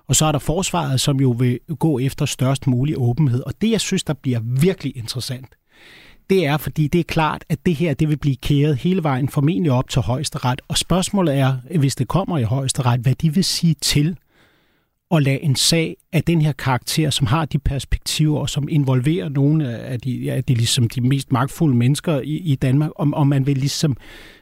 og 0.08 0.16
så 0.16 0.26
er 0.26 0.32
der 0.32 0.40
forsvaret, 0.40 1.02
som 1.02 1.20
jo 1.20 1.30
vil 1.30 1.60
gå 1.80 2.00
efter 2.00 2.26
størst 2.26 2.68
mulig 2.68 2.96
åbenhed. 2.98 3.44
Og 3.46 3.54
det, 3.62 3.72
jeg 3.72 3.82
synes, 3.82 4.04
der 4.04 4.14
bliver 4.14 4.40
virkelig 4.44 4.98
interessant, 4.98 5.48
det 6.30 6.46
er, 6.46 6.58
fordi 6.58 6.88
det 6.88 7.00
er 7.00 7.04
klart, 7.04 7.44
at 7.50 7.66
det 7.66 7.76
her 7.76 7.94
det 7.94 8.10
vil 8.10 8.18
blive 8.18 8.36
kæret 8.36 8.78
hele 8.78 9.04
vejen 9.04 9.30
formentlig 9.30 9.72
op 9.72 9.90
til 9.90 10.02
højesteret. 10.02 10.62
Og 10.68 10.78
spørgsmålet 10.78 11.38
er, 11.38 11.58
hvis 11.80 11.96
det 11.96 12.08
kommer 12.08 12.38
i 12.38 12.44
højesteret, 12.44 13.00
hvad 13.00 13.16
de 13.16 13.34
vil 13.34 13.44
sige 13.44 13.76
til 13.82 14.18
at 15.12 15.24
lade 15.24 15.44
en 15.44 15.56
sag 15.56 15.98
af 16.14 16.24
den 16.24 16.42
her 16.42 16.52
karakter, 16.52 17.10
som 17.10 17.28
har 17.28 17.46
de 17.46 17.60
perspektiver, 17.60 18.40
og 18.40 18.50
som 18.50 18.70
involverer 18.70 19.30
nogle 19.30 19.78
af 19.78 20.00
de, 20.00 20.12
ja, 20.12 20.42
de, 20.42 20.54
ligesom 20.54 20.90
de 20.90 21.02
mest 21.02 21.32
magtfulde 21.32 21.76
mennesker 21.76 22.22
i, 22.22 22.38
i 22.38 22.56
Danmark, 22.56 22.92
om, 22.96 23.14
om 23.14 23.28
man 23.28 23.48
vil, 23.48 23.58
ligesom, 23.58 23.98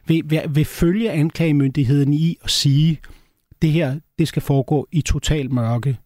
vil, 0.08 0.22
vil, 0.26 0.42
vil 0.50 0.66
følge 0.66 1.12
anklagemyndigheden 1.12 2.14
i 2.14 2.38
at 2.44 2.50
sige, 2.50 3.00
det 3.62 3.72
her 3.72 4.00
det 4.20 4.28
skal 4.28 4.42
foregå 4.42 4.88
i 4.92 5.02
total 5.02 5.54
mørke. 5.54 5.98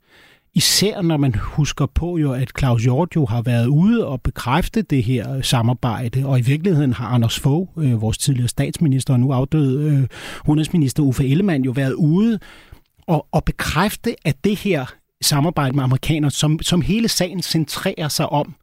Især 0.55 1.01
når 1.01 1.17
man 1.17 1.35
husker 1.35 1.85
på 1.85 2.17
jo, 2.17 2.33
at 2.33 2.51
Claus 2.59 2.83
Hjort 2.83 3.15
jo 3.15 3.25
har 3.25 3.41
været 3.41 3.67
ude 3.67 4.07
og 4.07 4.21
bekræfte 4.21 4.81
det 4.81 5.03
her 5.03 5.41
samarbejde, 5.41 6.25
og 6.25 6.39
i 6.39 6.41
virkeligheden 6.41 6.93
har 6.93 7.07
Anders 7.07 7.39
Fogh, 7.39 7.69
øh, 7.77 8.01
vores 8.01 8.17
tidligere 8.17 8.47
statsminister 8.47 9.13
og 9.13 9.19
nu 9.19 9.31
afdøde 9.31 9.91
øh, 9.91 10.07
udenrigsminister 10.47 11.03
Uffe 11.03 11.27
Ellemann 11.27 11.63
jo 11.63 11.71
været 11.71 11.93
ude 11.93 12.39
og, 13.07 13.27
og 13.31 13.43
bekræfte, 13.43 14.15
at 14.25 14.43
det 14.43 14.57
her 14.57 14.85
samarbejde 15.21 15.75
med 15.75 15.83
amerikanerne, 15.83 16.31
som, 16.31 16.59
som 16.61 16.81
hele 16.81 17.07
sagen 17.07 17.41
centrerer 17.41 18.07
sig 18.07 18.29
om, 18.29 18.55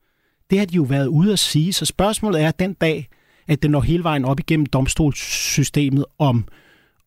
det 0.50 0.59
har 0.59 0.66
de 0.66 0.74
jo 0.74 0.83
været 0.83 1.07
ude 1.07 1.33
at 1.33 1.38
sige. 1.38 1.72
Så 1.72 1.85
spørgsmålet 1.85 2.40
er 2.42 2.50
den 2.50 2.72
dag, 2.72 3.09
at 3.48 3.62
det 3.62 3.70
når 3.70 3.81
hele 3.81 4.05
vejen 4.05 4.24
op 4.24 4.40
igennem 4.40 4.66
domstolssystemet, 4.66 6.05
om 6.18 6.44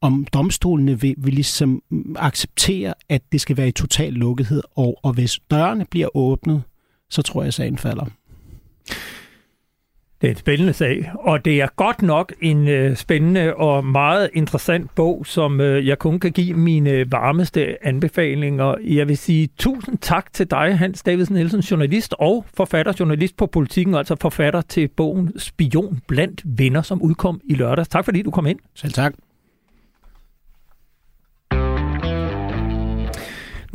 om 0.05 0.25
domstolene 0.33 1.01
vil, 1.01 1.15
vil 1.17 1.33
ligesom 1.33 1.81
acceptere, 2.15 2.93
at 3.09 3.21
det 3.31 3.41
skal 3.41 3.57
være 3.57 3.67
i 3.67 3.71
total 3.71 4.13
lukkethed, 4.13 4.63
og, 4.75 4.99
og 5.03 5.13
hvis 5.13 5.39
dørene 5.51 5.85
bliver 5.85 6.17
åbnet, 6.17 6.63
så 7.09 7.21
tror 7.21 7.41
jeg, 7.41 7.47
at 7.47 7.53
sagen 7.53 7.77
falder. 7.77 8.05
Det 10.21 10.27
er 10.27 10.31
et 10.31 10.39
spændende 10.39 10.73
sag, 10.73 11.11
og 11.19 11.45
det 11.45 11.61
er 11.61 11.67
godt 11.75 12.01
nok 12.01 12.33
en 12.41 12.67
øh, 12.67 12.95
spændende 12.95 13.55
og 13.55 13.85
meget 13.85 14.29
interessant 14.33 14.95
bog, 14.95 15.25
som 15.25 15.61
øh, 15.61 15.87
jeg 15.87 15.99
kun 15.99 16.19
kan 16.19 16.31
give 16.31 16.53
mine 16.53 17.11
varmeste 17.11 17.85
anbefalinger. 17.87 18.75
Jeg 18.83 19.07
vil 19.07 19.17
sige 19.17 19.49
tusind 19.57 19.97
tak 19.97 20.33
til 20.33 20.51
dig, 20.51 20.77
Hans 20.77 21.03
Davidsen 21.03 21.35
Nielsen, 21.35 21.59
journalist 21.59 22.15
og 22.19 22.45
forfatter, 22.53 22.93
journalist 22.99 23.37
på 23.37 23.45
politikken, 23.45 23.95
altså 23.95 24.15
forfatter 24.21 24.61
til 24.61 24.87
bogen 24.87 25.39
Spion 25.39 25.99
blandt 26.07 26.41
venner, 26.45 26.81
som 26.81 27.01
udkom 27.01 27.41
i 27.43 27.53
lørdags. 27.53 27.89
Tak 27.89 28.05
fordi 28.05 28.21
du 28.21 28.31
kom 28.31 28.45
ind. 28.45 28.59
Selv 28.75 28.93
tak. 28.93 29.13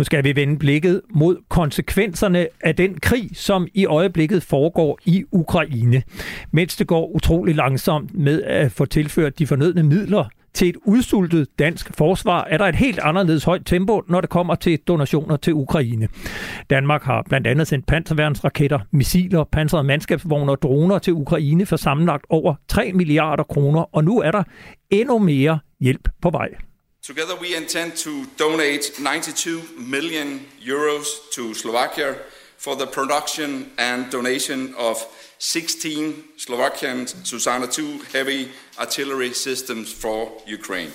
Nu 0.00 0.04
skal 0.04 0.24
vi 0.24 0.36
vende 0.36 0.58
blikket 0.58 1.02
mod 1.14 1.36
konsekvenserne 1.48 2.46
af 2.60 2.76
den 2.76 2.94
krig, 2.94 3.30
som 3.34 3.66
i 3.74 3.86
øjeblikket 3.86 4.42
foregår 4.42 4.98
i 5.05 5.24
Ukraine. 5.32 6.03
Mens 6.51 6.76
det 6.76 6.86
går 6.86 7.14
utrolig 7.14 7.55
langsomt 7.55 8.14
med 8.14 8.42
at 8.42 8.72
få 8.72 8.84
tilført 8.84 9.38
de 9.38 9.46
fornødne 9.46 9.82
midler 9.82 10.24
til 10.55 10.68
et 10.68 10.76
udsultet 10.84 11.48
dansk 11.59 11.90
forsvar 11.96 12.44
er 12.44 12.59
der 12.59 12.64
et 12.64 12.74
helt 12.74 12.98
anderledes 12.98 13.44
højt 13.44 13.66
tempo, 13.66 14.03
når 14.09 14.20
det 14.20 14.30
kommer 14.30 14.55
til 14.55 14.78
donationer 14.78 15.36
til 15.36 15.55
Ukraine. 15.55 16.09
Danmark 16.70 17.03
har 17.03 17.24
blandt 17.28 17.46
andet 17.46 17.66
sendt 17.66 17.86
panserværnsraketter, 17.86 18.78
missiler, 18.90 19.44
pansrede 19.44 19.84
mandskabsvogne 19.84 20.53
og 20.53 20.62
droner 20.62 20.98
til 20.98 21.12
Ukraine 21.12 21.66
for 21.66 21.76
sammenlagt 21.76 22.26
over 22.28 22.55
3 22.68 22.92
milliarder 22.94 23.44
kroner, 23.44 23.94
og 23.94 24.05
nu 24.05 24.20
er 24.20 24.30
der 24.30 24.42
endnu 24.90 25.18
mere 25.18 25.59
hjælp 25.80 26.09
på 26.22 26.30
vej. 26.30 26.48
Together 27.11 27.34
we 27.34 27.56
intend 27.56 27.96
to 27.96 28.24
donate 28.36 29.00
92 29.00 29.62
million 29.76 30.46
euros 30.64 31.28
to 31.32 31.52
Slovakia 31.54 32.16
for 32.56 32.76
the 32.76 32.86
production 32.86 33.72
and 33.78 34.08
donation 34.12 34.72
of 34.78 35.04
16 35.38 36.22
Slovakian 36.36 37.08
Susanna 37.08 37.66
2 37.66 37.98
heavy 38.12 38.52
artillery 38.78 39.32
systems 39.32 39.92
for 39.92 40.30
Ukraine. 40.46 40.92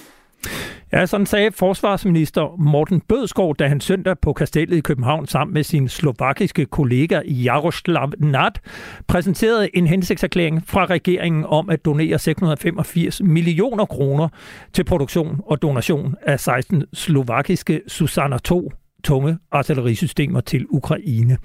Ja, 0.94 1.06
sådan 1.06 1.26
sagde 1.26 1.52
forsvarsminister 1.52 2.56
Morten 2.58 3.02
Bødskov, 3.02 3.56
da 3.56 3.68
han 3.68 3.82
søndag 3.82 4.20
på 4.20 4.34
Kastellet 4.34 4.78
i 4.78 4.82
København 4.82 5.28
sammen 5.28 5.54
med 5.54 5.64
sin 5.64 5.90
slovakiske 5.90 6.66
kollega 6.66 7.22
Jaroslav 7.26 8.12
Nat 8.18 8.62
præsenterede 9.08 9.78
en 9.78 9.88
hensigtserklæring 9.88 10.68
fra 10.68 10.86
regeringen 10.86 11.46
om 11.48 11.70
at 11.70 11.86
donere 11.86 12.20
685 12.20 13.22
millioner 13.22 13.86
kroner 13.86 14.30
til 14.74 14.84
produktion 14.84 15.42
og 15.46 15.62
donation 15.62 16.16
af 16.22 16.40
16 16.40 16.84
slovakiske 16.94 17.82
Susanna 17.88 18.38
2 18.38 18.72
tunge 19.04 19.38
artillerisystemer 19.52 20.42
til 20.42 20.66
Ukraine. 20.70 21.38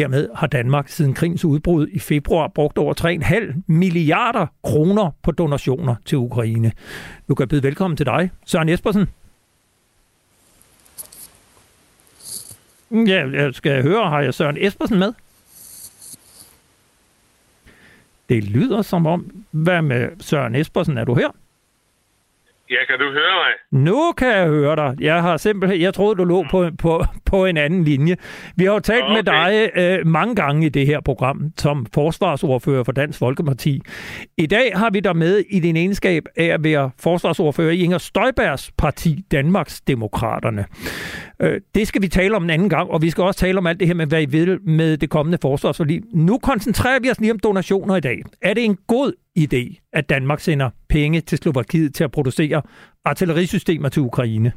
Dermed 0.00 0.28
har 0.34 0.46
Danmark 0.46 0.88
siden 0.88 1.14
krigens 1.14 1.44
udbrud 1.44 1.88
i 1.88 1.98
februar 1.98 2.48
brugt 2.48 2.78
over 2.78 2.94
3,5 3.54 3.62
milliarder 3.66 4.46
kroner 4.62 5.10
på 5.22 5.30
donationer 5.30 5.94
til 6.04 6.18
Ukraine. 6.18 6.72
Nu 7.28 7.34
kan 7.34 7.42
jeg 7.42 7.48
byde 7.48 7.62
velkommen 7.62 7.96
til 7.96 8.06
dig, 8.06 8.30
Søren 8.46 8.68
Espersen. 8.68 9.08
Ja, 12.90 13.30
jeg 13.32 13.54
skal 13.54 13.82
høre, 13.82 14.08
har 14.08 14.20
jeg 14.20 14.34
Søren 14.34 14.56
Espersen 14.60 14.98
med? 14.98 15.12
Det 18.28 18.44
lyder 18.44 18.82
som 18.82 19.06
om, 19.06 19.44
hvad 19.50 19.82
med 19.82 20.08
Søren 20.20 20.54
Espersen, 20.54 20.98
er 20.98 21.04
du 21.04 21.14
her? 21.14 21.28
Ja, 22.70 22.76
kan 22.88 22.98
du 22.98 23.04
høre 23.12 23.34
mig? 23.42 23.82
Nu 23.84 24.12
kan 24.16 24.28
jeg 24.28 24.46
høre 24.46 24.76
dig. 24.76 24.96
Jeg 25.00 25.22
har 25.22 25.36
simpelthen, 25.36 25.80
jeg 25.80 25.94
troede, 25.94 26.16
du 26.16 26.24
lå 26.24 26.44
på, 26.50 26.70
på, 26.78 27.04
på 27.26 27.44
en 27.44 27.56
anden 27.56 27.84
linje. 27.84 28.16
Vi 28.56 28.64
har 28.64 28.72
jo 28.72 28.78
talt 28.78 29.04
okay. 29.04 29.14
med 29.14 29.22
dig 29.22 29.70
øh, 29.76 30.06
mange 30.06 30.34
gange 30.34 30.66
i 30.66 30.68
det 30.68 30.86
her 30.86 31.00
program 31.00 31.52
som 31.58 31.86
forsvarsordfører 31.94 32.84
for 32.84 32.92
Dansk 32.92 33.18
Folkeparti. 33.18 33.80
I 34.38 34.46
dag 34.46 34.72
har 34.74 34.90
vi 34.90 35.00
dig 35.00 35.16
med 35.16 35.38
i 35.50 35.60
din 35.60 35.76
egenskab 35.76 36.22
af 36.36 36.44
at 36.44 36.64
være 36.64 36.90
forsvarsordfører 36.98 37.70
i 37.70 37.78
Inger 37.78 37.98
Støjbergs 37.98 38.72
parti, 38.78 39.24
Danmarks 39.30 39.80
Demokraterne. 39.80 40.64
Øh, 41.42 41.60
det 41.74 41.88
skal 41.88 42.02
vi 42.02 42.08
tale 42.08 42.36
om 42.36 42.44
en 42.44 42.50
anden 42.50 42.68
gang, 42.68 42.90
og 42.90 43.02
vi 43.02 43.10
skal 43.10 43.24
også 43.24 43.40
tale 43.40 43.58
om 43.58 43.66
alt 43.66 43.80
det 43.80 43.86
her 43.86 43.94
med, 43.94 44.06
hvad 44.06 44.22
I 44.22 44.26
vil 44.26 44.58
med 44.62 44.96
det 44.96 45.10
kommende 45.10 45.38
forsvarsforlig. 45.42 46.02
Nu 46.14 46.38
koncentrerer 46.38 47.00
vi 47.00 47.10
os 47.10 47.20
lige 47.20 47.32
om 47.32 47.38
donationer 47.38 47.96
i 47.96 48.00
dag. 48.00 48.22
Er 48.42 48.54
det 48.54 48.64
en 48.64 48.78
god 48.86 49.12
idé, 49.46 49.80
at 49.92 50.08
Danmark 50.08 50.40
sender 50.40 50.70
penge 50.88 51.20
til 51.20 51.38
Slovakiet 51.38 51.94
til 51.94 52.04
at 52.04 52.12
producere 52.12 52.62
artillerisystemer 53.04 53.88
til 53.88 54.02
Ukraine? 54.02 54.52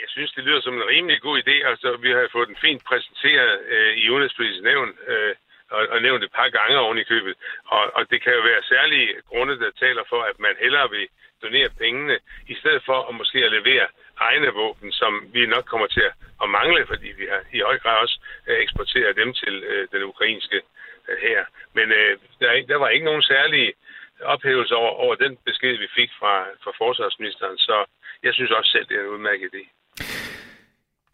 Jeg 0.00 0.08
synes, 0.08 0.32
det 0.32 0.44
lyder 0.44 0.60
som 0.60 0.74
en 0.74 0.88
rimelig 0.94 1.20
god 1.20 1.36
idé. 1.42 1.56
Altså, 1.70 1.96
vi 2.04 2.10
har 2.10 2.28
fået 2.32 2.48
den 2.48 2.58
fint 2.66 2.84
præsenteret 2.84 3.60
øh, 3.74 3.96
i 3.96 4.10
udenrigspolitisk 4.10 4.62
nævn, 4.62 4.90
øh, 5.08 5.34
og, 5.70 5.82
og 5.92 6.02
nævnt 6.02 6.24
et 6.24 6.32
par 6.38 6.48
gange 6.58 6.78
oven 6.78 6.98
i 6.98 7.08
købet. 7.12 7.34
Og, 7.66 7.82
og 7.96 8.02
det 8.10 8.22
kan 8.22 8.32
jo 8.32 8.40
være 8.50 8.62
særlige 8.62 9.08
grunde, 9.30 9.58
der 9.58 9.70
taler 9.84 10.04
for, 10.08 10.20
at 10.30 10.38
man 10.38 10.54
hellere 10.60 10.90
vil 10.90 11.08
donere 11.42 11.70
pengene, 11.82 12.16
i 12.48 12.54
stedet 12.54 12.82
for 12.88 12.98
at 13.08 13.14
måske 13.14 13.38
at 13.44 13.52
levere 13.52 13.86
egne 14.16 14.50
våben, 14.60 14.92
som 14.92 15.12
vi 15.32 15.46
nok 15.46 15.64
kommer 15.64 15.86
til 15.86 16.06
at 16.42 16.48
mangle, 16.58 16.86
fordi 16.86 17.08
vi 17.20 17.26
har 17.32 17.42
i 17.52 17.60
høj 17.60 17.78
grad 17.78 17.96
også 18.04 18.20
øh, 18.48 18.58
eksporteret 18.64 19.16
dem 19.16 19.34
til 19.34 19.54
øh, 19.64 19.88
den 19.92 20.02
ukrainske 20.02 20.56
øh, 20.56 20.62
her. 21.26 21.44
Men 21.74 21.86
øh, 21.92 22.18
der, 22.40 22.66
der 22.68 22.76
var 22.76 22.88
ikke 22.88 23.04
nogen 23.04 23.22
særlige 23.22 23.72
ophævelse 24.22 24.74
over, 24.74 24.90
over 24.90 25.14
den 25.14 25.38
besked, 25.44 25.78
vi 25.78 25.88
fik 25.98 26.10
fra, 26.18 26.34
fra 26.64 26.72
forsvarsministeren, 26.78 27.58
så 27.58 27.84
jeg 28.22 28.34
synes 28.34 28.50
også 28.50 28.70
selv, 28.70 28.86
det 28.88 28.96
er 28.96 29.00
en 29.00 29.14
udmærket 29.16 29.50
idé. 29.54 29.62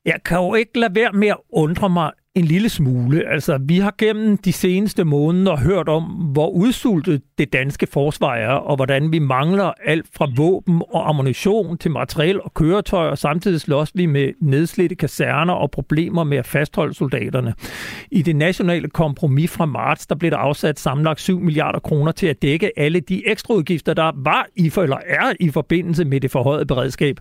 Jeg 0.05 0.21
kan 0.27 0.39
jo 0.39 0.55
ikke 0.55 0.79
lade 0.79 0.95
være 0.95 1.13
med 1.13 1.29
at 1.29 1.41
undre 1.53 1.89
mig 1.89 2.13
en 2.35 2.45
lille 2.45 2.69
smule. 2.69 3.29
Altså, 3.29 3.59
vi 3.63 3.79
har 3.79 3.95
gennem 3.99 4.37
de 4.37 4.53
seneste 4.53 5.05
måneder 5.05 5.57
hørt 5.57 5.89
om, 5.89 6.03
hvor 6.05 6.49
udsultet 6.51 7.23
det 7.39 7.53
danske 7.53 7.87
forsvar 7.87 8.35
er, 8.35 8.49
og 8.49 8.77
hvordan 8.77 9.13
vi 9.13 9.19
mangler 9.19 9.73
alt 9.85 10.07
fra 10.17 10.29
våben 10.37 10.83
og 10.89 11.09
ammunition 11.09 11.79
til 11.79 11.91
materiel 11.91 12.43
og 12.43 12.55
køretøjer. 12.55 13.15
Samtidig 13.15 13.61
slås 13.61 13.91
vi 13.95 14.07
med 14.07 14.33
nedslidte 14.41 14.95
kaserner 14.95 15.53
og 15.53 15.71
problemer 15.71 16.25
med 16.25 16.39
at 16.39 16.47
fastholde 16.47 16.95
soldaterne. 16.95 17.55
I 18.11 18.23
det 18.23 18.37
nationale 18.37 18.89
kompromis 18.89 19.51
fra 19.51 19.67
marts, 19.67 20.07
der 20.07 20.15
blev 20.15 20.31
der 20.31 20.37
afsat 20.37 20.81
samlet 20.81 21.21
7 21.21 21.41
milliarder 21.41 21.79
kroner 21.79 22.13
til 22.13 22.27
at 22.27 22.43
dække 22.43 22.79
alle 22.79 23.01
de 23.01 23.29
ekstraudgifter, 23.29 23.95
der 23.95 24.13
var 24.17 24.47
i 24.57 24.73
eller 24.77 24.99
er 25.07 25.33
i 25.41 25.51
forbindelse 25.51 26.05
med 26.05 26.21
det 26.21 26.31
forhøjede 26.31 26.67
beredskab. 26.67 27.17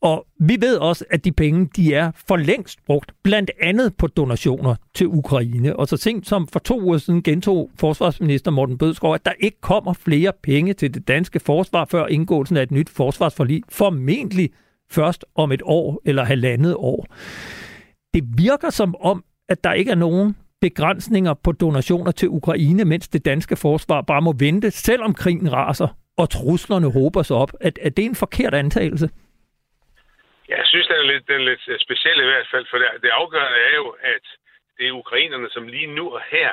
Og 0.00 0.26
vi 0.40 0.56
ved 0.60 0.76
også, 0.76 1.04
at 1.10 1.24
de 1.24 1.32
penge, 1.32 1.68
de 1.76 1.94
er 1.94 2.10
for 2.28 2.36
længst 2.36 2.84
brugt, 2.86 3.12
blandt 3.22 3.50
andet 3.62 3.96
på 3.96 4.06
donationer 4.06 4.74
til 4.94 5.06
Ukraine. 5.06 5.76
Og 5.76 5.88
så 5.88 5.96
sent 5.96 6.26
som 6.26 6.48
for 6.48 6.58
to 6.58 6.80
uger 6.80 6.98
siden 6.98 7.22
gentog 7.22 7.70
forsvarsminister 7.76 8.50
Morten 8.50 8.78
Bødskov, 8.78 9.14
at 9.14 9.24
der 9.24 9.32
ikke 9.40 9.60
kommer 9.60 9.92
flere 9.92 10.32
penge 10.42 10.72
til 10.72 10.94
det 10.94 11.08
danske 11.08 11.40
forsvar 11.40 11.84
før 11.84 12.06
indgåelsen 12.06 12.56
af 12.56 12.62
et 12.62 12.70
nyt 12.70 12.90
forsvarsforlig, 12.90 13.62
formentlig 13.68 14.50
først 14.90 15.24
om 15.34 15.52
et 15.52 15.62
år 15.64 16.02
eller 16.04 16.24
halvandet 16.24 16.74
år. 16.74 17.06
Det 18.14 18.24
virker 18.36 18.70
som 18.70 18.94
om, 19.00 19.24
at 19.48 19.64
der 19.64 19.72
ikke 19.72 19.90
er 19.90 19.94
nogen 19.94 20.36
begrænsninger 20.60 21.34
på 21.34 21.52
donationer 21.52 22.10
til 22.10 22.28
Ukraine, 22.28 22.84
mens 22.84 23.08
det 23.08 23.24
danske 23.24 23.56
forsvar 23.56 24.00
bare 24.00 24.22
må 24.22 24.34
vente, 24.38 24.70
selvom 24.70 25.14
krigen 25.14 25.52
raser 25.52 25.96
og 26.16 26.30
truslerne 26.30 26.92
håber 26.92 27.22
sig 27.22 27.36
op. 27.36 27.52
Er, 27.60 27.70
er 27.82 27.90
det 27.90 28.04
en 28.04 28.14
forkert 28.14 28.54
antagelse? 28.54 29.08
Jeg 30.48 30.62
synes, 30.66 30.86
den 30.86 30.96
er 30.96 31.02
lidt, 31.12 31.28
den 31.28 31.40
er 31.40 31.44
lidt 31.44 31.68
øh, 31.68 31.78
speciel 31.78 32.20
i 32.20 32.24
hvert 32.24 32.48
fald, 32.50 32.66
for 32.70 32.78
det, 32.78 32.88
det 33.02 33.08
afgørende 33.08 33.58
er 33.58 33.74
jo, 33.74 33.96
at 34.00 34.24
det 34.78 34.88
er 34.88 34.92
ukrainerne, 34.92 35.50
som 35.50 35.68
lige 35.68 35.86
nu 35.86 36.14
og 36.14 36.22
her, 36.30 36.50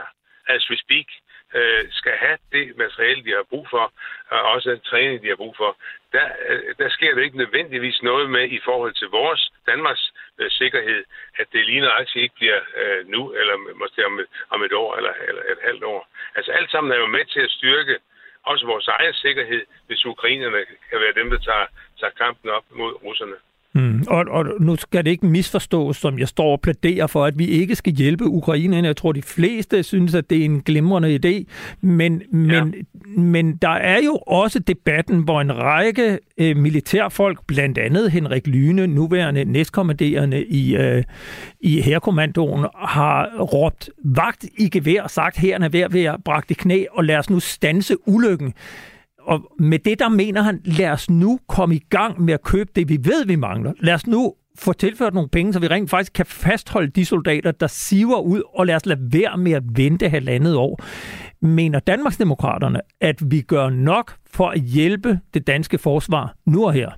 as 0.47 0.69
we 0.69 0.77
speak, 0.77 1.05
øh, 1.53 1.85
skal 1.91 2.11
have 2.11 2.37
det 2.51 2.77
materiale, 2.77 3.23
de 3.23 3.31
har 3.31 3.43
brug 3.49 3.67
for, 3.69 3.93
og 4.29 4.41
også 4.41 4.71
den 4.71 4.79
træning, 4.79 5.23
de 5.23 5.27
har 5.27 5.35
brug 5.35 5.55
for. 5.57 5.77
Der, 6.11 6.25
øh, 6.47 6.75
der 6.77 6.89
sker 6.89 7.15
det 7.15 7.23
ikke 7.23 7.37
nødvendigvis 7.37 8.01
noget 8.01 8.29
med 8.29 8.51
i 8.51 8.59
forhold 8.63 8.93
til 8.93 9.07
vores, 9.07 9.51
Danmarks 9.67 10.11
øh, 10.39 10.51
sikkerhed, 10.51 11.03
at 11.37 11.47
det 11.53 11.65
lige 11.65 11.81
nøjagtigt 11.81 12.23
ikke 12.23 12.35
bliver 12.35 12.61
øh, 12.75 13.07
nu, 13.07 13.33
eller 13.33 13.55
måske 13.75 14.05
om 14.05 14.19
et, 14.19 14.27
om 14.49 14.63
et 14.63 14.73
år, 14.73 14.95
eller, 14.95 15.13
eller 15.27 15.41
et 15.41 15.61
halvt 15.63 15.83
år. 15.83 16.07
Altså 16.35 16.51
alt 16.51 16.71
sammen 16.71 16.93
er 16.93 16.97
jo 16.97 17.05
med 17.05 17.25
til 17.25 17.39
at 17.39 17.51
styrke 17.51 17.97
også 18.43 18.65
vores 18.65 18.87
egen 18.87 19.13
sikkerhed, 19.13 19.65
hvis 19.87 20.05
ukrainerne 20.05 20.65
kan 20.89 20.99
være 20.99 21.13
dem, 21.13 21.29
der 21.29 21.39
tager, 21.39 21.65
tager 21.99 22.13
kampen 22.23 22.49
op 22.49 22.63
mod 22.69 23.03
russerne. 23.03 23.35
Mm. 23.74 24.03
Og, 24.07 24.26
og 24.30 24.45
nu 24.59 24.76
skal 24.76 25.05
det 25.05 25.11
ikke 25.11 25.26
misforstås, 25.26 25.97
som 25.97 26.19
jeg 26.19 26.28
står 26.28 26.51
og 26.51 26.61
plæderer 26.61 27.07
for, 27.07 27.26
at 27.26 27.39
vi 27.39 27.45
ikke 27.45 27.76
skal 27.76 27.93
hjælpe 27.93 28.26
Ukraine. 28.26 28.78
Jeg 28.78 28.97
tror, 28.97 29.11
de 29.11 29.22
fleste 29.22 29.84
synes, 29.84 30.15
at 30.15 30.30
det 30.30 30.38
er 30.38 30.45
en 30.45 30.61
glimrende 30.61 31.19
idé. 31.26 31.51
Men, 31.82 32.22
men, 32.32 32.51
ja. 32.51 32.63
men 33.22 33.55
der 33.55 33.69
er 33.69 33.99
jo 34.05 34.15
også 34.15 34.59
debatten, 34.59 35.19
hvor 35.24 35.41
en 35.41 35.57
række 35.57 36.19
øh, 36.38 36.57
militærfolk, 36.57 37.39
blandt 37.47 37.78
andet 37.78 38.11
Henrik 38.11 38.47
Lyne, 38.47 38.88
nuværende 38.88 39.45
næstkommanderende 39.45 40.45
i, 40.45 40.76
øh, 40.76 41.03
i 41.61 41.82
herrekommandoen, 41.82 42.65
har 42.76 43.30
råbt 43.39 43.89
vagt 44.03 44.45
i 44.57 44.69
gevær 44.69 45.01
og 45.01 45.09
sagt, 45.09 45.38
her 45.38 45.59
er 45.59 45.69
ved 45.69 45.80
at 45.80 45.93
være 45.93 46.17
bragt 46.26 46.51
i 46.51 46.53
knæ, 46.53 46.84
og 46.91 47.03
lad 47.03 47.17
os 47.17 47.30
nu 47.30 47.39
stanse 47.39 47.95
ulykken 48.07 48.53
og 49.24 49.55
med 49.59 49.80
det, 49.80 49.99
der 49.99 50.09
mener 50.09 50.41
han, 50.41 50.61
lad 50.65 50.89
os 50.89 51.09
nu 51.09 51.39
komme 51.49 51.76
i 51.76 51.84
gang 51.89 52.22
med 52.22 52.34
at 52.34 52.43
købe 52.43 52.69
det, 52.76 52.89
vi 52.89 52.97
ved, 53.03 53.26
vi 53.26 53.36
mangler. 53.36 53.74
Lad 53.80 53.93
os 53.93 54.07
nu 54.07 54.36
få 54.59 54.74
tilført 54.74 55.13
nogle 55.13 55.30
penge, 55.30 55.53
så 55.53 55.59
vi 55.59 55.67
rent 55.67 55.89
faktisk 55.89 56.13
kan 56.13 56.26
fastholde 56.26 56.91
de 56.91 57.05
soldater, 57.05 57.51
der 57.51 57.67
siver 57.67 58.19
ud, 58.19 58.41
og 58.55 58.65
lad 58.65 58.76
os 58.76 58.86
lade 58.86 58.99
være 59.13 59.38
med 59.38 59.51
at 59.51 59.63
vente 59.78 60.09
halvandet 60.09 60.55
år. 60.55 60.84
Mener 61.41 61.80
Danmarksdemokraterne, 61.80 62.82
at 63.01 63.17
vi 63.32 63.41
gør 63.41 63.69
nok 63.69 64.11
for 64.36 64.49
at 64.49 64.59
hjælpe 64.59 65.19
det 65.34 65.47
danske 65.47 65.78
forsvar 65.78 66.36
nu 66.45 66.65
og 66.65 66.74
her? 66.74 66.89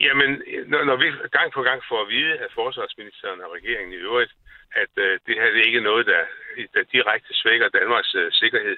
Jamen, 0.00 0.30
når, 0.70 0.84
når 0.84 0.96
vi 0.96 1.06
gang 1.38 1.52
på 1.52 1.62
gang 1.62 1.80
får 1.88 2.00
at 2.02 2.08
vide 2.08 2.32
af 2.44 2.48
forsvarsministeren 2.54 3.40
og 3.40 3.48
regeringen 3.56 3.92
i 3.92 4.02
øvrigt, 4.08 4.32
at 4.82 4.92
øh, 5.04 5.12
det 5.26 5.34
her 5.38 5.48
det 5.52 5.60
er 5.60 5.70
ikke 5.70 5.88
noget, 5.90 6.06
der, 6.06 6.22
der 6.74 6.82
direkte 6.92 7.32
svækker 7.34 7.68
Danmarks 7.68 8.14
øh, 8.14 8.32
sikkerhed, 8.32 8.76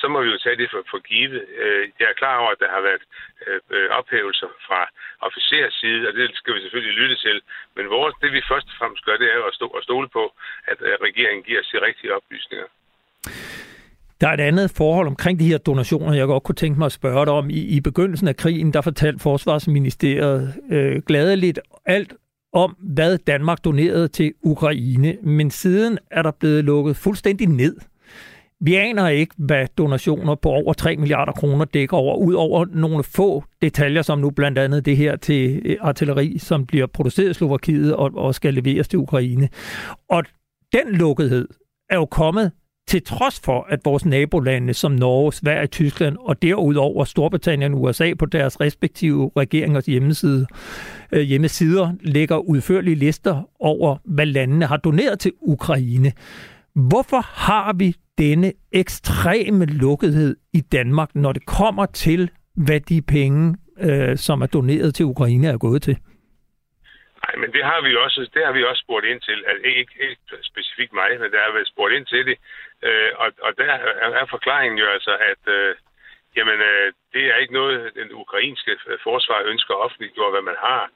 så 0.00 0.06
må 0.12 0.18
vi 0.22 0.30
jo 0.34 0.38
tage 0.44 0.60
det 0.60 0.68
for, 0.72 0.82
for 0.92 1.00
givet. 1.10 1.42
Øh, 1.62 1.82
jeg 2.00 2.06
er 2.10 2.20
klar 2.22 2.36
over, 2.42 2.50
at 2.54 2.62
der 2.62 2.70
har 2.76 2.82
været 2.88 3.04
øh, 3.74 3.88
ophævelser 3.98 4.50
fra 4.66 4.80
officers 5.28 5.74
side, 5.82 6.02
og 6.08 6.12
det 6.18 6.24
skal 6.40 6.54
vi 6.54 6.60
selvfølgelig 6.60 6.94
lytte 7.00 7.16
til. 7.26 7.36
Men 7.76 7.84
vores, 7.96 8.14
det 8.22 8.30
vi 8.36 8.42
først 8.52 8.66
og 8.72 8.76
fremmest 8.78 9.04
gør, 9.04 9.16
det 9.22 9.28
er 9.32 9.38
jo 9.40 9.46
at, 9.50 9.54
stå, 9.58 9.66
at 9.78 9.82
stole 9.88 10.08
på, 10.18 10.24
at 10.72 10.78
øh, 10.88 10.94
regeringen 11.06 11.42
giver 11.48 11.60
os 11.62 11.70
de 11.72 11.78
rigtige 11.88 12.14
oplysninger. 12.18 12.68
Der 14.20 14.28
er 14.28 14.34
et 14.34 14.40
andet 14.50 14.72
forhold 14.76 15.06
omkring 15.06 15.40
de 15.40 15.50
her 15.52 15.58
donationer, 15.58 16.14
jeg 16.14 16.26
godt 16.26 16.42
kunne 16.42 16.62
tænke 16.62 16.78
mig 16.78 16.86
at 16.86 16.98
spørge 17.00 17.26
dig 17.26 17.34
om. 17.34 17.50
I, 17.50 17.60
i 17.76 17.80
begyndelsen 17.80 18.28
af 18.28 18.36
krigen, 18.36 18.72
der 18.72 18.80
fortalte 18.80 19.22
Forsvarsministeriet 19.22 20.54
øh, 20.70 21.02
gladeligt 21.06 21.58
alt 21.86 22.12
om, 22.52 22.76
hvad 22.78 23.18
Danmark 23.18 23.64
donerede 23.64 24.08
til 24.08 24.32
Ukraine, 24.42 25.16
men 25.22 25.50
siden 25.50 25.98
er 26.10 26.22
der 26.22 26.30
blevet 26.30 26.64
lukket 26.64 26.96
fuldstændig 26.96 27.48
ned. 27.48 27.76
Vi 28.60 28.74
aner 28.74 29.08
ikke, 29.08 29.34
hvad 29.38 29.66
donationer 29.78 30.34
på 30.34 30.48
over 30.48 30.72
3 30.72 30.96
milliarder 30.96 31.32
kroner 31.32 31.64
dækker 31.64 31.96
over, 31.96 32.16
ud 32.16 32.34
over 32.34 32.66
nogle 32.72 33.04
få 33.04 33.44
detaljer, 33.62 34.02
som 34.02 34.18
nu 34.18 34.30
blandt 34.30 34.58
andet 34.58 34.84
det 34.84 34.96
her 34.96 35.16
til 35.16 35.62
øh, 35.64 35.76
artilleri, 35.80 36.38
som 36.38 36.66
bliver 36.66 36.86
produceret 36.86 37.30
i 37.30 37.34
Slovakiet 37.34 37.94
og, 37.94 38.10
og 38.14 38.34
skal 38.34 38.54
leveres 38.54 38.88
til 38.88 38.98
Ukraine. 38.98 39.48
Og 40.10 40.24
den 40.72 40.94
lukkethed 40.94 41.48
er 41.90 41.96
jo 41.96 42.06
kommet 42.06 42.52
til 42.88 43.02
trods 43.02 43.40
for, 43.40 43.66
at 43.68 43.80
vores 43.84 44.04
nabolande 44.04 44.74
som 44.74 44.92
Norge, 44.92 45.32
Sverige, 45.32 45.66
Tyskland 45.66 46.16
og 46.20 46.42
derudover 46.42 47.04
Storbritannien 47.04 47.74
og 47.74 47.82
USA 47.82 48.14
på 48.14 48.26
deres 48.26 48.60
respektive 48.60 49.30
regeringers 49.36 49.86
hjemmeside, 49.86 50.46
øh, 51.12 51.20
hjemmesider 51.20 51.92
lægger 52.00 52.36
udførlige 52.36 52.94
lister 52.94 53.48
over, 53.60 53.96
hvad 54.04 54.26
landene 54.26 54.66
har 54.66 54.76
doneret 54.76 55.18
til 55.18 55.32
Ukraine. 55.40 56.12
Hvorfor 56.74 57.20
har 57.20 57.72
vi 57.72 57.94
denne 58.18 58.52
ekstreme 58.72 59.64
lukkethed 59.66 60.36
i 60.54 60.60
Danmark, 60.60 61.14
når 61.14 61.32
det 61.32 61.46
kommer 61.46 61.86
til, 61.86 62.30
hvad 62.66 62.80
de 62.80 63.02
penge, 63.02 63.56
øh, 63.80 64.16
som 64.16 64.42
er 64.42 64.46
doneret 64.46 64.94
til 64.94 65.04
Ukraine, 65.04 65.48
er 65.48 65.58
gået 65.58 65.82
til? 65.82 65.96
Nej, 67.24 67.34
men 67.42 67.52
det 67.56 67.64
har 67.70 67.80
vi 67.86 67.96
også, 67.96 68.20
det 68.34 68.42
har 68.46 68.52
vi 68.52 68.62
også 68.64 68.82
spurgt 68.86 69.06
ind 69.06 69.20
til. 69.20 69.38
Altså, 69.48 69.62
ikke, 69.68 69.94
ikke 70.08 70.22
specifikt 70.52 70.92
mig, 70.92 71.08
men 71.20 71.30
der 71.32 71.40
har 71.46 71.52
været 71.52 71.72
spurgt 71.74 71.94
ind 71.94 72.06
til 72.06 72.22
det. 72.28 72.36
Øh, 72.86 73.10
og, 73.22 73.28
og 73.46 73.52
der 73.58 73.72
er, 74.04 74.08
er 74.22 74.26
forklaringen 74.34 74.78
jo 74.78 74.86
altså, 74.96 75.12
at 75.32 75.42
øh, 75.56 75.74
jamen, 76.36 76.58
øh, 76.70 76.86
det 77.14 77.24
er 77.32 77.36
ikke 77.42 77.58
noget, 77.60 77.94
den 78.00 78.10
ukrainske 78.22 78.72
forsvar 79.06 79.38
ønsker 79.52 79.74
offentliggjort, 79.74 80.32
hvad 80.32 80.44
man 80.50 80.58
har. 80.68 80.90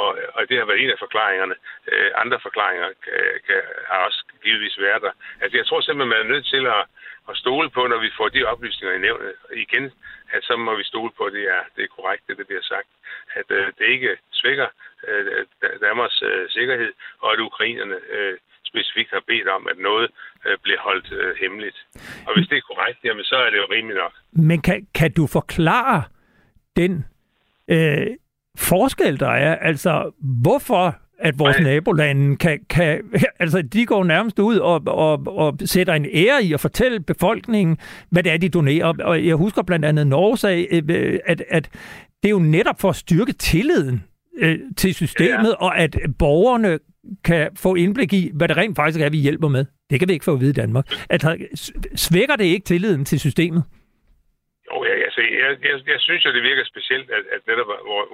Og, 0.00 0.08
og 0.34 0.40
det 0.48 0.56
har 0.58 0.64
været 0.64 0.82
en 0.82 0.94
af 0.94 1.02
forklaringerne. 1.04 1.54
Øh, 1.92 2.10
andre 2.22 2.38
forklaringer 2.46 2.88
kan, 3.04 3.24
kan, 3.46 3.60
har 3.90 3.98
også 4.06 4.20
givetvis 4.44 4.78
været 4.78 5.02
der. 5.02 5.12
Altså, 5.42 5.56
jeg 5.58 5.66
tror 5.66 5.80
simpelthen, 5.80 6.12
man 6.14 6.24
er 6.24 6.32
nødt 6.32 6.46
til 6.54 6.64
at, 6.76 6.84
at 7.30 7.36
stole 7.36 7.70
på, 7.70 7.86
når 7.86 7.98
vi 8.06 8.10
får 8.18 8.28
de 8.28 8.44
oplysninger 8.52 8.94
i 8.96 9.04
nævnet. 9.06 9.32
Igen, 9.64 9.84
at 10.34 10.44
så 10.44 10.56
må 10.56 10.72
vi 10.76 10.84
stole 10.84 11.12
på, 11.16 11.22
at 11.24 11.32
det 11.32 11.44
er, 11.56 11.62
det 11.76 11.82
er 11.84 11.94
korrekt, 11.96 12.22
det 12.28 12.38
der 12.38 12.44
bliver 12.44 12.62
sagt. 12.62 12.88
At 13.34 13.48
øh, 13.48 13.66
det 13.78 13.86
ikke 13.94 14.16
svækker 14.32 14.68
øh, 15.08 15.46
Danmarks 15.80 16.22
øh, 16.22 16.50
sikkerhed, 16.50 16.92
og 17.22 17.32
at 17.32 17.38
ukrainerne 17.38 17.98
øh, 18.16 18.38
specifikt 18.70 19.10
har 19.10 19.22
bedt 19.26 19.48
om, 19.48 19.66
at 19.72 19.78
noget 19.78 20.10
øh, 20.46 20.58
bliver 20.62 20.80
holdt 20.80 21.12
øh, 21.12 21.36
hemmeligt. 21.36 21.78
Og 22.26 22.34
hvis 22.34 22.48
det 22.48 22.56
er 22.56 22.68
korrekt, 22.70 22.98
jamen 23.04 23.24
så 23.24 23.36
er 23.36 23.50
det 23.50 23.58
jo 23.58 23.66
rimeligt 23.70 24.00
nok. 24.04 24.14
Men 24.32 24.62
kan, 24.62 24.86
kan 24.94 25.12
du 25.12 25.26
forklare 25.26 26.02
den 26.76 26.92
øh, 27.68 28.06
forskel, 28.58 29.20
der 29.20 29.28
er? 29.28 29.56
Altså, 29.56 30.10
hvorfor 30.42 30.96
at 31.22 31.38
vores 31.38 31.60
Nej. 31.60 31.70
nabolande 31.74 32.36
kan, 32.36 32.58
kan... 32.70 33.00
Altså, 33.38 33.62
de 33.62 33.86
går 33.86 34.04
nærmest 34.04 34.38
ud 34.38 34.56
og, 34.56 34.82
og, 34.86 35.26
og 35.26 35.58
sætter 35.64 35.94
en 35.94 36.06
ære 36.12 36.44
i 36.44 36.52
at 36.52 36.60
fortælle 36.60 37.00
befolkningen, 37.00 37.78
hvad 38.10 38.22
det 38.22 38.32
er, 38.32 38.36
de 38.36 38.48
donerer. 38.48 38.92
Og 39.04 39.26
jeg 39.26 39.34
husker 39.34 39.62
blandt 39.62 39.84
andet 39.84 40.06
Norge 40.06 40.38
sag, 40.38 40.82
øh, 40.88 41.18
at, 41.26 41.44
at 41.50 41.68
det 42.22 42.28
er 42.28 42.30
jo 42.30 42.38
netop 42.38 42.80
for 42.80 42.88
at 42.88 42.96
styrke 42.96 43.32
tilliden 43.32 44.04
øh, 44.38 44.58
til 44.76 44.94
systemet, 44.94 45.48
ja. 45.48 45.64
og 45.64 45.78
at 45.78 45.96
borgerne 46.18 46.78
kan 47.24 47.48
få 47.56 47.74
indblik 47.74 48.12
i, 48.12 48.30
hvad 48.34 48.48
det 48.48 48.56
rent 48.56 48.76
faktisk 48.76 49.00
er, 49.00 49.10
vi 49.10 49.18
hjælper 49.18 49.48
med. 49.48 49.64
Det 49.90 49.98
kan 49.98 50.08
vi 50.08 50.12
ikke 50.12 50.24
få 50.24 50.32
at 50.32 50.40
vide 50.40 50.50
i 50.50 50.52
Danmark. 50.52 50.92
At, 51.10 51.26
svækker 51.94 52.36
det 52.36 52.44
ikke 52.44 52.64
tilliden 52.64 53.04
til 53.04 53.20
systemet? 53.20 53.62
Jo, 54.72 54.84
ja, 54.84 54.94
altså, 55.08 55.20
jeg, 55.20 55.58
jeg, 55.68 55.80
jeg 55.86 56.00
synes 56.00 56.24
jo, 56.24 56.32
det 56.32 56.42
virker 56.42 56.64
specielt, 56.64 57.10
at, 57.10 57.24
at 57.34 57.46
netop 57.46 57.68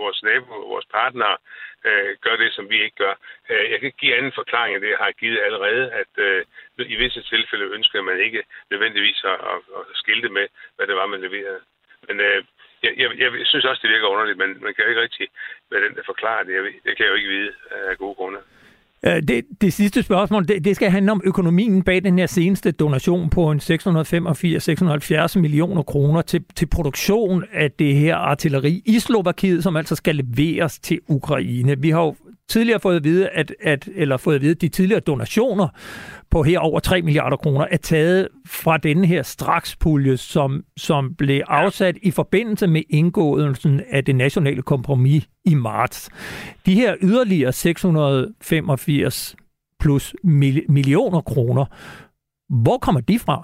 vores 0.05 0.23
nabo, 0.23 0.55
vores 0.75 0.87
partner, 0.87 1.37
øh, 1.85 2.17
gør 2.21 2.37
det, 2.37 2.53
som 2.53 2.71
vi 2.71 2.83
ikke 2.83 2.97
gør. 2.97 3.15
Øh, 3.51 3.71
jeg 3.71 3.79
kan 3.79 3.87
ikke 3.87 4.03
give 4.05 4.17
anden 4.17 4.33
forklaring 4.33 4.75
end 4.75 4.83
det, 4.83 4.91
jeg 4.91 5.05
har 5.07 5.13
givet 5.13 5.41
allerede, 5.47 5.93
at 5.93 6.13
øh, 6.17 6.45
i 6.79 6.97
visse 6.97 7.23
tilfælde 7.23 7.65
ønsker 7.77 8.03
man 8.03 8.21
ikke 8.21 8.43
nødvendigvis 8.71 9.21
at, 9.25 9.39
at, 9.53 9.59
at 9.79 9.83
skilte 9.95 10.29
med, 10.29 10.47
hvad 10.77 10.87
det 10.87 10.97
var, 10.97 11.07
man 11.07 11.21
leverede. 11.21 11.61
Men 12.09 12.21
øh, 12.21 12.45
jeg, 12.83 12.93
jeg, 12.97 13.09
jeg 13.19 13.47
synes 13.47 13.65
også, 13.65 13.81
det 13.83 13.91
virker 13.91 14.07
underligt, 14.07 14.39
men 14.39 14.63
man 14.63 14.75
kan 14.75 14.85
jo 14.85 14.91
ikke 14.91 15.03
rigtig 15.03 15.29
være 15.71 15.85
den, 15.85 15.95
der 15.95 16.03
forklarer 16.07 16.43
det. 16.43 16.55
Jeg, 16.55 16.63
det 16.85 16.97
kan 16.97 17.05
jeg 17.05 17.11
jo 17.11 17.21
ikke 17.21 17.35
vide 17.37 17.53
af 17.71 17.99
gode 17.99 18.15
grunde. 18.15 18.41
Øh, 19.03 19.23
det, 19.23 19.45
det 19.61 19.73
sidste 19.73 20.03
spørgsmål, 20.03 20.49
det, 20.49 20.65
det 20.65 20.77
skal 20.77 20.91
handle 20.91 21.13
om 21.13 21.21
økonomien 21.25 21.83
bag 21.83 22.05
den 22.05 22.19
her 22.19 22.27
seneste 22.27 22.71
donation 22.71 23.31
på 23.31 23.51
en 23.51 23.59
685-670 23.59 25.39
millioner 25.39 25.83
kroner 25.83 26.23
til, 26.23 26.45
til 26.57 26.67
produktion 26.67 27.45
af 27.53 27.71
det 27.71 27.95
her 27.95 28.17
artilleri 28.17 28.83
i 28.87 28.99
Slovakiet, 28.99 29.63
som 29.63 29.77
altså 29.77 29.95
skal 29.95 30.17
leveres 30.17 30.79
til 30.79 31.01
Ukraine. 31.09 31.81
Vi 31.81 31.91
har 31.91 32.01
jo 32.01 32.15
tidligere 32.49 32.81
fået 32.81 32.97
at 32.97 33.05
vide, 33.05 33.29
at, 33.29 33.55
at, 33.61 33.89
eller 33.95 34.17
fået 34.17 34.35
at 34.35 34.41
vide, 34.41 34.51
at 34.51 34.61
de 34.61 34.69
tidligere 34.69 35.01
donationer 35.01 35.69
på 36.31 36.43
her 36.43 36.59
over 36.59 36.81
3 36.81 37.03
milliarder 37.03 37.37
kroner 37.37 37.67
er 37.71 37.77
taget 37.77 38.29
fra 38.47 38.77
denne 38.77 39.07
her 39.07 39.23
strakspulje, 39.23 40.17
som, 40.17 40.65
som 40.77 41.15
blev 41.15 41.43
afsat 41.49 41.97
i 42.03 42.11
forbindelse 42.11 42.67
med 42.67 42.83
indgåelsen 42.91 43.83
af 43.91 44.05
det 44.05 44.17
nationale 44.17 44.63
kompromis 44.63 45.29
i 45.45 45.55
marts. 45.55 46.11
De 46.67 46.75
her 46.75 46.97
yderligere 47.03 47.53
685 47.53 49.37
plus 49.81 50.15
millioner 50.69 51.21
kroner, 51.21 51.65
hvor 52.63 52.79
kommer 52.79 53.01
de 53.01 53.19
fra? 53.19 53.39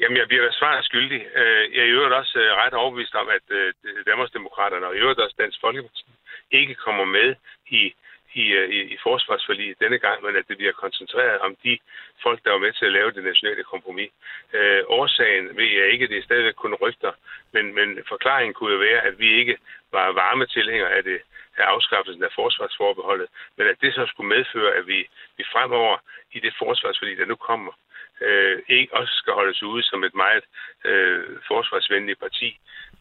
Jamen, 0.00 0.16
jeg 0.16 0.28
bliver 0.28 0.52
svaret 0.60 0.84
skyldig. 0.84 1.20
Øh, 1.40 1.64
jeg 1.74 1.80
er 1.82 1.90
i 1.90 1.96
øvrigt 1.96 2.14
også 2.14 2.38
øh, 2.38 2.50
ret 2.62 2.74
overbevist 2.74 3.14
om, 3.14 3.28
at 3.28 3.46
øh, 3.58 3.72
Danmarksdemokraterne 4.06 4.86
og 4.86 4.94
i 4.94 4.98
øvrigt 4.98 5.20
også 5.20 5.36
Dansk 5.38 5.58
Folkeparti 5.60 6.04
ikke 6.50 6.74
kommer 6.74 7.04
med 7.04 7.28
i 7.70 7.94
i, 8.34 8.44
øh, 8.52 8.68
i, 8.68 8.80
i 8.94 8.96
forsvarsforliget 9.02 9.80
denne 9.80 9.98
gang, 9.98 10.22
men 10.22 10.36
at 10.36 10.48
det 10.48 10.56
bliver 10.56 10.72
koncentreret 10.72 11.38
om 11.38 11.56
de 11.64 11.78
folk, 12.22 12.44
der 12.44 12.50
var 12.50 12.58
med 12.58 12.72
til 12.72 12.86
at 12.86 12.92
lave 12.92 13.10
det 13.10 13.24
nationale 13.24 13.64
kompromis. 13.64 14.10
Øh, 14.52 14.82
årsagen 14.88 15.56
ved 15.56 15.70
jeg 15.78 15.86
ikke, 15.92 16.08
det 16.08 16.18
er 16.18 16.22
stadigvæk 16.22 16.54
kun 16.54 16.74
rygter, 16.74 17.12
men, 17.52 17.74
men 17.74 17.88
forklaringen 18.08 18.54
kunne 18.54 18.72
jo 18.72 18.78
være, 18.78 19.00
at 19.00 19.18
vi 19.18 19.34
ikke 19.40 19.56
var 19.92 20.12
varme 20.12 20.46
tilhængere 20.46 20.92
af 20.92 21.02
det 21.04 21.20
af 21.56 21.64
afskaffelsen 21.64 22.24
af 22.24 22.32
forsvarsforbeholdet, 22.34 23.28
men 23.56 23.66
at 23.66 23.80
det 23.80 23.94
så 23.94 24.06
skulle 24.06 24.28
medføre, 24.36 24.74
at 24.74 24.86
vi, 24.86 25.08
vi 25.36 25.44
fremover 25.52 25.96
i 26.32 26.40
det 26.40 26.54
forsvarsforlig, 26.58 27.18
der 27.18 27.26
nu 27.26 27.34
kommer, 27.34 27.72
øh, 28.20 28.62
ikke 28.68 28.94
også 28.94 29.14
skal 29.14 29.32
holdes 29.32 29.62
ude 29.62 29.82
som 29.82 30.04
et 30.04 30.14
meget 30.14 30.44
øh, 30.84 31.24
forsvarsvenligt 31.48 32.20
parti. 32.20 32.58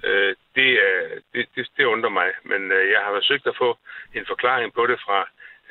Øh, 0.07 0.35
det, 0.55 0.69
det, 1.33 1.45
det, 1.55 1.67
det 1.77 1.85
undrer 1.93 2.09
mig, 2.09 2.29
men 2.51 2.61
øh, 2.71 2.83
jeg 2.93 3.01
har 3.05 3.11
forsøgt 3.19 3.47
at 3.47 3.59
få 3.63 3.77
en 4.17 4.25
forklaring 4.31 4.73
på 4.73 4.83
det 4.91 4.99
fra, 5.05 5.19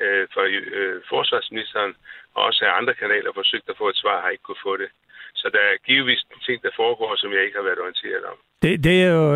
øh, 0.03 0.27
fra 0.33 0.43
øh, 0.79 1.01
forsvarsministeren, 1.09 1.91
og 2.35 2.43
også 2.43 2.65
af 2.65 2.77
andre 2.79 2.93
kanaler 2.93 3.31
forsøgt 3.33 3.69
at 3.69 3.77
få 3.77 3.89
et 3.89 3.97
svar, 3.97 4.21
har 4.21 4.29
ikke 4.29 4.47
kunne 4.47 4.65
få 4.69 4.77
det. 4.77 4.89
Så 5.35 5.49
der 5.53 5.59
er 5.59 5.75
givetvis 5.85 6.23
ting, 6.45 6.61
der 6.63 6.69
foregår, 6.75 7.15
som 7.15 7.31
jeg 7.33 7.43
ikke 7.45 7.57
har 7.57 7.63
været 7.63 7.79
orienteret 7.79 8.23
om. 8.31 8.37
Det, 8.61 8.83
det 8.83 9.03
er 9.03 9.11
jo 9.13 9.35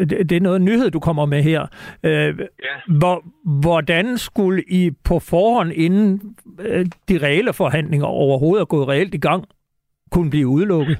det, 0.00 0.30
det 0.30 0.36
er 0.36 0.40
noget 0.40 0.60
nyhed, 0.60 0.90
du 0.90 1.00
kommer 1.00 1.26
med 1.26 1.42
her. 1.42 1.62
Øh, 2.04 2.38
ja. 2.68 2.76
hvor, 2.98 3.24
hvordan 3.60 4.18
skulle 4.18 4.62
I 4.68 4.90
på 5.08 5.18
forhånd, 5.18 5.72
inden 5.72 6.36
øh, 6.60 6.86
de 7.08 7.18
reelle 7.26 7.52
forhandlinger 7.52 8.06
overhovedet 8.06 8.60
er 8.60 8.64
gået 8.64 8.88
reelt 8.88 9.14
i 9.14 9.18
gang, 9.18 9.44
kunne 10.10 10.30
blive 10.30 10.46
udelukket? 10.46 10.98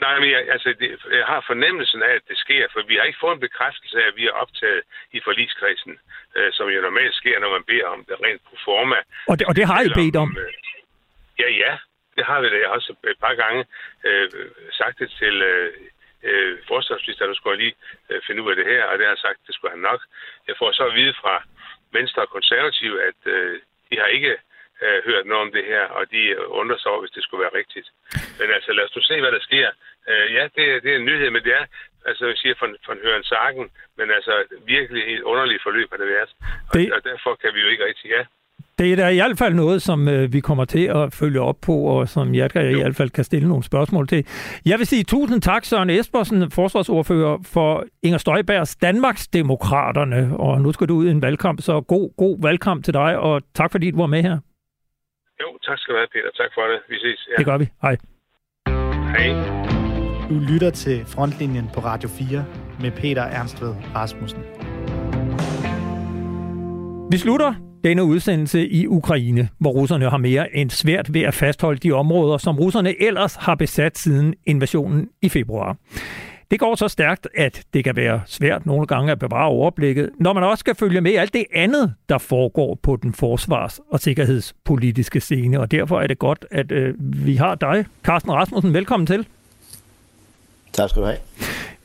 Nej, 0.00 0.18
men 0.20 0.30
jeg, 0.30 0.40
altså, 0.54 0.68
det, 0.80 0.88
jeg 1.10 1.26
har 1.26 1.44
fornemmelsen 1.46 2.02
af, 2.02 2.12
at 2.14 2.24
det 2.28 2.38
sker, 2.38 2.66
for 2.72 2.82
vi 2.82 2.94
har 2.96 3.04
ikke 3.04 3.22
fået 3.24 3.34
en 3.34 3.46
bekræftelse 3.48 3.96
af, 4.02 4.06
at 4.08 4.16
vi 4.16 4.26
er 4.26 4.32
optaget 4.42 4.82
i 5.12 5.20
forligskredsen, 5.24 5.98
øh, 6.36 6.52
som 6.52 6.68
jo 6.68 6.80
normalt 6.80 7.14
sker, 7.14 7.38
når 7.40 7.50
man 7.50 7.64
beder 7.64 7.86
om 7.86 8.04
det 8.08 8.16
rent 8.24 8.42
pro 8.48 8.56
forma. 8.64 8.96
Og 9.28 9.38
det, 9.38 9.46
og 9.46 9.56
det 9.56 9.66
har 9.66 9.80
I 9.82 9.88
bedt 10.00 10.16
om? 10.16 10.36
Øh, 10.38 10.52
ja, 11.38 11.48
ja, 11.62 11.72
det 12.16 12.24
har 12.24 12.40
vi 12.40 12.48
da. 12.48 12.56
Jeg 12.56 12.68
har 12.68 12.74
også 12.74 12.94
et 13.12 13.18
par 13.20 13.34
gange 13.34 13.64
øh, 14.04 14.30
sagt 14.72 14.98
det 14.98 15.10
til 15.20 15.42
øh, 15.42 15.72
øh, 16.22 16.58
forsvarsministeren, 16.68 17.28
nu 17.30 17.34
skulle 17.34 17.56
jeg 17.56 17.64
lige 17.64 17.76
øh, 18.10 18.20
finde 18.26 18.42
ud 18.42 18.50
af 18.50 18.56
det 18.56 18.66
her, 18.72 18.84
og 18.84 18.98
det 18.98 19.06
har 19.06 19.12
jeg 19.14 19.24
sagt, 19.26 19.46
det 19.46 19.54
skulle 19.54 19.74
han 19.76 19.86
nok. 19.90 20.00
Jeg 20.48 20.54
får 20.58 20.72
så 20.72 20.84
at 20.86 20.94
vide 20.94 21.14
fra 21.22 21.34
Venstre 21.92 22.22
og 22.22 22.30
Konservative, 22.36 23.02
at 23.08 23.20
øh, 23.24 23.60
de 23.90 23.96
har 23.98 24.06
ikke 24.06 24.32
øh, 24.32 24.38
hørt 25.08 25.26
noget 25.26 25.44
om 25.46 25.52
det 25.56 25.64
her, 25.72 25.84
og 25.98 26.02
de 26.14 26.22
undrer 26.60 26.78
sig 26.78 26.90
over, 26.90 27.02
hvis 27.02 27.16
det 27.16 27.22
skulle 27.22 27.44
være 27.46 27.58
rigtigt. 27.60 27.88
Men 28.38 28.48
altså, 28.56 28.70
lad 28.72 28.84
os 28.84 28.96
nu 28.96 29.02
se, 29.02 29.20
hvad 29.20 29.32
der 29.36 29.42
sker. 29.48 29.68
Øh, 30.10 30.26
ja, 30.36 30.42
det, 30.56 30.64
det 30.82 30.90
er 30.92 30.98
en 30.98 31.08
nyhed, 31.10 31.30
men 31.30 31.42
det 31.46 31.52
er, 31.60 31.64
altså 32.08 32.22
jeg 32.30 32.36
siger 32.42 32.54
von, 32.60 32.72
von 32.88 32.98
Høren 33.04 33.24
Sagen, 33.32 33.66
men 33.98 34.06
altså 34.18 34.34
virkelig 34.74 35.02
et 35.14 35.22
underligt 35.22 35.62
forløb 35.66 35.88
har 35.90 35.98
det 36.02 36.08
været. 36.16 36.30
Det... 36.72 36.92
Og, 36.92 36.96
og 36.96 37.00
derfor 37.10 37.30
kan 37.42 37.50
vi 37.54 37.60
jo 37.64 37.68
ikke 37.68 37.86
rigtig, 37.88 38.08
ja. 38.16 38.22
Det 38.78 38.92
er 38.92 38.96
da 38.96 39.08
i 39.08 39.16
hvert 39.16 39.38
fald 39.38 39.54
noget, 39.54 39.82
som 39.82 40.08
øh, 40.08 40.32
vi 40.32 40.40
kommer 40.40 40.64
til 40.64 40.84
at 40.84 41.14
følge 41.14 41.40
op 41.40 41.56
på, 41.66 41.72
og 41.72 42.08
som 42.08 42.34
jeg 42.34 42.50
kan, 42.50 42.70
i 42.70 42.74
hvert 42.74 42.96
fald 42.96 43.10
kan 43.10 43.24
stille 43.24 43.48
nogle 43.48 43.64
spørgsmål 43.64 44.08
til. 44.08 44.26
Jeg 44.66 44.78
vil 44.78 44.86
sige 44.86 45.04
tusind 45.04 45.42
tak, 45.42 45.64
Søren 45.64 45.90
Espersen, 45.90 46.50
forsvarsordfører 46.50 47.38
for 47.54 47.84
Inger 48.02 48.18
Støjbergs 48.18 48.76
Danmarksdemokraterne. 48.76 50.36
Og 50.38 50.60
nu 50.60 50.72
skal 50.72 50.88
du 50.88 50.94
ud 50.94 51.06
i 51.06 51.10
en 51.10 51.22
valgkamp, 51.22 51.60
så 51.60 51.80
god, 51.80 52.16
god 52.16 52.42
valgkamp 52.42 52.84
til 52.84 52.94
dig, 52.94 53.18
og 53.18 53.42
tak 53.54 53.72
fordi 53.72 53.90
du 53.90 53.96
var 53.96 54.06
med 54.06 54.22
her. 54.22 54.38
Jo, 55.42 55.48
tak 55.66 55.78
skal 55.78 55.94
du 55.94 55.98
have, 55.98 56.08
Peter. 56.14 56.30
Tak 56.40 56.50
for 56.54 56.62
det. 56.70 56.78
Vi 56.88 56.96
ses. 57.04 57.28
Ja. 57.30 57.34
Det 57.38 57.46
gør 57.46 57.58
vi. 57.58 57.66
Hej. 57.82 57.96
Hej. 59.16 59.28
Du 60.30 60.38
lytter 60.50 60.70
til 60.70 61.04
Frontlinjen 61.06 61.70
på 61.74 61.80
Radio 61.80 62.08
4 62.08 62.44
med 62.80 62.90
Peter 62.90 63.22
Ernstved 63.22 63.74
Rasmussen. 63.94 64.42
Vi 67.10 67.16
slutter 67.18 67.54
denne 67.84 68.04
udsendelse 68.04 68.68
i 68.68 68.86
Ukraine, 68.86 69.48
hvor 69.58 69.70
russerne 69.70 70.10
har 70.10 70.16
mere 70.16 70.56
end 70.56 70.70
svært 70.70 71.14
ved 71.14 71.22
at 71.22 71.34
fastholde 71.34 71.78
de 71.78 71.92
områder, 71.92 72.38
som 72.38 72.58
russerne 72.58 73.02
ellers 73.02 73.34
har 73.34 73.54
besat 73.54 73.98
siden 73.98 74.34
invasionen 74.46 75.08
i 75.22 75.28
februar. 75.28 75.76
Det 76.50 76.60
går 76.60 76.74
så 76.74 76.88
stærkt, 76.88 77.28
at 77.36 77.62
det 77.74 77.84
kan 77.84 77.96
være 77.96 78.20
svært 78.26 78.66
nogle 78.66 78.86
gange 78.86 79.12
at 79.12 79.18
bevare 79.18 79.48
overblikket, 79.48 80.10
når 80.20 80.32
man 80.32 80.42
også 80.42 80.60
skal 80.60 80.74
følge 80.74 81.00
med 81.00 81.14
alt 81.14 81.32
det 81.32 81.44
andet, 81.54 81.94
der 82.08 82.18
foregår 82.18 82.78
på 82.82 82.96
den 82.96 83.14
forsvars- 83.14 83.80
og 83.90 84.00
sikkerhedspolitiske 84.00 85.20
scene. 85.20 85.60
Og 85.60 85.70
derfor 85.70 86.00
er 86.00 86.06
det 86.06 86.18
godt, 86.18 86.44
at 86.50 86.72
øh, 86.72 86.94
vi 86.98 87.36
har 87.36 87.54
dig, 87.54 87.84
Carsten 88.04 88.32
Rasmussen. 88.32 88.74
Velkommen 88.74 89.06
til. 89.06 89.26
Tak 90.72 90.90
skal 90.90 91.02
du 91.02 91.06
have. 91.06 91.18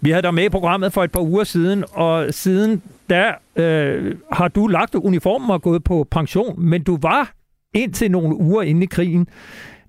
Vi 0.01 0.09
havde 0.09 0.21
dig 0.21 0.33
med 0.33 0.43
i 0.43 0.49
programmet 0.49 0.93
for 0.93 1.03
et 1.03 1.11
par 1.11 1.21
uger 1.21 1.43
siden, 1.43 1.83
og 1.91 2.33
siden 2.33 2.81
der 3.09 3.33
øh, 3.55 4.15
har 4.31 4.47
du 4.47 4.67
lagt 4.67 4.95
uniformen 4.95 5.49
og 5.49 5.61
gået 5.61 5.83
på 5.83 6.07
pension, 6.11 6.61
men 6.61 6.83
du 6.83 6.97
var 7.01 7.33
indtil 7.73 8.11
nogle 8.11 8.35
uger 8.35 8.61
inde 8.61 8.83
i 8.83 8.85
krigen 8.85 9.27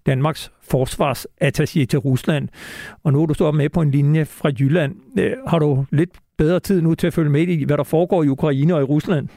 Danmarks 0.06 0.50
forsvarsattaché 0.72 1.84
til 1.84 1.98
Rusland. 1.98 2.48
Og 3.04 3.12
nu 3.12 3.22
er 3.22 3.26
du 3.26 3.34
så 3.34 3.50
med 3.50 3.68
på 3.68 3.82
en 3.82 3.90
linje 3.90 4.24
fra 4.24 4.50
Jylland. 4.58 4.94
Øh, 5.18 5.32
har 5.46 5.58
du 5.58 5.84
lidt 5.90 6.10
bedre 6.36 6.60
tid 6.60 6.80
nu 6.80 6.94
til 6.94 7.06
at 7.06 7.14
følge 7.14 7.30
med 7.30 7.48
i, 7.48 7.64
hvad 7.64 7.76
der 7.76 7.84
foregår 7.84 8.22
i 8.22 8.28
Ukraine 8.28 8.74
og 8.74 8.80
i 8.80 8.84
Rusland? 8.84 9.28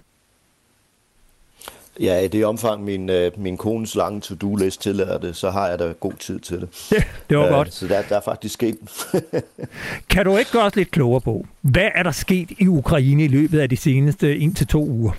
Ja, 1.99 2.19
i 2.19 2.27
det 2.27 2.45
omfang 2.45 2.83
min, 2.83 3.09
øh, 3.09 3.31
min 3.37 3.57
kones 3.57 3.95
lange 3.95 4.21
to-do-list 4.21 4.81
tillader 4.81 5.17
det, 5.17 5.35
så 5.35 5.49
har 5.49 5.67
jeg 5.67 5.79
da 5.79 5.91
god 5.99 6.13
tid 6.13 6.39
til 6.39 6.61
det. 6.61 6.91
Ja, 6.91 7.03
det 7.29 7.37
var 7.37 7.45
uh, 7.45 7.49
godt. 7.49 7.73
Så 7.73 7.87
der, 7.87 8.01
der 8.09 8.15
er 8.15 8.21
faktisk 8.21 8.53
sket. 8.53 8.77
kan 10.09 10.25
du 10.25 10.37
ikke 10.37 10.51
gøre 10.51 10.63
os 10.63 10.75
lidt 10.75 10.91
klogere 10.91 11.21
på, 11.21 11.45
hvad 11.61 11.89
er 11.95 12.03
der 12.03 12.11
sket 12.11 12.51
i 12.59 12.67
Ukraine 12.67 13.23
i 13.23 13.27
løbet 13.27 13.59
af 13.59 13.69
de 13.69 13.77
seneste 13.77 14.37
1 14.37 14.55
til 14.57 14.67
to 14.67 14.85
uger? 14.85 15.11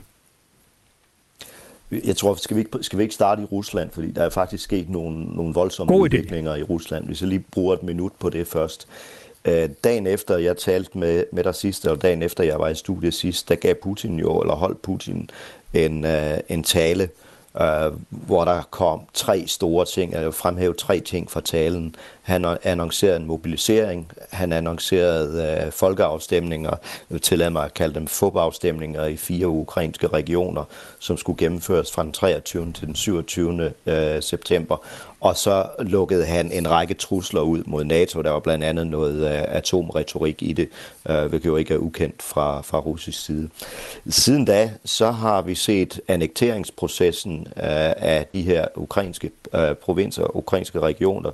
Jeg 1.91 2.16
tror, 2.16 2.34
skal 2.34 2.57
vi, 2.57 2.61
ikke, 2.61 2.78
skal 2.80 2.99
vi 2.99 3.03
ikke 3.03 3.14
starte 3.14 3.43
i 3.43 3.45
Rusland, 3.45 3.91
fordi 3.91 4.11
der 4.11 4.22
er 4.22 4.30
faktisk 4.30 4.64
sket 4.64 4.91
nogle, 4.91 5.24
nogle 5.24 5.55
voldsomme 5.55 5.93
God 5.93 6.03
udviklinger 6.03 6.55
idé. 6.55 6.59
i 6.59 6.62
Rusland. 6.62 7.07
Hvis 7.07 7.20
jeg 7.20 7.28
lige 7.28 7.45
bruger 7.51 7.74
et 7.74 7.82
minut 7.82 8.12
på 8.18 8.30
det 8.30 8.47
først. 8.47 8.89
Øh, 9.45 9.68
dagen 9.84 10.07
efter 10.07 10.39
jeg 10.39 10.57
talte 10.57 10.99
med, 10.99 11.24
med 11.32 11.45
dig 11.45 11.55
sidst, 11.55 11.87
og 11.87 12.03
dagen 12.03 12.22
efter 12.22 12.45
jeg 12.45 12.59
var 12.59 12.68
i 12.68 12.74
studiet 12.74 13.14
sidst, 13.14 13.49
der 13.49 13.55
gav 13.55 13.74
Putin 13.74 14.18
jo, 14.18 14.41
eller 14.41 14.55
holdt 14.55 14.82
Putin 14.82 15.30
en, 15.74 16.05
uh, 16.05 16.39
en 16.49 16.62
tale, 16.62 17.09
øh, 17.61 17.93
hvor 18.11 18.45
der 18.45 18.63
kom 18.71 19.01
tre 19.15 19.45
store 19.47 19.85
ting, 19.85 20.13
jeg 20.13 20.25
vil 20.25 20.33
fremhæve 20.33 20.75
tre 20.75 21.01
ting 21.01 21.31
fra 21.31 21.41
talen. 21.41 21.95
Han 22.23 22.57
annoncerede 22.63 23.17
en 23.17 23.27
mobilisering, 23.27 24.11
han 24.31 24.53
annoncerede 24.53 25.63
øh, 25.67 25.73
folkeafstemninger, 25.73 26.77
jeg 27.45 27.53
mig 27.53 27.65
at 27.65 27.75
kalde 27.75 27.95
dem 27.95 28.07
fupafstemninger 28.07 29.05
i 29.05 29.17
fire 29.17 29.49
ukrainske 29.49 30.07
regioner, 30.07 30.65
som 30.99 31.17
skulle 31.17 31.39
gennemføres 31.39 31.93
fra 31.93 32.03
den 32.03 32.13
23. 32.13 32.73
til 32.73 32.87
den 32.87 32.95
27. 32.95 33.73
Øh, 33.87 34.23
september. 34.23 34.77
Og 35.27 35.37
så 35.37 35.66
lukkede 35.79 36.27
han 36.27 36.53
en 36.53 36.70
række 36.70 36.95
trusler 36.95 37.41
ud 37.41 37.62
mod 37.66 37.85
NATO. 37.85 38.22
Der 38.22 38.31
var 38.31 38.41
blandt 38.41 38.64
andet 38.64 38.87
noget 38.87 39.31
øh, 39.31 39.45
atomretorik 39.49 40.43
i 40.43 40.53
det, 40.53 40.68
øh, 41.09 41.24
hvilket 41.24 41.47
jo 41.47 41.57
ikke 41.57 41.74
er 41.74 41.79
ukendt 41.79 42.22
fra, 42.22 42.61
fra 42.61 42.79
russisk 42.79 43.24
side. 43.24 43.49
Siden 44.09 44.45
da, 44.45 44.70
så 44.85 45.11
har 45.11 45.43
vi 45.43 45.55
set 45.55 46.01
annekteringsprocessen 46.09 47.47
øh, 47.57 47.62
af 47.97 48.27
de 48.33 48.43
her 48.43 48.66
ukrainske 48.77 49.31
provinser, 49.83 50.37
ukrainske 50.37 50.81
regioner. 50.81 51.31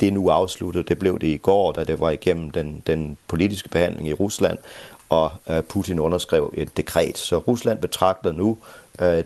Det 0.00 0.08
er 0.08 0.12
nu 0.12 0.28
afsluttet. 0.28 0.88
Det 0.88 0.98
blev 0.98 1.18
det 1.18 1.26
i 1.26 1.36
går, 1.36 1.72
da 1.72 1.84
det 1.84 2.00
var 2.00 2.10
igennem 2.10 2.50
den, 2.50 2.82
den 2.86 3.16
politiske 3.28 3.68
behandling 3.68 4.08
i 4.08 4.12
Rusland, 4.12 4.58
og 5.08 5.30
Putin 5.68 5.98
underskrev 5.98 6.52
et 6.56 6.76
dekret. 6.76 7.18
Så 7.18 7.38
Rusland 7.38 7.78
betragter 7.78 8.32
nu 8.32 8.58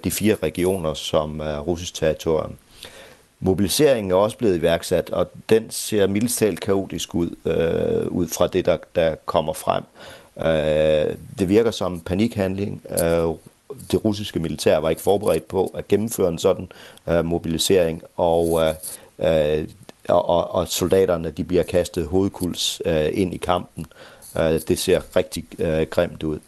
de 0.05 0.11
fire 0.11 0.37
regioner 0.43 0.95
som 0.95 1.41
russisk 1.67 1.95
territorium. 1.95 2.57
Mobiliseringen 3.47 4.11
er 4.11 4.15
også 4.15 4.39
blevet 4.39 4.57
iværksat, 4.57 5.11
og 5.11 5.31
den 5.49 5.71
ser 5.71 6.07
mildest 6.07 6.39
talt 6.39 6.61
kaotisk 6.61 7.15
ud, 7.15 7.31
øh, 7.45 8.07
ud 8.09 8.29
fra 8.29 8.47
det, 8.47 8.67
der, 8.67 8.77
der 8.95 9.15
kommer 9.15 9.53
frem. 9.53 9.83
Øh, 10.47 11.17
det 11.39 11.49
virker 11.49 11.71
som 11.71 12.01
panikhandling. 12.01 12.83
Øh, 12.91 13.35
det 13.91 14.05
russiske 14.05 14.41
militær 14.41 14.79
var 14.79 14.91
ikke 14.91 15.03
forberedt 15.03 15.49
på 15.49 15.67
at 15.67 15.89
gennemføre 15.89 16.29
en 16.29 16.39
sådan 16.39 16.69
øh, 17.09 17.25
mobilisering, 17.25 18.03
og, 18.17 18.61
øh, 19.19 19.65
og, 20.09 20.29
og, 20.29 20.51
og 20.55 20.69
soldaterne 20.69 21.31
de 21.31 21.45
bliver 21.45 21.63
kastet 21.63 22.07
hovedkuls 22.07 22.83
øh, 22.85 23.09
ind 23.13 23.35
i 23.35 23.37
kampen. 23.37 23.87
Øh, 24.39 24.61
det 24.69 24.79
ser 24.79 25.17
rigtig 25.17 25.45
øh, 25.59 25.87
grimt 25.91 26.23
ud. 26.23 26.39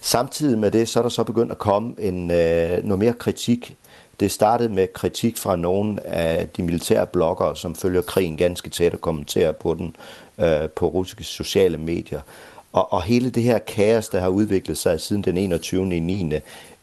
Samtidig 0.00 0.58
med 0.58 0.70
det, 0.70 0.88
så 0.88 0.98
er 0.98 1.02
der 1.02 1.10
så 1.10 1.24
begyndt 1.24 1.52
at 1.52 1.58
komme 1.58 1.94
en, 1.98 2.30
øh, 2.30 2.84
noget 2.84 2.98
mere 2.98 3.12
kritik 3.12 3.76
det 4.22 4.30
startede 4.30 4.68
med 4.68 4.88
kritik 4.92 5.36
fra 5.36 5.56
nogle 5.56 6.06
af 6.06 6.48
de 6.48 6.62
militære 6.62 7.06
bloggere, 7.06 7.56
som 7.56 7.74
følger 7.74 8.02
krigen 8.02 8.36
ganske 8.36 8.70
tæt 8.70 8.92
og 8.92 9.00
kommenterer 9.00 9.52
på 9.52 9.74
den 9.74 9.96
øh, 10.38 10.68
på 10.68 10.86
russiske 10.86 11.24
sociale 11.24 11.78
medier. 11.78 12.20
Og, 12.72 12.92
og 12.92 13.02
hele 13.02 13.30
det 13.30 13.42
her 13.42 13.58
kaos, 13.58 14.08
der 14.08 14.20
har 14.20 14.28
udviklet 14.28 14.78
sig 14.78 15.00
siden 15.00 15.22
den 15.22 15.36
21. 15.36 15.96
i 15.96 16.00
9. 16.00 16.32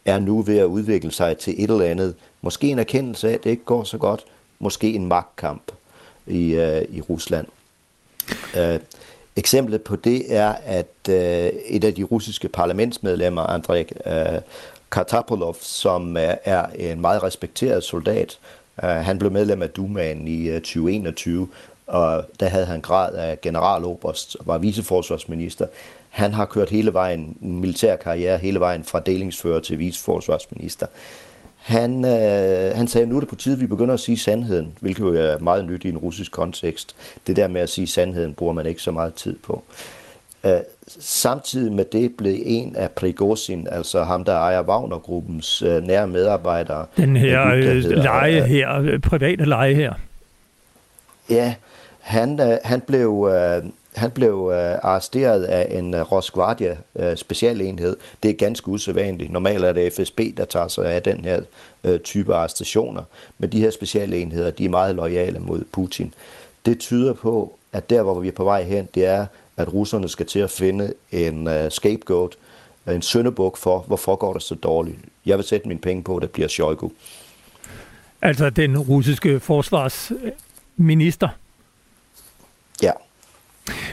er 0.06 0.20
nu 0.20 0.42
ved 0.42 0.58
at 0.58 0.66
udvikle 0.66 1.12
sig 1.12 1.38
til 1.38 1.64
et 1.64 1.70
eller 1.70 1.86
andet. 1.86 2.16
Måske 2.42 2.68
en 2.68 2.80
erkendelse 2.80 3.30
af, 3.30 3.34
at 3.34 3.44
det 3.44 3.50
ikke 3.50 3.64
går 3.64 3.84
så 3.84 3.98
godt. 3.98 4.26
Måske 4.60 4.94
en 4.94 5.06
magtkamp 5.06 5.72
i, 6.28 6.54
øh, 6.54 6.82
i 6.90 7.02
Rusland. 7.02 7.48
Øh, 8.58 8.80
eksemplet 9.36 9.82
på 9.82 9.96
det 9.96 10.36
er, 10.36 10.54
at 10.66 11.10
øh, 11.10 11.52
et 11.66 11.84
af 11.84 11.94
de 11.94 12.04
russiske 12.04 12.48
parlamentsmedlemmer, 12.48 13.42
Andrej 13.42 13.86
øh, 14.06 14.42
Kartapolov, 14.92 15.56
som 15.62 16.18
øh, 16.18 16.34
er 16.46 16.66
en 16.76 17.02
meget 17.02 17.24
respekteret 17.24 17.84
soldat. 17.84 18.40
Øh, 18.84 18.90
han 18.90 19.20
blev 19.20 19.32
medlem 19.32 19.62
af 19.62 19.70
Dumaen 19.70 20.28
i 20.28 20.50
øh, 20.50 20.62
2021, 20.62 21.48
og 21.88 22.26
der 22.40 22.48
havde 22.48 22.66
han 22.66 22.82
grad 22.82 23.16
af 23.16 23.42
generaloberst 23.42 24.38
og 24.40 24.48
var 24.48 24.58
viceforsvarsminister. 24.58 25.68
Han 26.10 26.34
har 26.34 26.46
kørt 26.46 26.70
hele 26.70 26.94
vejen, 26.94 27.38
en 27.42 27.60
militær 27.60 27.96
karriere, 27.96 28.38
hele 28.38 28.60
vejen 28.60 28.84
fra 28.84 29.00
delingsfører 29.00 29.60
til 29.60 29.80
viceforsvarsminister. 29.80 30.88
Han, 31.56 32.06
øh, 32.06 32.76
han 32.76 32.88
sagde, 32.88 33.08
nu 33.08 33.16
er 33.16 33.20
det 33.20 33.30
på 33.30 33.36
tide, 33.36 33.56
at 33.56 33.62
vi 33.62 33.68
begynder 33.68 33.94
at 33.94 34.00
sige 34.00 34.18
sandheden, 34.18 34.74
hvilket 34.80 35.02
jo 35.02 35.14
er 35.14 35.38
meget 35.38 35.66
nyt 35.66 35.86
i 35.86 35.90
en 35.90 35.98
russisk 35.98 36.32
kontekst. 36.32 36.96
Det 37.28 37.36
der 37.36 37.48
med 37.48 37.62
at 37.62 37.70
sige 37.70 37.88
sandheden 37.88 38.34
bruger 38.34 38.54
man 38.54 38.66
ikke 38.66 38.82
så 38.82 38.92
meget 38.92 39.14
tid 39.14 39.36
på. 39.44 39.64
Øh, 39.70 39.99
samtidig 41.00 41.72
med 41.72 41.86
det 41.86 42.18
blev 42.18 42.42
en 42.46 42.76
af 42.76 42.92
Prigozhin, 42.92 43.68
altså 43.72 44.04
ham, 44.04 44.24
der 44.24 44.34
ejer 44.34 44.62
Wagner-gruppens 44.62 45.62
øh, 45.62 45.84
nære 45.84 46.08
medarbejdere. 46.08 46.86
Den 46.98 47.18
her 47.18 47.54
øh, 47.54 47.76
leje 47.84 48.42
her, 48.42 48.82
øh, 48.82 49.00
private 49.00 49.46
leje 49.46 49.74
her. 49.74 49.94
Ja, 51.30 51.56
han, 52.00 52.40
øh, 52.42 52.58
han 52.64 52.82
blev... 52.82 53.32
Øh, 53.34 53.70
han 53.96 54.12
blev 54.12 54.52
øh, 54.54 54.80
arresteret 54.84 55.44
af 55.44 55.78
en 55.78 55.94
øh, 55.94 56.12
Rosgvardia 56.12 56.78
øh, 56.96 57.18
specialenhed. 57.18 57.98
Det 58.24 58.32
er 58.32 58.34
ganske 58.34 58.68
usædvanligt. 58.68 59.32
Normalt 59.32 59.64
er 59.64 59.74
det 59.74 59.94
FSB, 59.94 60.20
der 60.38 60.46
tager 60.46 60.68
sig 60.68 60.86
af 60.86 61.02
den 61.02 61.26
her 61.26 61.42
øh, 61.84 62.00
type 62.00 62.36
arrestationer. 62.36 63.04
Men 63.38 63.52
de 63.52 63.60
her 63.60 63.72
specialenheder, 63.72 64.52
de 64.52 64.66
er 64.66 64.70
meget 64.70 64.96
lojale 64.96 65.40
mod 65.40 65.64
Putin. 65.72 66.14
Det 66.66 66.80
tyder 66.80 67.14
på, 67.14 67.54
at 67.74 67.90
der, 67.90 68.02
hvor 68.02 68.20
vi 68.20 68.28
er 68.28 68.32
på 68.32 68.44
vej 68.44 68.64
hen, 68.64 68.90
det 68.96 69.06
er, 69.06 69.26
at 69.60 69.74
russerne 69.74 70.10
skal 70.10 70.26
til 70.26 70.40
at 70.40 70.52
finde 70.52 70.94
en 71.12 71.48
uh, 71.48 71.70
scapegoat, 71.70 72.36
en 72.88 73.02
søndebuk 73.02 73.58
for, 73.58 73.80
hvorfor 73.80 74.16
går 74.16 74.34
det 74.34 74.42
så 74.44 74.56
dårligt. 74.56 74.98
Jeg 75.26 75.38
vil 75.38 75.46
sætte 75.46 75.68
mine 75.68 75.80
penge 75.80 76.04
på, 76.04 76.16
at 76.16 76.22
det 76.22 76.32
bliver 76.32 76.48
Shoigu. 76.48 76.92
Altså 78.22 78.50
den 78.50 78.78
russiske 78.78 79.40
forsvarsminister? 79.40 81.30
Ja. 82.84 82.92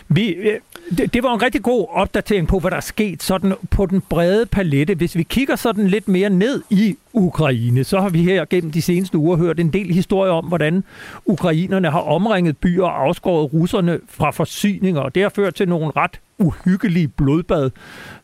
Vi, 0.08 0.28
øh, 0.28 0.58
det, 0.98 1.14
det 1.14 1.22
var 1.22 1.34
en 1.34 1.42
rigtig 1.42 1.62
god 1.62 1.86
opdatering 1.90 2.48
på, 2.48 2.58
hvad 2.58 2.70
der 2.70 2.76
er 2.76 2.80
sket 2.80 3.22
sådan 3.22 3.54
på 3.70 3.86
den 3.86 4.00
brede 4.00 4.46
palette. 4.46 4.94
Hvis 4.94 5.16
vi 5.16 5.22
kigger 5.22 5.56
sådan 5.56 5.86
lidt 5.86 6.08
mere 6.08 6.30
ned 6.30 6.62
i 6.70 6.96
Ukraine, 7.12 7.84
så 7.84 8.00
har 8.00 8.08
vi 8.08 8.22
her 8.22 8.44
gennem 8.44 8.70
de 8.70 8.82
seneste 8.82 9.18
uger 9.18 9.36
hørt 9.36 9.60
en 9.60 9.72
del 9.72 9.94
historier 9.94 10.32
om, 10.32 10.44
hvordan 10.44 10.84
ukrainerne 11.26 11.90
har 11.90 12.00
omringet 12.00 12.56
byer 12.58 12.84
og 12.84 13.04
afskåret 13.04 13.52
russerne 13.52 14.00
fra 14.08 14.30
forsyninger. 14.30 15.00
Og 15.00 15.14
det 15.14 15.22
har 15.22 15.30
ført 15.30 15.54
til 15.54 15.68
nogle 15.68 15.92
ret 15.96 16.20
uhyggelige 16.38 17.08
blodbad, 17.08 17.70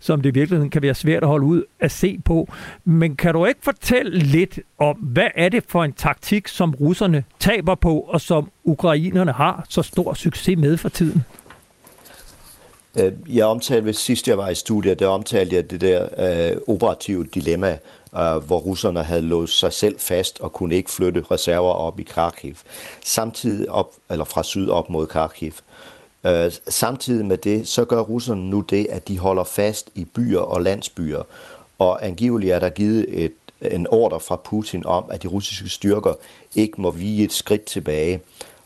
som 0.00 0.20
det 0.20 0.30
i 0.30 0.34
virkeligheden 0.34 0.70
kan 0.70 0.82
være 0.82 0.94
svært 0.94 1.22
at 1.22 1.28
holde 1.28 1.46
ud 1.46 1.62
at 1.80 1.90
se 1.90 2.18
på. 2.24 2.48
Men 2.84 3.16
kan 3.16 3.32
du 3.34 3.46
ikke 3.46 3.61
fortælle 3.62 4.18
lidt 4.18 4.59
om, 4.78 4.96
hvad 4.96 5.28
er 5.34 5.48
det 5.48 5.64
for 5.68 5.84
en 5.84 5.92
taktik, 5.92 6.48
som 6.48 6.74
russerne 6.74 7.24
taber 7.38 7.74
på, 7.74 7.98
og 7.98 8.20
som 8.20 8.50
ukrainerne 8.64 9.32
har 9.32 9.64
så 9.68 9.82
stor 9.82 10.14
succes 10.14 10.59
med 10.59 10.76
for 10.76 10.88
tiden? 10.88 11.24
Øh, 12.99 13.12
jeg 13.36 13.47
omtalte, 13.47 13.86
ved 13.86 13.93
sidst 13.93 14.28
jeg 14.28 14.38
var 14.38 14.49
i 14.49 14.55
studiet, 14.55 14.99
der 14.99 15.07
omtalte 15.07 15.57
jeg 15.57 15.70
det 15.70 15.80
der 15.80 16.09
øh, 16.18 16.57
operative 16.68 17.26
dilemma, 17.34 17.78
øh, 18.16 18.36
hvor 18.36 18.59
russerne 18.59 19.03
havde 19.03 19.22
låst 19.22 19.59
sig 19.59 19.72
selv 19.72 19.99
fast 19.99 20.40
og 20.40 20.53
kunne 20.53 20.74
ikke 20.74 20.90
flytte 20.90 21.24
reserver 21.30 21.72
op 21.72 22.01
i 22.01 22.03
Kharkiv, 22.03 22.55
samtidig 23.05 23.70
op, 23.70 23.93
eller 24.11 24.24
fra 24.24 24.43
syd 24.43 24.68
op 24.68 24.90
mod 24.90 25.07
Kharkiv. 25.07 25.53
Øh, 26.26 26.53
samtidig 26.68 27.26
med 27.26 27.38
det, 27.38 27.68
så 27.68 27.84
gør 27.84 28.01
russerne 28.01 28.51
nu 28.51 28.61
det, 28.61 28.86
at 28.90 29.09
de 29.09 29.18
holder 29.18 29.45
fast 29.45 29.90
i 29.95 30.05
byer 30.05 30.40
og 30.40 30.62
landsbyer, 30.62 31.22
og 31.78 32.07
angiveligt 32.07 32.53
er 32.53 32.59
der 32.59 32.68
givet 32.68 33.24
et, 33.24 33.32
en 33.61 33.86
ordre 33.90 34.20
fra 34.20 34.36
Putin 34.36 34.86
om, 34.86 35.05
at 35.11 35.22
de 35.22 35.28
russiske 35.28 35.68
styrker 35.68 36.14
ikke 36.55 36.80
må 36.80 36.90
vige 36.90 37.24
et 37.24 37.32
skridt 37.32 37.64
tilbage. 37.64 38.20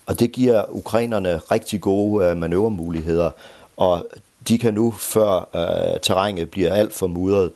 Og 0.07 0.21
det 0.21 0.33
giver 0.33 0.65
ukrainerne 0.69 1.37
rigtig 1.37 1.81
gode 1.81 2.27
øh, 2.27 2.37
manøvremuligheder, 2.37 3.31
og 3.77 4.07
de 4.49 4.59
kan 4.59 4.75
nu, 4.75 4.91
før 4.91 5.49
øh, 5.55 6.01
terrænet 6.03 6.51
bliver 6.51 6.73
alt 6.73 6.95
for 6.95 7.07
mudret, 7.07 7.51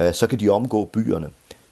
øh, 0.00 0.14
så 0.14 0.26
kan 0.26 0.40
de 0.40 0.48
omgå 0.48 0.84
byerne. 0.84 1.28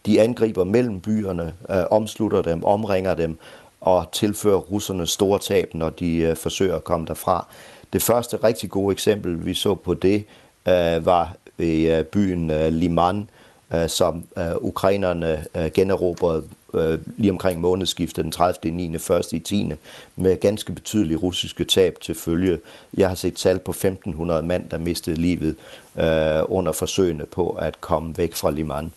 De 0.07 0.21
angriber 0.21 0.65
mellem 0.65 1.01
byerne, 1.01 1.55
øh, 1.71 1.83
omslutter 1.91 2.43
dem, 2.43 2.65
omringer 2.65 3.15
dem 3.15 3.39
og 3.81 4.09
tilfører 4.13 4.59
russerne 4.59 5.07
store 5.07 5.39
tab, 5.39 5.75
når 5.75 5.91
de 5.91 6.17
øh, 6.17 6.37
forsøger 6.37 6.77
at 6.77 6.85
komme 6.85 7.07
derfra. 7.07 7.47
Det 7.93 8.03
første 8.03 8.37
rigtig 8.37 8.71
gode 8.71 8.93
eksempel, 8.93 9.47
vi 9.47 9.55
så 9.55 9.75
på 9.75 9.95
det, 9.95 10.25
øh, 10.69 11.07
var 11.07 11.37
i 11.59 11.87
øh, 11.87 12.05
byen 12.05 12.51
øh, 12.51 12.73
Liman, 12.73 13.31
øh, 13.75 13.89
som 13.89 14.25
øh, 14.39 14.57
ukrainerne 14.57 15.45
øh, 15.55 15.71
generobrede 15.75 16.45
øh, 16.75 16.99
lige 17.17 17.31
omkring 17.31 17.61
månedsskiftet 17.61 18.25
den 18.25 18.33
30. 18.33 18.71
9. 18.71 18.95
1. 18.95 19.33
i 19.33 19.39
10. 19.39 19.73
med 20.17 20.41
ganske 20.41 20.73
betydelige 20.73 21.19
russiske 21.19 21.65
tab 21.65 21.99
til 22.01 22.15
følge. 22.15 22.59
Jeg 22.97 23.09
har 23.09 23.15
set 23.15 23.35
tal 23.35 23.59
på 23.59 23.71
1500 23.71 24.43
mand, 24.43 24.69
der 24.71 24.79
mistede 24.79 25.17
livet 25.17 25.57
øh, 25.99 26.43
under 26.49 26.73
forsøgene 26.73 27.27
på 27.27 27.51
at 27.51 27.81
komme 27.81 28.19
væk 28.19 28.35
fra 28.35 28.51
Liman. 28.51 28.93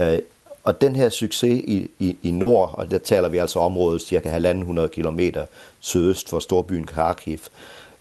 Øh, 0.00 0.18
og 0.64 0.80
den 0.80 0.96
her 0.96 1.08
succes 1.08 1.64
i, 1.64 1.90
i, 1.98 2.16
i 2.22 2.30
nord, 2.30 2.74
og 2.74 2.90
der 2.90 2.98
taler 2.98 3.28
vi 3.28 3.38
altså 3.38 3.58
området 3.58 4.02
cirka 4.02 4.38
1.500 4.38 4.86
km 4.86 5.20
sydøst 5.80 6.28
for 6.28 6.38
storbyen 6.38 6.86
Kharkiv, 6.86 7.38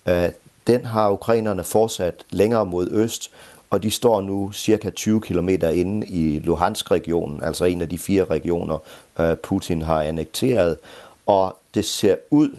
øh, 0.05 0.29
den 0.67 0.85
har 0.85 1.11
ukrainerne 1.11 1.63
fortsat 1.63 2.13
længere 2.29 2.65
mod 2.65 2.91
øst, 2.91 3.31
og 3.69 3.83
de 3.83 3.91
står 3.91 4.21
nu 4.21 4.51
cirka 4.51 4.89
20 4.89 5.21
km 5.21 5.49
inde 5.73 6.07
i 6.07 6.39
Luhansk-regionen, 6.39 7.43
altså 7.43 7.65
en 7.65 7.81
af 7.81 7.89
de 7.89 7.97
fire 7.97 8.23
regioner, 8.23 8.77
øh, 9.19 9.35
Putin 9.35 9.81
har 9.81 10.01
annekteret. 10.01 10.77
Og 11.25 11.57
det 11.73 11.85
ser 11.85 12.15
ud 12.31 12.49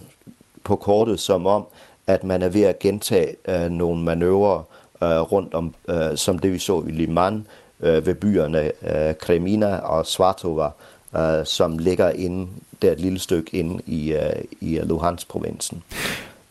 på 0.65 0.77
kortet 0.77 1.21
som 1.21 1.47
om, 1.47 1.67
at 2.07 2.25
man 2.25 2.43
er 2.43 2.49
ved 2.49 2.63
at 2.63 2.79
gentage 2.79 3.37
øh, 3.49 3.71
nogle 3.71 4.03
manøvrer 4.03 4.63
øh, 5.03 5.21
rundt 5.21 5.55
om, 5.55 5.75
øh, 5.89 6.17
som 6.17 6.39
det 6.39 6.53
vi 6.53 6.59
så 6.59 6.85
i 6.89 6.91
Liman, 6.91 7.47
øh, 7.81 8.07
ved 8.07 8.15
byerne 8.15 8.73
øh, 8.83 9.15
Kremina 9.15 9.77
og 9.77 10.07
Svartova, 10.07 10.71
øh, 11.17 11.47
som 11.47 11.79
ligger 11.79 12.11
inde, 12.11 12.49
der 12.83 12.93
et 12.93 13.01
lille 13.01 13.19
stykke 13.19 13.57
inde 13.57 13.83
i, 13.87 14.13
øh, 14.13 14.45
i 14.61 14.79
Luhansk-provinsen. 14.79 15.83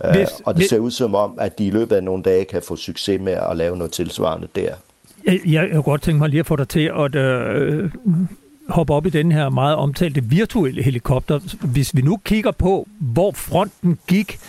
Øh, 0.05 0.11
hvis, 0.11 0.29
og 0.45 0.57
det 0.57 0.69
ser 0.69 0.79
ud 0.79 0.91
som 0.91 1.15
om, 1.15 1.37
at 1.39 1.59
de 1.59 1.65
i 1.65 1.71
løbet 1.71 1.95
af 1.95 2.03
nogle 2.03 2.23
dage 2.23 2.45
kan 2.45 2.61
få 2.61 2.75
succes 2.75 3.21
med 3.21 3.33
at 3.33 3.57
lave 3.57 3.77
noget 3.77 3.91
tilsvarende 3.91 4.47
der. 4.55 4.73
Jeg, 5.25 5.39
jeg 5.45 5.69
kunne 5.71 5.83
godt 5.83 6.01
tænke 6.01 6.19
mig 6.19 6.29
lige 6.29 6.39
at 6.39 6.45
få 6.45 6.55
dig 6.55 6.67
til 6.67 6.91
at 6.97 7.15
øh, 7.15 7.91
hoppe 8.69 8.93
op 8.93 9.05
i 9.05 9.09
den 9.09 9.31
her 9.31 9.49
meget 9.49 9.75
omtalte 9.75 10.23
virtuelle 10.23 10.83
helikopter. 10.83 11.39
Hvis 11.65 11.95
vi 11.95 12.01
nu 12.01 12.17
kigger 12.17 12.51
på, 12.51 12.87
hvor 12.99 13.31
fronten 13.31 13.99
gik, 14.07 14.39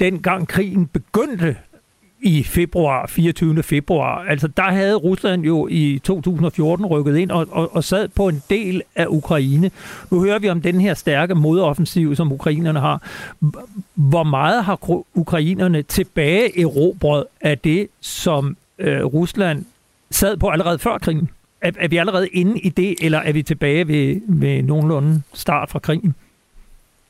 dengang 0.00 0.48
krigen 0.48 0.86
begyndte 0.86 1.56
i 2.22 2.42
februar, 2.42 3.06
24. 3.06 3.62
februar. 3.62 4.24
Altså 4.24 4.48
der 4.48 4.62
havde 4.62 4.94
Rusland 4.94 5.44
jo 5.44 5.68
i 5.70 6.00
2014 6.04 6.86
rykket 6.86 7.16
ind 7.16 7.30
og, 7.30 7.46
og, 7.50 7.76
og 7.76 7.84
sad 7.84 8.08
på 8.08 8.28
en 8.28 8.42
del 8.50 8.82
af 8.96 9.06
Ukraine. 9.08 9.70
Nu 10.10 10.20
hører 10.20 10.38
vi 10.38 10.48
om 10.48 10.60
den 10.60 10.80
her 10.80 10.94
stærke 10.94 11.34
modoffensiv, 11.34 12.16
som 12.16 12.32
ukrainerne 12.32 12.80
har. 12.80 13.02
Hvor 13.94 14.22
meget 14.22 14.64
har 14.64 15.04
ukrainerne 15.14 15.82
tilbage 15.82 16.60
erobret 16.60 17.24
af 17.40 17.58
det, 17.58 17.88
som 18.00 18.56
øh, 18.78 19.04
Rusland 19.04 19.64
sad 20.10 20.36
på 20.36 20.48
allerede 20.48 20.78
før 20.78 20.98
krigen? 20.98 21.28
Er, 21.60 21.70
er 21.78 21.88
vi 21.88 21.96
allerede 21.96 22.28
inde 22.28 22.60
i 22.60 22.68
det, 22.68 22.94
eller 23.00 23.18
er 23.18 23.32
vi 23.32 23.42
tilbage 23.42 23.88
ved, 23.88 24.20
ved 24.28 24.62
nogenlunde 24.62 25.22
start 25.34 25.70
fra 25.70 25.78
krigen 25.78 26.14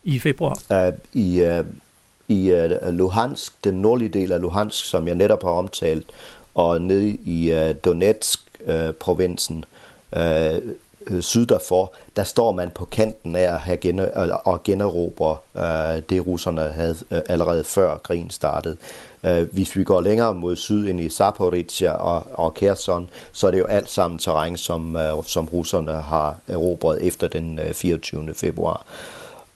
i 0.04 0.18
februar? 0.18 0.58
At 0.68 0.94
I, 1.12 1.42
uh, 1.42 1.66
i 2.32 2.52
uh, 2.52 2.88
Luhansk, 2.88 3.64
den 3.64 3.74
nordlige 3.74 4.08
del 4.08 4.32
af 4.32 4.40
Luhansk, 4.40 4.84
som 4.84 5.08
jeg 5.08 5.14
netop 5.14 5.42
har 5.42 5.50
omtalt, 5.50 6.06
og 6.54 6.82
nede 6.82 7.08
i 7.08 7.52
øh, 7.52 7.70
uh, 7.70 7.76
Donetsk-provinsen, 7.84 9.64
øh, 10.16 10.56
uh, 11.10 11.16
uh, 11.16 11.20
syd 11.20 11.46
derfor, 11.46 11.92
der 12.16 12.24
står 12.24 12.52
man 12.52 12.70
på 12.70 12.84
kanten 12.84 13.36
af 13.36 13.52
at 13.54 13.60
have 13.60 13.76
gener- 13.76 14.34
og 14.44 14.62
generobre 14.62 15.36
uh, 15.54 16.02
det, 16.10 16.26
russerne 16.26 16.60
havde 16.60 16.96
uh, 17.10 17.18
allerede 17.28 17.64
før 17.64 17.96
krigen 17.96 18.30
startede. 18.30 18.76
Uh, 19.22 19.42
hvis 19.52 19.76
vi 19.76 19.84
går 19.84 20.00
længere 20.00 20.34
mod 20.34 20.56
syd 20.56 20.86
ind 20.86 21.00
i 21.00 21.08
Zaporizhia 21.08 21.92
og, 21.92 22.26
og 22.32 22.54
Kherson, 22.54 23.10
så 23.32 23.46
er 23.46 23.50
det 23.50 23.58
jo 23.58 23.64
alt 23.66 23.90
sammen 23.90 24.18
terræn, 24.18 24.56
som, 24.56 24.96
uh, 24.96 25.24
som 25.24 25.48
russerne 25.48 25.92
har 25.92 26.36
erobret 26.48 27.06
efter 27.06 27.28
den 27.28 27.58
uh, 27.58 27.72
24. 27.72 28.34
februar. 28.34 28.86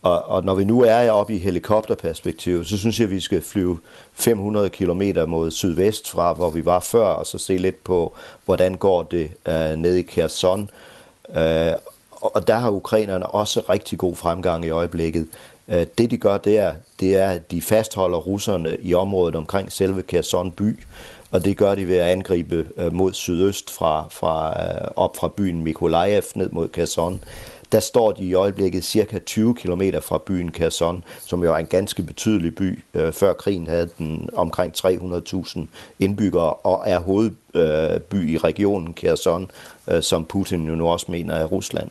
Og, 0.07 0.25
og 0.29 0.45
når 0.45 0.55
vi 0.55 0.65
nu 0.65 0.83
er 0.83 1.11
oppe 1.11 1.35
i 1.35 1.39
helikopterperspektiv, 1.39 2.65
så 2.65 2.79
synes 2.79 3.01
jeg, 3.01 3.05
at 3.05 3.11
vi 3.11 3.21
skal 3.21 3.43
flyve 3.43 3.79
500 4.15 4.71
km 4.71 5.03
mod 5.27 5.51
sydvest 5.51 6.11
fra, 6.11 6.33
hvor 6.33 6.51
vi 6.51 6.65
var 6.65 6.81
før, 6.81 7.07
og 7.07 7.27
så 7.27 7.39
se 7.39 7.57
lidt 7.57 7.85
på, 7.85 8.15
hvordan 8.45 8.75
går 8.75 9.03
det 9.03 9.31
uh, 9.49 9.79
ned 9.79 9.95
i 9.95 10.03
Kherson. 10.03 10.71
Uh, 11.29 11.37
og 12.21 12.47
der 12.47 12.55
har 12.55 12.71
ukrainerne 12.71 13.27
også 13.27 13.61
rigtig 13.69 13.99
god 13.99 14.17
fremgang 14.17 14.65
i 14.65 14.71
øjeblikket. 14.71 15.29
Uh, 15.69 15.83
det 15.99 16.11
de 16.11 16.17
gør, 16.17 16.39
det 16.39 16.59
er, 16.59 16.75
det 17.01 17.17
er, 17.17 17.31
at 17.31 17.51
de 17.51 17.63
fastholder 17.63 18.19
russerne 18.19 18.77
i 18.83 18.95
området 18.95 19.37
omkring 19.37 19.73
selve 19.73 20.03
Kherson 20.03 20.51
by, 20.51 20.79
og 21.31 21.45
det 21.45 21.57
gør 21.57 21.75
de 21.75 21.89
ved 21.89 21.97
at 21.97 22.09
angribe 22.09 22.67
uh, 22.77 22.93
mod 22.93 23.13
sydøst 23.13 23.71
fra, 23.71 24.07
fra, 24.11 24.49
uh, 24.49 24.89
op 24.97 25.17
fra 25.17 25.29
byen 25.29 25.63
Mykolaiv 25.65 26.23
ned 26.35 26.51
mod 26.51 26.69
Kherson 26.69 27.21
der 27.73 27.81
står 27.81 28.13
de 28.13 28.25
i 28.25 28.35
øjeblikket 28.35 28.85
cirka 28.85 29.19
20 29.19 29.55
km 29.55 29.83
fra 30.03 30.19
byen 30.27 30.51
Kherson, 30.51 31.05
som 31.21 31.45
jo 31.45 31.53
er 31.53 31.57
en 31.57 31.67
ganske 31.67 32.03
betydelig 32.03 32.55
by. 32.55 32.85
Øh, 32.95 33.13
før 33.13 33.33
krigen 33.33 33.67
havde 33.67 33.89
den 33.99 34.29
omkring 34.33 34.75
300.000 34.77 35.61
indbyggere 35.99 36.53
og 36.53 36.83
er 36.87 36.99
hovedby 36.99 38.15
øh, 38.15 38.29
i 38.29 38.39
regionen 38.39 38.95
Kherson, 38.95 39.51
øh, 39.89 40.03
som 40.03 40.25
Putin 40.25 40.67
jo 40.67 40.75
nu 40.75 40.89
også 40.89 41.07
mener 41.09 41.35
er 41.35 41.45
Rusland. 41.45 41.91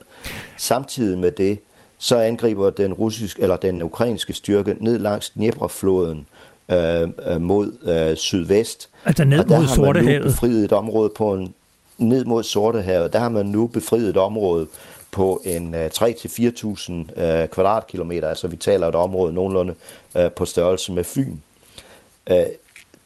Samtidig 0.57 1.17
med 1.17 1.31
det, 1.31 1.59
så 1.97 2.17
angriber 2.17 2.69
den 2.69 2.93
russiske 2.93 3.41
eller 3.41 3.55
den 3.55 3.83
ukrainske 3.83 4.33
styrke 4.33 4.75
ned 4.79 4.99
langs 4.99 5.29
Dnieprfloden 5.29 6.27
øh, 6.71 7.41
mod 7.41 7.71
øh, 7.83 8.17
sydvest. 8.17 8.89
Altså 9.05 9.23
ned 9.23 9.45
mod 9.45 9.67
Sortehavet? 9.67 9.85
Og 9.85 9.93
der 9.93 9.99
har 9.99 10.09
man 10.09 10.15
nu 10.15 10.23
befriet 10.31 10.65
et 10.65 10.71
område 10.71 11.11
på 11.17 11.33
en 11.33 11.53
ned 11.97 12.25
mod 12.25 12.43
Sortehavet. 12.43 13.13
Der 13.13 13.19
har 13.19 13.29
man 13.29 13.45
nu 13.45 13.67
befriet 13.67 14.09
et 14.09 14.17
område 14.17 14.67
på 15.15 15.41
en 15.45 15.75
øh, 15.75 15.89
3-4.000 15.93 17.21
øh, 17.21 17.47
kvadratkilometer, 17.47 18.29
altså 18.29 18.47
vi 18.47 18.55
taler 18.55 18.87
et 18.87 18.95
område 18.95 19.33
nogenlunde 19.33 19.75
øh, 20.17 20.31
på 20.31 20.45
størrelse 20.45 20.91
med 20.91 21.03
Fyn. 21.03 21.37
Øh, 22.29 22.45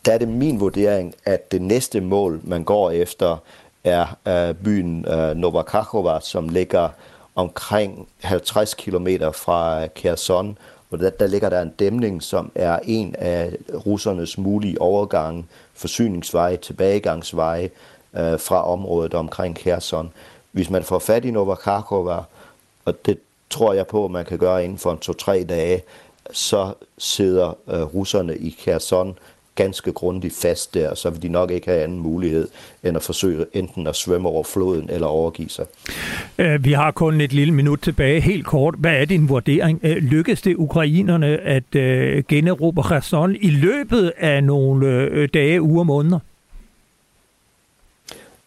der 0.05 0.13
er 0.13 0.17
det 0.17 0.27
min 0.27 0.59
vurdering, 0.59 1.15
at 1.25 1.51
det 1.51 1.61
næste 1.61 2.01
mål, 2.01 2.41
man 2.43 2.63
går 2.63 2.91
efter, 2.91 3.37
er 3.83 4.17
øh, 4.27 4.55
byen 4.55 5.05
øh, 5.07 5.35
Novakakova, 5.35 6.19
som 6.21 6.49
ligger 6.49 6.89
omkring 7.35 8.07
50 8.19 8.73
km 8.73 9.07
fra 9.33 9.83
øh, 9.83 9.89
Kherson, 9.95 10.57
og 10.91 10.99
der, 10.99 11.09
der 11.09 11.27
ligger 11.27 11.49
der 11.49 11.61
en 11.61 11.73
dæmning, 11.79 12.23
som 12.23 12.51
er 12.55 12.79
en 12.83 13.15
af 13.17 13.51
russernes 13.85 14.37
mulige 14.37 14.81
overgange, 14.81 15.45
forsyningsveje, 15.73 16.57
tilbagegangsveje 16.57 17.69
øh, 18.13 18.39
fra 18.39 18.71
området 18.71 19.13
omkring 19.13 19.55
Kherson 19.55 20.11
hvis 20.51 20.69
man 20.69 20.83
får 20.83 20.99
fat 20.99 21.25
i 21.25 21.31
Novakakova, 21.31 22.17
og 22.85 23.05
det 23.05 23.17
tror 23.49 23.73
jeg 23.73 23.87
på, 23.87 24.05
at 24.05 24.11
man 24.11 24.25
kan 24.25 24.37
gøre 24.37 24.63
inden 24.63 24.77
for 24.77 24.91
en 24.91 24.97
to-tre 24.97 25.45
dage, 25.49 25.81
så 26.31 26.73
sidder 26.97 27.57
øh, 27.67 27.81
russerne 27.81 28.37
i 28.37 28.55
Kherson 28.59 29.17
ganske 29.55 29.91
grundigt 29.91 30.35
fast 30.35 30.73
der, 30.73 30.95
så 30.95 31.09
vil 31.09 31.21
de 31.21 31.29
nok 31.29 31.51
ikke 31.51 31.67
have 31.67 31.83
anden 31.83 31.99
mulighed 31.99 32.47
end 32.83 32.97
at 32.97 33.03
forsøge 33.03 33.45
enten 33.53 33.87
at 33.87 33.95
svømme 33.95 34.29
over 34.29 34.43
floden 34.43 34.89
eller 34.89 35.07
overgive 35.07 35.49
sig. 35.49 35.65
Øh, 36.37 36.65
vi 36.65 36.71
har 36.71 36.91
kun 36.91 37.21
et 37.21 37.33
lille 37.33 37.53
minut 37.53 37.79
tilbage. 37.81 38.21
Helt 38.21 38.45
kort, 38.45 38.75
hvad 38.77 38.93
er 38.93 39.05
din 39.05 39.29
vurdering? 39.29 39.79
Øh, 39.83 39.97
lykkes 39.97 40.41
det 40.41 40.55
ukrainerne 40.55 41.27
at 41.37 41.75
øh, 41.75 42.23
generobre 42.27 42.83
Kherson 42.83 43.35
i 43.35 43.49
løbet 43.49 44.13
af 44.17 44.43
nogle 44.43 44.87
øh, 44.87 45.29
dage, 45.33 45.61
uger, 45.61 45.83
måneder? 45.83 46.19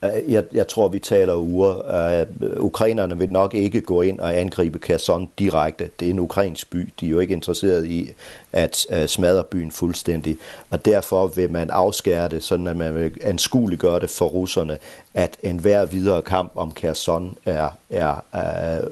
Øh, 0.05 0.33
jeg, 0.33 0.45
jeg 0.53 0.69
tror, 0.69 0.89
vi 0.89 0.99
taler 0.99 1.35
uger. 1.37 2.27
Uh, 2.41 2.65
ukrainerne 2.65 3.19
vil 3.19 3.33
nok 3.33 3.55
ikke 3.55 3.81
gå 3.81 4.03
ind 4.03 4.21
og 4.21 4.39
angribe 4.39 4.79
Kherson 4.79 5.29
direkte. 5.39 5.91
Det 6.01 6.07
er 6.07 6.11
en 6.11 6.19
ukrainsk 6.19 6.71
by. 6.71 6.89
De 7.01 7.07
er 7.07 7.11
jo 7.11 7.21
ikke 7.21 7.35
interesseret 7.35 7.87
i 7.87 8.11
at 8.53 8.87
uh, 8.91 9.07
smadre 9.07 9.45
byen 9.45 9.73
fuldstændig. 9.73 10.37
Og 10.71 10.85
derfor 10.85 11.27
vil 11.27 11.51
man 11.51 11.71
afskære 11.71 12.29
det, 12.29 12.45
sådan 12.45 12.67
at 12.67 12.77
man 12.77 12.95
vil 12.95 13.13
anskueliggøre 13.23 14.01
det 14.01 14.11
for 14.11 14.27
russerne, 14.27 14.79
at 15.15 15.37
enhver 15.43 15.85
videre 15.85 16.23
kamp 16.23 16.53
om 16.55 16.73
Kherson 16.73 17.37
er, 17.45 17.69
er 17.91 18.15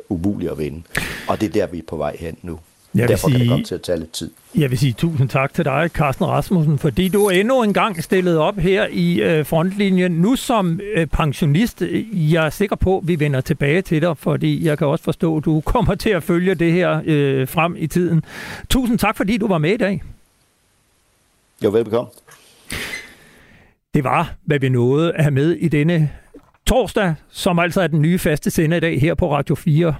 uh, 0.09 0.17
umulig 0.17 0.51
at 0.51 0.59
vinde. 0.59 0.83
Og 1.29 1.41
det 1.41 1.49
er 1.49 1.53
der, 1.53 1.67
vi 1.67 1.79
er 1.79 1.83
på 1.89 1.97
vej 1.97 2.17
hen 2.19 2.37
nu. 2.43 2.59
Jeg 2.95 3.09
Derfor 3.09 3.29
sige, 3.29 3.33
kan 3.33 3.41
det 3.41 3.49
komme 3.49 3.65
til 3.65 3.75
at 3.75 3.83
tage 3.83 3.99
lidt 3.99 4.13
tid. 4.13 4.31
Jeg 4.55 4.71
vil 4.71 4.79
sige 4.79 4.93
tusind 4.93 5.29
tak 5.29 5.55
til 5.55 5.65
dig, 5.65 5.91
Carsten 5.95 6.27
Rasmussen, 6.27 6.79
fordi 6.79 7.09
du 7.09 7.29
endnu 7.29 7.63
en 7.63 7.73
gang 7.73 8.05
stillet 8.05 8.39
op 8.39 8.59
her 8.59 8.87
i 8.91 9.21
øh, 9.21 9.47
frontlinjen. 9.47 10.13
Nu 10.13 10.37
som 10.37 10.81
øh, 10.95 11.07
pensionist, 11.07 11.83
jeg 12.13 12.47
er 12.47 12.51
sikker 12.51 12.77
på, 12.77 12.99
at 12.99 13.09
vi 13.09 13.21
vender 13.21 13.41
tilbage 13.41 13.83
til 13.83 14.03
dig, 14.03 14.19
fordi 14.19 14.65
jeg 14.65 14.79
kan 14.79 14.87
også 14.87 15.05
forstå, 15.05 15.37
at 15.37 15.45
du 15.45 15.61
kommer 15.75 15.95
til 15.95 16.11
at 16.11 16.23
følge 16.23 16.55
det 16.55 16.73
her 16.73 17.03
øh, 17.05 17.49
frem 17.49 17.77
i 17.79 17.87
tiden. 17.87 18.25
Tusind 18.69 18.99
tak, 18.99 19.17
fordi 19.17 19.37
du 19.37 19.47
var 19.47 19.59
med 19.59 19.71
i 19.71 19.77
dag. 19.77 20.03
Jo, 21.65 21.71
velbekomme. 21.71 22.11
Det 23.95 24.05
var, 24.05 24.35
hvad 24.45 24.59
vi 24.59 24.69
nåede 24.69 25.13
at 25.13 25.23
have 25.23 25.35
med 25.35 25.53
i 25.53 25.69
denne 25.69 26.11
torsdag, 26.71 27.15
som 27.29 27.59
altså 27.59 27.81
er 27.81 27.87
den 27.87 28.03
nye 28.03 28.19
faste 28.19 28.51
sender 28.51 28.77
i 28.77 28.81
dag 28.81 29.01
her 29.01 29.15
på 29.15 29.33
Radio 29.33 29.55
4. 29.55 29.95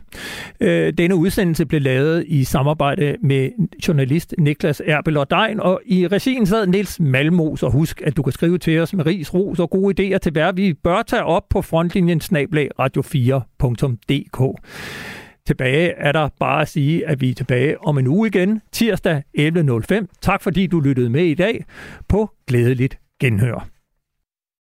Øh, 0.61 0.93
denne 0.93 1.17
udsendelse 1.17 1.67
blev 1.67 1.81
lavet 1.81 2.25
i 2.27 2.45
samarbejde 2.45 3.17
med 3.23 3.51
journalist 3.89 4.35
Niklas 4.39 4.83
Erbel 4.87 5.17
og 5.17 5.31
Dein, 5.31 5.61
og 5.61 5.81
i 5.87 6.07
regien 6.07 6.47
sad 6.47 6.67
Niels 6.67 7.01
Malmos, 7.01 7.63
og 7.63 7.73
husk, 7.73 8.03
at 8.05 8.17
du 8.17 8.23
kan 8.23 8.33
skrive 8.33 8.59
til 8.59 8.81
os 8.81 8.95
med 8.95 9.07
ris, 9.07 9.35
ros 9.35 9.59
og 9.59 9.71
gode 9.71 10.15
idéer 10.15 10.19
til, 10.19 10.33
hvad 10.33 10.53
vi 10.53 10.75
bør 10.75 11.03
tage 11.03 11.25
op 11.25 11.43
på 11.51 11.63
frontlinjen 11.63 12.21
snablag 12.21 12.69
radio4.dk. 12.81 14.61
Tilbage 15.47 15.93
er 15.93 16.13
der 16.13 16.29
bare 16.41 16.63
at 16.63 16.69
sige, 16.69 17.09
at 17.09 17.21
vi 17.21 17.31
er 17.31 17.35
tilbage 17.35 17.85
om 17.85 17.99
en 17.99 18.07
uge 18.07 18.29
igen, 18.29 18.63
tirsdag 18.73 19.23
11.05. 19.39 20.07
Tak 20.23 20.43
fordi 20.43 20.67
du 20.67 20.81
lyttede 20.81 21.11
med 21.11 21.25
i 21.25 21.35
dag 21.35 21.65
på 22.09 22.31
Glædeligt 22.47 22.99
Genhør. 23.21 23.80